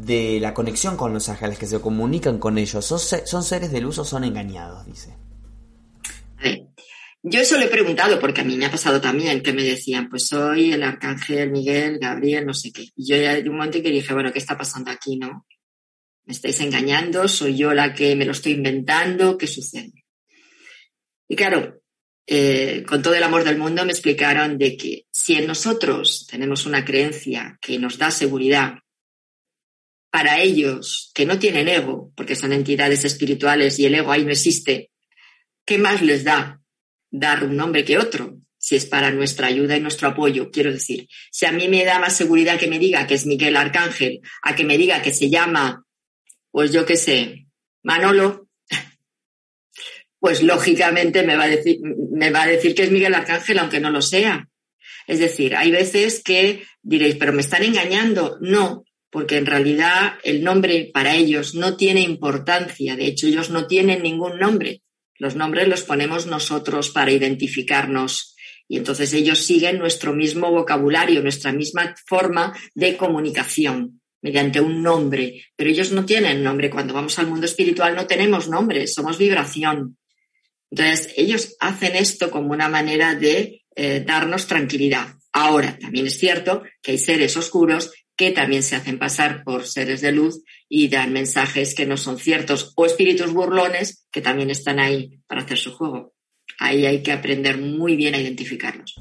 de 0.00 0.38
la 0.40 0.54
conexión 0.54 0.96
con 0.96 1.12
los 1.12 1.28
ángeles 1.28 1.58
que 1.58 1.66
se 1.66 1.78
comunican 1.78 2.38
con 2.38 2.56
ellos, 2.56 2.86
¿son, 2.86 3.42
seres 3.42 3.70
de 3.70 3.82
luz 3.82 3.98
o 3.98 4.04
son 4.06 4.24
engañados? 4.24 4.86
Dice. 4.86 5.12
Yo 7.22 7.40
eso 7.40 7.58
le 7.58 7.66
he 7.66 7.68
preguntado 7.68 8.18
porque 8.18 8.40
a 8.40 8.44
mí 8.44 8.56
me 8.56 8.64
ha 8.64 8.70
pasado 8.70 8.98
también 8.98 9.42
que 9.42 9.52
me 9.52 9.62
decían, 9.62 10.08
pues 10.08 10.26
soy 10.26 10.72
el 10.72 10.82
arcángel 10.82 11.50
Miguel, 11.50 11.98
Gabriel, 12.00 12.46
no 12.46 12.54
sé 12.54 12.72
qué. 12.72 12.88
Y 12.96 13.10
yo 13.10 13.16
ya 13.16 13.34
de 13.34 13.50
un 13.50 13.56
momento 13.56 13.82
que 13.82 13.90
dije, 13.90 14.14
bueno, 14.14 14.32
¿qué 14.32 14.38
está 14.38 14.56
pasando 14.56 14.90
aquí, 14.90 15.18
no? 15.18 15.44
Me 16.26 16.32
estáis 16.32 16.60
engañando, 16.60 17.28
soy 17.28 17.56
yo 17.56 17.72
la 17.72 17.94
que 17.94 18.16
me 18.16 18.24
lo 18.24 18.32
estoy 18.32 18.52
inventando, 18.52 19.38
¿qué 19.38 19.46
sucede? 19.46 20.04
Y 21.28 21.36
claro, 21.36 21.80
eh, 22.26 22.84
con 22.86 23.02
todo 23.02 23.14
el 23.14 23.22
amor 23.22 23.44
del 23.44 23.58
mundo 23.58 23.84
me 23.84 23.92
explicaron 23.92 24.58
de 24.58 24.76
que 24.76 25.06
si 25.10 25.34
en 25.34 25.46
nosotros 25.46 26.26
tenemos 26.28 26.66
una 26.66 26.84
creencia 26.84 27.56
que 27.60 27.78
nos 27.78 27.98
da 27.98 28.10
seguridad, 28.10 28.78
para 30.10 30.40
ellos 30.40 31.10
que 31.14 31.26
no 31.26 31.38
tienen 31.38 31.68
ego, 31.68 32.12
porque 32.16 32.36
son 32.36 32.52
entidades 32.52 33.04
espirituales 33.04 33.78
y 33.78 33.86
el 33.86 33.94
ego 33.94 34.12
ahí 34.12 34.24
no 34.24 34.30
existe, 34.30 34.90
¿qué 35.64 35.78
más 35.78 36.02
les 36.02 36.24
da 36.24 36.60
dar 37.10 37.44
un 37.44 37.56
nombre 37.56 37.84
que 37.84 37.98
otro? 37.98 38.38
Si 38.56 38.74
es 38.74 38.86
para 38.86 39.10
nuestra 39.10 39.46
ayuda 39.46 39.76
y 39.76 39.80
nuestro 39.80 40.08
apoyo, 40.08 40.50
quiero 40.50 40.72
decir, 40.72 41.06
si 41.30 41.46
a 41.46 41.52
mí 41.52 41.68
me 41.68 41.84
da 41.84 41.98
más 41.98 42.16
seguridad 42.16 42.58
que 42.58 42.66
me 42.66 42.78
diga 42.78 43.06
que 43.06 43.14
es 43.14 43.26
Miguel 43.26 43.56
Arcángel, 43.56 44.20
a 44.42 44.56
que 44.56 44.64
me 44.64 44.78
diga 44.78 45.02
que 45.02 45.12
se 45.12 45.28
llama 45.28 45.85
pues 46.56 46.72
yo 46.72 46.86
qué 46.86 46.96
sé, 46.96 47.48
Manolo, 47.82 48.48
pues 50.18 50.42
lógicamente 50.42 51.22
me 51.22 51.36
va, 51.36 51.44
a 51.44 51.48
decir, 51.48 51.80
me 51.82 52.30
va 52.30 52.44
a 52.44 52.46
decir 52.46 52.74
que 52.74 52.84
es 52.84 52.90
Miguel 52.90 53.12
Arcángel, 53.12 53.58
aunque 53.58 53.78
no 53.78 53.90
lo 53.90 54.00
sea. 54.00 54.48
Es 55.06 55.18
decir, 55.18 55.54
hay 55.54 55.70
veces 55.70 56.22
que 56.24 56.64
diréis, 56.80 57.16
pero 57.16 57.34
me 57.34 57.42
están 57.42 57.62
engañando. 57.62 58.38
No, 58.40 58.84
porque 59.10 59.36
en 59.36 59.44
realidad 59.44 60.14
el 60.24 60.42
nombre 60.42 60.90
para 60.94 61.14
ellos 61.14 61.54
no 61.54 61.76
tiene 61.76 62.00
importancia. 62.00 62.96
De 62.96 63.04
hecho, 63.04 63.26
ellos 63.26 63.50
no 63.50 63.66
tienen 63.66 64.02
ningún 64.02 64.38
nombre. 64.38 64.80
Los 65.18 65.36
nombres 65.36 65.68
los 65.68 65.82
ponemos 65.82 66.24
nosotros 66.24 66.88
para 66.88 67.12
identificarnos. 67.12 68.34
Y 68.66 68.78
entonces 68.78 69.12
ellos 69.12 69.40
siguen 69.40 69.78
nuestro 69.78 70.14
mismo 70.14 70.50
vocabulario, 70.50 71.20
nuestra 71.20 71.52
misma 71.52 71.94
forma 72.06 72.56
de 72.74 72.96
comunicación 72.96 74.00
mediante 74.22 74.60
un 74.60 74.82
nombre, 74.82 75.44
pero 75.54 75.70
ellos 75.70 75.92
no 75.92 76.04
tienen 76.04 76.42
nombre. 76.42 76.70
Cuando 76.70 76.94
vamos 76.94 77.18
al 77.18 77.26
mundo 77.26 77.46
espiritual 77.46 77.94
no 77.94 78.06
tenemos 78.06 78.48
nombre, 78.48 78.86
somos 78.86 79.18
vibración. 79.18 79.98
Entonces, 80.70 81.12
ellos 81.16 81.56
hacen 81.60 81.94
esto 81.96 82.30
como 82.30 82.52
una 82.52 82.68
manera 82.68 83.14
de 83.14 83.64
eh, 83.74 84.02
darnos 84.04 84.46
tranquilidad. 84.46 85.14
Ahora, 85.32 85.78
también 85.78 86.06
es 86.06 86.18
cierto 86.18 86.62
que 86.82 86.92
hay 86.92 86.98
seres 86.98 87.36
oscuros 87.36 87.92
que 88.16 88.30
también 88.30 88.62
se 88.62 88.76
hacen 88.76 88.98
pasar 88.98 89.44
por 89.44 89.66
seres 89.66 90.00
de 90.00 90.12
luz 90.12 90.42
y 90.68 90.88
dan 90.88 91.12
mensajes 91.12 91.74
que 91.74 91.86
no 91.86 91.96
son 91.96 92.18
ciertos, 92.18 92.72
o 92.74 92.86
espíritus 92.86 93.32
burlones 93.32 94.06
que 94.10 94.22
también 94.22 94.50
están 94.50 94.78
ahí 94.78 95.20
para 95.26 95.42
hacer 95.42 95.58
su 95.58 95.72
juego. 95.72 96.14
Ahí 96.58 96.86
hay 96.86 97.02
que 97.02 97.12
aprender 97.12 97.58
muy 97.58 97.96
bien 97.96 98.14
a 98.14 98.18
identificarlos. 98.18 98.94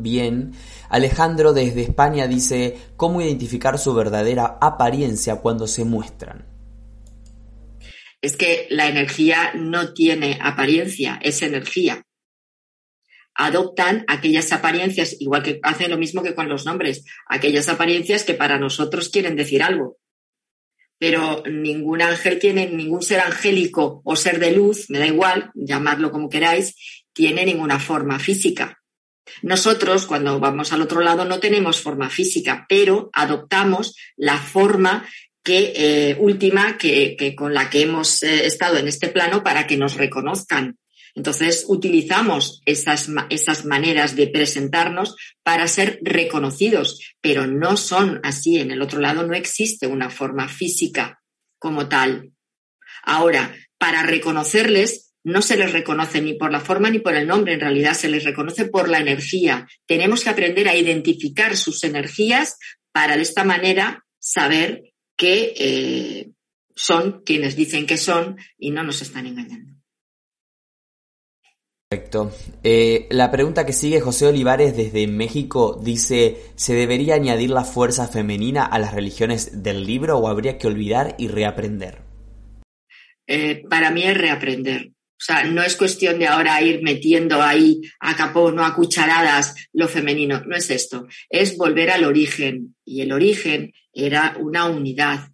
Bien. 0.00 0.52
Alejandro 0.88 1.52
desde 1.52 1.82
España 1.82 2.26
dice, 2.26 2.78
¿cómo 2.96 3.20
identificar 3.20 3.78
su 3.78 3.94
verdadera 3.94 4.58
apariencia 4.60 5.36
cuando 5.36 5.66
se 5.66 5.84
muestran? 5.84 6.46
Es 8.22 8.36
que 8.36 8.66
la 8.70 8.88
energía 8.88 9.52
no 9.54 9.92
tiene 9.92 10.38
apariencia, 10.40 11.20
es 11.22 11.42
energía. 11.42 12.02
Adoptan 13.34 14.04
aquellas 14.08 14.52
apariencias, 14.52 15.16
igual 15.20 15.42
que 15.42 15.60
hacen 15.62 15.90
lo 15.90 15.98
mismo 15.98 16.22
que 16.22 16.34
con 16.34 16.48
los 16.48 16.64
nombres, 16.64 17.04
aquellas 17.26 17.68
apariencias 17.68 18.24
que 18.24 18.34
para 18.34 18.58
nosotros 18.58 19.10
quieren 19.10 19.36
decir 19.36 19.62
algo. 19.62 19.98
Pero 20.98 21.42
ningún 21.50 22.02
ángel 22.02 22.38
tiene, 22.38 22.68
ningún 22.68 23.02
ser 23.02 23.20
angélico 23.20 24.02
o 24.04 24.16
ser 24.16 24.38
de 24.38 24.52
luz, 24.52 24.90
me 24.90 24.98
da 24.98 25.06
igual, 25.06 25.50
llamadlo 25.54 26.10
como 26.10 26.28
queráis, 26.28 26.74
tiene 27.12 27.44
ninguna 27.44 27.78
forma 27.78 28.18
física 28.18 28.79
nosotros, 29.42 30.06
cuando 30.06 30.38
vamos 30.40 30.72
al 30.72 30.82
otro 30.82 31.00
lado, 31.00 31.24
no 31.24 31.40
tenemos 31.40 31.80
forma 31.80 32.10
física, 32.10 32.66
pero 32.68 33.10
adoptamos 33.12 33.94
la 34.16 34.38
forma 34.38 35.08
que, 35.42 35.72
eh, 35.74 36.16
última 36.18 36.76
que, 36.78 37.34
con 37.36 37.54
la 37.54 37.70
que 37.70 37.82
hemos 37.82 38.22
eh, 38.22 38.46
estado 38.46 38.76
en 38.78 38.88
este 38.88 39.08
plano 39.08 39.42
para 39.42 39.66
que 39.66 39.76
nos 39.76 39.94
reconozcan. 39.94 40.78
Entonces, 41.14 41.64
utilizamos 41.66 42.62
esas, 42.66 43.08
esas 43.30 43.64
maneras 43.64 44.14
de 44.14 44.28
presentarnos 44.28 45.16
para 45.42 45.66
ser 45.66 45.98
reconocidos, 46.02 47.00
pero 47.20 47.46
no 47.46 47.76
son 47.76 48.20
así. 48.22 48.58
En 48.58 48.70
el 48.70 48.80
otro 48.80 49.00
lado 49.00 49.26
no 49.26 49.34
existe 49.34 49.86
una 49.86 50.10
forma 50.10 50.48
física 50.48 51.20
como 51.58 51.88
tal. 51.88 52.32
Ahora, 53.02 53.54
para 53.78 54.02
reconocerles 54.02 55.09
no 55.24 55.42
se 55.42 55.56
les 55.56 55.72
reconoce 55.72 56.20
ni 56.20 56.34
por 56.34 56.50
la 56.50 56.60
forma 56.60 56.90
ni 56.90 56.98
por 56.98 57.14
el 57.14 57.26
nombre, 57.26 57.54
en 57.54 57.60
realidad 57.60 57.94
se 57.94 58.08
les 58.08 58.24
reconoce 58.24 58.66
por 58.66 58.88
la 58.88 58.98
energía. 58.98 59.68
Tenemos 59.86 60.24
que 60.24 60.30
aprender 60.30 60.68
a 60.68 60.76
identificar 60.76 61.56
sus 61.56 61.84
energías 61.84 62.56
para 62.92 63.16
de 63.16 63.22
esta 63.22 63.44
manera 63.44 64.04
saber 64.18 64.92
que 65.16 65.54
eh, 65.56 66.30
son 66.74 67.22
quienes 67.24 67.56
dicen 67.56 67.86
que 67.86 67.96
son 67.96 68.38
y 68.58 68.70
no 68.70 68.82
nos 68.82 69.02
están 69.02 69.26
engañando. 69.26 69.70
Perfecto. 71.90 72.30
Eh, 72.62 73.08
la 73.10 73.32
pregunta 73.32 73.66
que 73.66 73.72
sigue 73.72 74.00
José 74.00 74.28
Olivares 74.28 74.76
desde 74.76 75.08
México 75.08 75.80
dice, 75.82 76.36
¿se 76.54 76.74
debería 76.74 77.16
añadir 77.16 77.50
la 77.50 77.64
fuerza 77.64 78.06
femenina 78.06 78.64
a 78.64 78.78
las 78.78 78.94
religiones 78.94 79.64
del 79.64 79.84
libro 79.84 80.18
o 80.18 80.28
habría 80.28 80.56
que 80.56 80.68
olvidar 80.68 81.16
y 81.18 81.26
reaprender? 81.26 82.02
Eh, 83.26 83.64
para 83.68 83.90
mí 83.90 84.04
es 84.04 84.16
reaprender. 84.16 84.92
O 85.20 85.22
sea, 85.22 85.44
no 85.44 85.62
es 85.62 85.76
cuestión 85.76 86.18
de 86.18 86.26
ahora 86.26 86.62
ir 86.62 86.82
metiendo 86.82 87.42
ahí 87.42 87.82
a 87.98 88.16
capón 88.16 88.58
o 88.58 88.64
a 88.64 88.74
cucharadas 88.74 89.54
lo 89.74 89.86
femenino, 89.86 90.42
no 90.46 90.56
es 90.56 90.70
esto, 90.70 91.08
es 91.28 91.58
volver 91.58 91.90
al 91.90 92.04
origen. 92.04 92.74
Y 92.86 93.02
el 93.02 93.12
origen 93.12 93.74
era 93.92 94.34
una 94.40 94.64
unidad, 94.64 95.28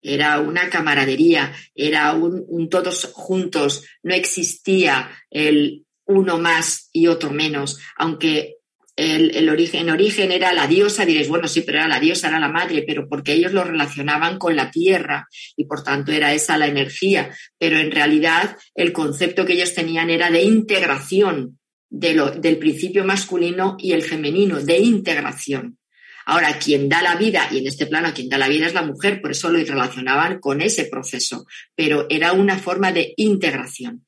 era 0.00 0.40
una 0.40 0.70
camaradería, 0.70 1.52
era 1.74 2.14
un, 2.14 2.70
todos 2.70 3.10
juntos, 3.12 3.84
no 4.02 4.14
existía 4.14 5.10
el 5.28 5.84
uno 6.06 6.38
más 6.38 6.88
y 6.90 7.08
otro 7.08 7.30
menos, 7.30 7.78
aunque 7.94 8.56
el, 8.98 9.48
origen, 9.48 9.82
en 9.82 9.90
origen 9.90 10.32
era 10.32 10.52
la 10.52 10.66
diosa, 10.66 11.06
diréis, 11.06 11.28
bueno, 11.28 11.46
sí, 11.46 11.60
pero 11.62 11.78
era 11.78 11.86
la 11.88 12.00
diosa, 12.00 12.28
era 12.28 12.40
la 12.40 12.48
madre, 12.48 12.82
pero 12.84 13.08
porque 13.08 13.32
ellos 13.32 13.52
lo 13.52 13.62
relacionaban 13.62 14.38
con 14.38 14.56
la 14.56 14.72
tierra 14.72 15.28
y 15.56 15.66
por 15.66 15.84
tanto 15.84 16.10
era 16.10 16.34
esa 16.34 16.58
la 16.58 16.66
energía. 16.66 17.30
Pero 17.58 17.78
en 17.78 17.92
realidad 17.92 18.56
el 18.74 18.92
concepto 18.92 19.46
que 19.46 19.52
ellos 19.52 19.72
tenían 19.72 20.10
era 20.10 20.30
de 20.30 20.42
integración 20.42 21.60
de 21.88 22.14
lo, 22.14 22.32
del 22.32 22.58
principio 22.58 23.04
masculino 23.04 23.76
y 23.78 23.92
el 23.92 24.02
femenino, 24.02 24.60
de 24.60 24.78
integración. 24.78 25.78
Ahora, 26.26 26.58
quien 26.58 26.88
da 26.88 27.00
la 27.00 27.14
vida, 27.14 27.48
y 27.52 27.58
en 27.58 27.68
este 27.68 27.86
plano 27.86 28.12
quien 28.12 28.28
da 28.28 28.36
la 28.36 28.48
vida 28.48 28.66
es 28.66 28.74
la 28.74 28.82
mujer, 28.82 29.22
por 29.22 29.30
eso 29.30 29.48
lo 29.48 29.58
relacionaban 29.58 30.40
con 30.40 30.60
ese 30.60 30.86
proceso, 30.86 31.46
pero 31.74 32.06
era 32.10 32.32
una 32.32 32.58
forma 32.58 32.92
de 32.92 33.14
integración 33.16 34.04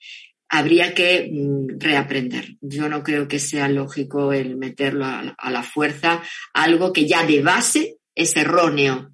habría 0.50 0.94
que 0.94 1.30
mm, 1.32 1.78
reaprender. 1.78 2.56
Yo 2.60 2.88
no 2.88 3.02
creo 3.02 3.28
que 3.28 3.38
sea 3.38 3.68
lógico 3.68 4.32
el 4.32 4.56
meterlo 4.56 5.06
a, 5.06 5.50
la 5.50 5.62
fuerza, 5.62 6.22
algo 6.52 6.92
que 6.92 7.06
ya 7.06 7.24
de 7.24 7.40
base 7.40 7.98
es 8.14 8.36
erróneo. 8.36 9.12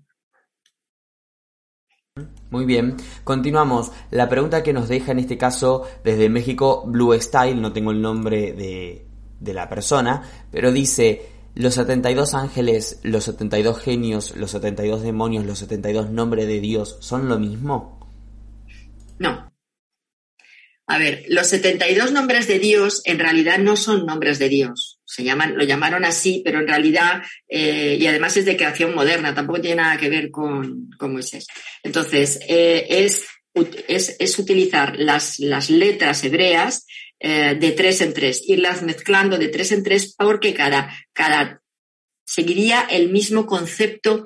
Muy 2.51 2.65
bien, 2.65 2.97
continuamos. 3.23 3.93
La 4.11 4.29
pregunta 4.29 4.63
que 4.63 4.73
nos 4.73 4.89
deja 4.89 5.13
en 5.13 5.19
este 5.19 5.37
caso 5.37 5.87
desde 6.03 6.31
México 6.31 6.85
Blue 6.87 7.13
Style, 7.21 7.61
no 7.61 7.73
tengo 7.73 7.91
el 7.91 8.01
nombre 8.01 8.55
de, 8.55 9.07
de 9.39 9.55
la 9.55 9.69
persona, 9.69 10.23
pero 10.51 10.73
dice, 10.73 11.29
los 11.55 11.75
72 11.75 12.33
ángeles, 12.33 13.01
los 13.03 13.25
72 13.25 13.79
genios, 13.79 14.35
los 14.37 14.53
72 14.53 15.03
demonios, 15.03 15.45
los 15.45 15.59
72 15.59 16.11
nombres 16.11 16.47
de 16.47 16.61
Dios, 16.61 16.97
¿son 17.01 17.29
lo 17.29 17.39
mismo? 17.39 18.09
No, 19.19 19.51
a 20.89 20.99
ver, 20.99 21.25
los 21.29 21.49
72 21.49 22.13
nombres 22.13 22.47
de 22.47 22.61
Dios 22.61 23.03
en 23.05 23.19
realidad 23.19 23.59
no 23.59 23.77
son 23.77 24.07
nombres 24.07 24.39
de 24.39 24.49
Dios. 24.49 25.01
Se 25.05 25.25
llaman, 25.25 25.57
lo 25.57 25.65
llamaron 25.65 26.05
así, 26.05 26.43
pero 26.45 26.61
en 26.61 26.69
realidad, 26.69 27.23
eh, 27.49 27.97
y 28.01 28.07
además 28.07 28.37
es 28.37 28.45
de 28.45 28.57
creación 28.57 28.95
moderna, 28.95 29.35
tampoco 29.35 29.61
tiene 29.61 29.83
nada 29.83 29.97
que 29.97 30.09
ver 30.09 30.31
con, 30.31 30.91
con 30.97 31.13
Moisés. 31.13 31.49
Entonces, 31.83 32.39
eh, 32.49 32.87
es, 32.89 33.27
es, 33.89 34.39
utilizar 34.39 34.97
las, 34.97 35.41
las 35.41 35.71
letras 35.71 36.23
hebreas 36.23 36.87
eh, 37.19 37.57
de 37.59 37.73
tres 37.73 38.01
en 38.01 38.15
tres, 38.15 38.43
irlas 38.47 38.83
mezclando 38.83 39.39
de 39.39 39.49
tres 39.49 39.73
en 39.73 39.83
tres 39.83 40.15
porque 40.17 40.55
cada, 40.55 40.95
cada 41.13 41.63
seguiría 42.25 42.83
el 42.83 43.11
mismo 43.11 43.45
concepto 43.47 44.25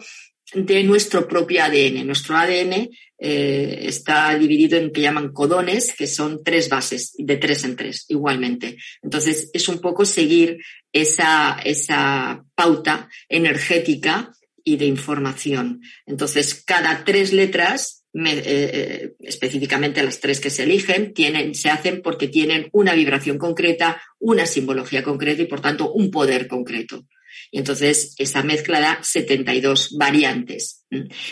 de 0.53 0.83
nuestro 0.83 1.29
propio 1.29 1.63
ADN. 1.63 2.07
Nuestro 2.07 2.37
ADN 2.37 2.91
eh, 3.23 3.81
está 3.83 4.37
dividido 4.39 4.79
en 4.79 4.93
que 4.93 5.03
llaman 5.03 5.33
codones, 5.33 5.93
que 5.93 6.07
son 6.07 6.43
tres 6.43 6.71
bases, 6.71 7.13
de 7.19 7.37
tres 7.37 7.65
en 7.65 7.77
tres, 7.77 8.07
igualmente. 8.09 8.79
Entonces, 9.03 9.51
es 9.53 9.69
un 9.69 9.79
poco 9.79 10.07
seguir 10.07 10.59
esa, 10.91 11.61
esa 11.63 12.43
pauta 12.55 13.11
energética 13.29 14.33
y 14.65 14.79
de 14.79 14.87
información. 14.87 15.83
Entonces, 16.07 16.65
cada 16.65 17.05
tres 17.05 17.35
letras, 17.35 18.05
eh, 18.15 18.43
eh, 18.45 19.13
específicamente 19.21 20.03
las 20.03 20.21
tres 20.21 20.41
que 20.41 20.49
se 20.49 20.63
eligen, 20.63 21.13
tienen, 21.13 21.55
se 21.55 21.69
hacen 21.69 22.01
porque 22.01 22.27
tienen 22.27 22.71
una 22.73 22.95
vibración 22.95 23.37
concreta, 23.37 24.01
una 24.19 24.47
simbología 24.47 25.03
concreta 25.03 25.43
y, 25.43 25.47
por 25.47 25.61
tanto, 25.61 25.93
un 25.93 26.11
poder 26.11 26.49
concreto. 26.49 27.05
Y 27.51 27.59
entonces 27.59 28.15
esa 28.17 28.43
mezcla 28.43 28.81
da 28.81 29.01
72 29.03 29.97
variantes. 29.99 30.80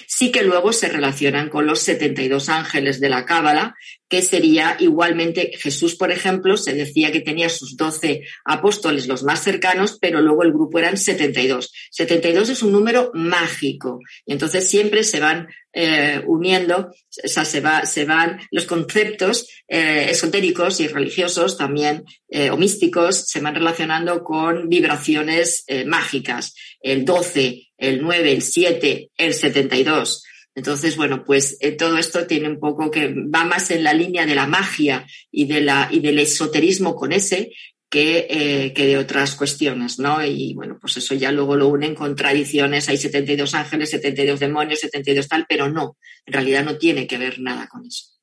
Sí 0.07 0.31
que 0.31 0.43
luego 0.43 0.73
se 0.73 0.89
relacionan 0.89 1.49
con 1.49 1.67
los 1.67 1.81
72 1.81 2.49
ángeles 2.49 3.01
de 3.01 3.09
la 3.09 3.25
Cábala, 3.25 3.75
que 4.09 4.23
sería 4.23 4.77
igualmente 4.79 5.51
Jesús, 5.59 5.97
por 5.97 6.13
ejemplo, 6.13 6.57
se 6.57 6.75
decía 6.75 7.13
que 7.13 7.21
tenía 7.21 7.49
sus 7.49 7.77
12 7.77 8.23
apóstoles 8.45 9.09
los 9.09 9.25
más 9.25 9.43
cercanos, 9.43 9.99
pero 10.01 10.21
luego 10.21 10.45
el 10.45 10.53
grupo 10.53 10.79
eran 10.79 10.97
72. 10.97 11.73
72 11.91 12.49
es 12.49 12.63
un 12.63 12.73
número 12.73 13.11
mágico 13.15 14.01
y 14.25 14.33
entonces 14.33 14.69
siempre 14.69 15.03
se 15.03 15.21
van 15.21 15.49
eh, 15.73 16.23
uniendo, 16.27 16.91
o 17.25 17.29
sea, 17.29 17.45
se, 17.45 17.63
se 17.85 18.05
van 18.05 18.41
los 18.51 18.65
conceptos 18.65 19.49
eh, 19.69 20.07
esotéricos 20.09 20.81
y 20.81 20.89
religiosos 20.89 21.59
también, 21.59 22.05
eh, 22.29 22.51
o 22.51 22.57
místicos, 22.57 23.27
se 23.27 23.41
van 23.41 23.55
relacionando 23.55 24.23
con 24.25 24.69
vibraciones 24.69 25.65
mágicas. 25.87 26.55
El 26.81 27.05
12, 27.05 27.68
el 27.79 28.03
9, 28.03 28.33
el 28.33 28.43
7, 28.43 29.11
el 29.16 29.35
72. 29.35 30.24
Entonces, 30.55 30.97
bueno, 30.97 31.24
pues 31.24 31.57
eh, 31.61 31.72
todo 31.72 31.99
esto 31.99 32.26
tiene 32.26 32.49
un 32.49 32.59
poco 32.59 32.91
que 32.91 33.14
va 33.14 33.45
más 33.45 33.70
en 33.70 33.85
la 33.85 33.95
línea 33.95 34.26
de 34.26 34.35
la 34.35 34.47
magia 34.47 35.07
y, 35.31 35.47
de 35.47 35.61
la, 35.61 35.89
y 35.91 36.01
del 36.01 36.18
esoterismo 36.18 36.97
con 36.97 37.12
ese 37.12 37.53
que, 37.89 38.26
eh, 38.29 38.72
que, 38.74 38.87
de 38.87 38.99
otras 38.99 39.37
cuestiones, 39.37 39.99
¿no? 39.99 40.22
Y 40.24 40.55
bueno, 40.55 40.76
pues 40.81 40.97
eso 40.97 41.14
ya 41.14 41.31
luego 41.33 41.57
lo 41.57 41.68
unen 41.68 41.95
con 41.95 42.16
tradiciones, 42.16 42.89
hay 42.89 42.99
72 42.99 43.55
ángeles, 43.55 43.91
72 43.91 44.41
demonios, 44.41 44.81
72 44.81 45.29
tal, 45.29 45.47
pero 45.49 45.70
no, 45.70 45.97
en 46.26 46.33
realidad 46.33 46.64
no 46.64 46.76
tiene 46.76 47.07
que 47.07 47.18
ver 47.18 47.41
nada 47.41 47.68
con 47.68 47.87
eso. 47.87 48.18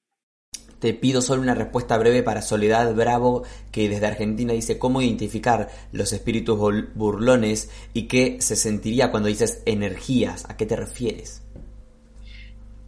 Te 0.80 0.94
pido 0.94 1.22
solo 1.22 1.42
una 1.42 1.56
respuesta 1.56 1.98
breve 1.98 2.22
para 2.22 2.42
Soledad 2.42 2.94
Bravo, 2.94 3.44
que 3.72 3.90
desde 3.90 4.08
Argentina 4.08 4.54
dice 4.54 4.78
cómo 4.78 5.02
identificar 5.02 5.70
los 5.92 6.14
espíritus 6.14 6.60
burlones 6.94 7.70
y 7.94 8.04
qué 8.04 8.38
se 8.40 8.56
sentiría 8.56 9.12
cuando 9.12 9.30
dices 9.30 9.62
energías. 9.66 10.46
¿A 10.50 10.58
qué 10.58 10.66
te 10.66 10.76
refieres? 10.76 11.42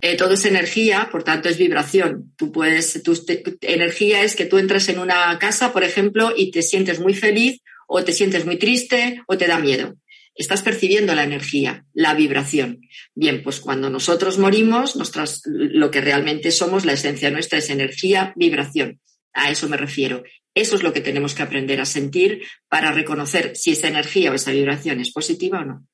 Eh, 0.02 0.16
todo 0.16 0.34
es 0.34 0.46
energía, 0.46 1.10
por 1.12 1.24
tanto 1.24 1.50
es 1.50 1.58
vibración. 1.58 2.34
Tú 2.36 2.52
puedes, 2.52 3.02
tu, 3.02 3.20
energía 3.62 4.24
es 4.24 4.36
que 4.36 4.46
tú 4.46 4.58
entras 4.58 4.90
en 4.90 5.00
una 5.00 5.38
casa, 5.40 5.74
por 5.74 5.84
ejemplo, 5.84 6.34
y 6.36 6.52
te 6.52 6.62
sientes 6.62 7.00
muy 7.00 7.16
feliz 7.16 7.62
o 7.88 8.04
te 8.04 8.14
sientes 8.14 8.46
muy 8.46 8.58
triste 8.58 9.24
o 9.28 9.38
te 9.38 9.48
da 9.48 9.60
miedo. 9.60 9.96
Estás 10.38 10.62
percibiendo 10.62 11.16
la 11.16 11.24
energía, 11.24 11.86
la 11.94 12.14
vibración. 12.14 12.82
Bien, 13.16 13.42
pues 13.44 13.60
cuando 13.60 13.90
nosotros 13.90 14.38
morimos, 14.38 14.96
nuestras, 14.96 15.42
lo 15.46 15.90
que 15.90 16.00
realmente 16.00 16.52
somos, 16.52 16.86
la 16.86 16.94
esencia 16.94 17.32
nuestra 17.32 17.58
es 17.58 17.72
energía, 17.72 18.34
vibración. 18.36 19.02
A 19.34 19.50
eso 19.50 19.68
me 19.68 19.78
refiero. 19.78 20.24
Eso 20.54 20.76
es 20.76 20.84
lo 20.84 20.94
que 20.94 21.02
tenemos 21.02 21.34
que 21.34 21.44
aprender 21.44 21.82
a 21.82 21.86
sentir 21.86 22.44
para 22.70 22.92
reconocer 22.92 23.56
si 23.56 23.72
esa 23.72 23.88
energía 23.88 24.32
o 24.32 24.36
esa 24.36 24.52
vibración 24.52 25.00
es 25.00 25.12
positiva 25.12 25.62
o 25.62 25.66
no. 25.66 25.88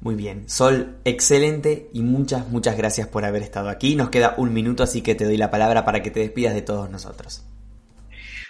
Muy 0.00 0.14
bien, 0.14 0.48
Sol, 0.48 0.98
excelente 1.04 1.88
y 1.92 2.02
muchas, 2.02 2.48
muchas 2.48 2.76
gracias 2.76 3.08
por 3.08 3.24
haber 3.24 3.42
estado 3.42 3.70
aquí. 3.70 3.96
Nos 3.96 4.10
queda 4.10 4.34
un 4.36 4.52
minuto, 4.52 4.82
así 4.82 5.00
que 5.00 5.14
te 5.14 5.24
doy 5.24 5.36
la 5.36 5.50
palabra 5.50 5.84
para 5.84 6.02
que 6.02 6.10
te 6.10 6.20
despidas 6.20 6.54
de 6.54 6.62
todos 6.62 6.90
nosotros. 6.90 7.42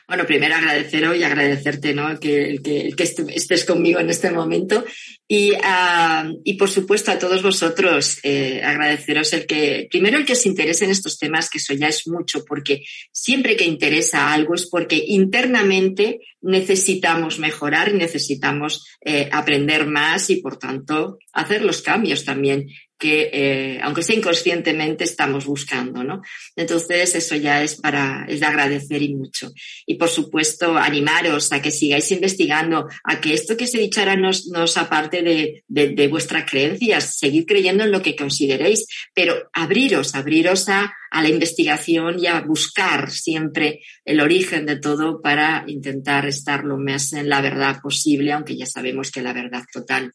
Bueno, 0.09 0.25
primero 0.25 0.55
agradeceros 0.55 1.17
y 1.17 1.25
agradecerte 1.25 1.93
¿no? 1.93 2.21
que, 2.21 2.61
que, 2.63 2.95
estés 2.99 3.65
conmigo 3.65 3.99
en 3.99 4.09
este 4.09 4.31
momento 4.31 4.85
y, 5.27 5.51
uh, 5.51 6.41
y 6.45 6.55
por 6.55 6.71
supuesto 6.71 7.11
a 7.11 7.19
todos 7.19 7.43
vosotros 7.43 8.21
eh, 8.23 8.63
agradeceros 8.63 9.33
el 9.33 9.47
que, 9.47 9.89
primero 9.91 10.17
el 10.17 10.25
que 10.25 10.35
os 10.35 10.47
interese 10.47 10.85
en 10.85 10.93
estos 10.93 11.19
temas, 11.19 11.51
que 11.51 11.59
eso 11.59 11.75
ya 11.75 11.89
es 11.89 12.07
mucho, 12.07 12.45
porque 12.45 12.85
siempre 13.11 13.57
que 13.57 13.65
interesa 13.65 14.33
algo 14.33 14.55
es 14.55 14.67
porque 14.67 15.03
internamente 15.09 16.21
necesitamos 16.41 17.41
mejorar 17.41 17.89
y 17.89 17.95
necesitamos 17.95 18.87
eh, 19.05 19.29
aprender 19.33 19.87
más 19.87 20.31
y 20.31 20.37
por 20.37 20.57
tanto 20.57 21.19
hacer 21.33 21.65
los 21.65 21.83
cambios 21.83 22.25
también 22.25 22.69
que, 22.99 23.31
eh, 23.33 23.81
aunque 23.83 24.03
sea 24.03 24.17
inconscientemente, 24.17 25.05
estamos 25.05 25.45
buscando, 25.47 26.03
¿no? 26.03 26.23
Entonces, 26.55 27.15
eso 27.15 27.37
ya 27.37 27.63
es 27.63 27.77
para, 27.77 28.25
es 28.29 28.41
de 28.41 28.47
agradecer 28.47 29.03
y 29.03 29.15
mucho. 29.15 29.53
Y 29.87 29.97
por 29.97 30.09
supuesto, 30.09 30.77
animaros 30.77 31.53
a 31.53 31.61
que 31.61 31.71
sigáis 31.71 32.11
investigando, 32.11 32.89
a 33.05 33.21
que 33.21 33.35
esto 33.35 33.57
que 33.57 33.67
se 33.67 33.79
dicho 33.79 34.01
ahora 34.01 34.17
no, 34.17 34.31
os 34.31 34.77
aparte 34.77 35.23
de, 35.23 35.65
de, 35.69 35.89
de 35.89 36.09
vuestras 36.09 36.51
creencias, 36.51 37.19
seguid 37.19 37.47
creyendo 37.47 37.85
en 37.85 37.93
lo 37.93 38.03
que 38.03 38.17
consideréis, 38.17 38.87
pero 39.15 39.51
abriros, 39.53 40.15
abriros 40.15 40.69
a, 40.69 40.95
a 41.11 41.23
la 41.23 41.29
investigación 41.29 42.19
y 42.19 42.27
a 42.27 42.41
buscar 42.41 43.11
siempre 43.11 43.81
el 44.05 44.21
origen 44.21 44.67
de 44.67 44.77
todo 44.77 45.21
para 45.21 45.65
intentar 45.67 46.27
estar 46.27 46.65
lo 46.65 46.79
más 46.79 47.13
en 47.13 47.29
la 47.29 47.41
verdad 47.41 47.81
posible, 47.83 48.33
aunque 48.33 48.57
ya 48.57 48.67
sabemos 48.67 49.11
que 49.11 49.23
la 49.23 49.33
verdad 49.33 49.65
total 49.73 50.13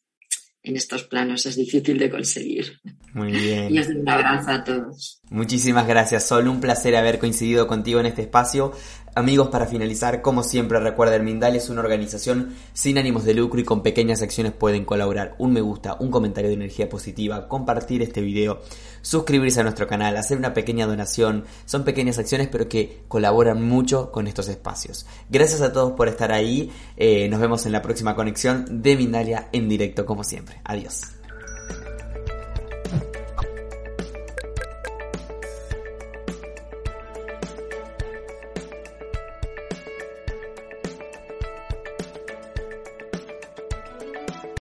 en 0.64 0.76
estos 0.76 1.04
planos 1.04 1.46
es 1.46 1.56
difícil 1.56 1.98
de 1.98 2.10
conseguir. 2.10 2.80
Muy 3.14 3.32
bien. 3.32 3.74
Y 3.74 3.80
os 3.80 3.88
doy 3.88 3.98
un 3.98 4.10
abrazo 4.10 4.52
a 4.52 4.64
todos. 4.64 5.22
Muchísimas 5.30 5.88
gracias, 5.88 6.28
Sol. 6.28 6.48
Un 6.48 6.62
placer 6.62 6.96
haber 6.96 7.20
coincidido 7.20 7.68
contigo 7.68 8.00
en 8.00 8.06
este 8.06 8.22
espacio. 8.22 8.74
Amigos, 9.14 9.50
para 9.50 9.68
finalizar, 9.68 10.22
como 10.22 10.42
siempre, 10.42 10.80
recuerden, 10.80 11.26
Mindal 11.26 11.58
es 11.58 11.70
una 11.70 11.82
organización 11.82 12.56
sin 12.72 12.98
ánimos 12.98 13.26
de 13.26 13.34
lucro 13.34 13.60
y 13.60 13.66
con 13.66 13.84
pequeñas 13.84 14.22
acciones 14.22 14.54
pueden 14.54 14.86
colaborar. 14.86 15.36
Un 15.38 15.52
me 15.52 15.60
gusta, 15.60 15.98
un 16.00 16.10
comentario 16.10 16.50
de 16.50 16.56
energía 16.56 16.88
positiva, 16.88 17.50
compartir 17.50 18.02
este 18.02 18.22
video, 18.22 18.62
suscribirse 19.02 19.60
a 19.60 19.64
nuestro 19.64 19.86
canal, 19.86 20.16
hacer 20.16 20.38
una 20.38 20.54
pequeña 20.54 20.88
donación. 20.88 21.44
Son 21.66 21.84
pequeñas 21.84 22.20
acciones 22.20 22.48
pero 22.50 22.70
que 22.70 23.04
colaboran 23.10 23.62
mucho 23.62 24.14
con 24.14 24.28
estos 24.28 24.48
espacios. 24.48 25.06
Gracias 25.30 25.60
a 25.60 25.74
todos 25.74 25.92
por 25.92 26.08
estar 26.08 26.32
ahí. 26.32 26.72
Eh, 26.96 27.28
nos 27.28 27.42
vemos 27.42 27.66
en 27.66 27.74
la 27.74 27.82
próxima 27.82 28.16
conexión 28.16 28.82
de 28.82 28.96
Mindalia 28.96 29.50
en 29.52 29.68
directo 29.68 30.06
como 30.06 30.24
siempre. 30.24 30.62
Adiós. 30.64 31.21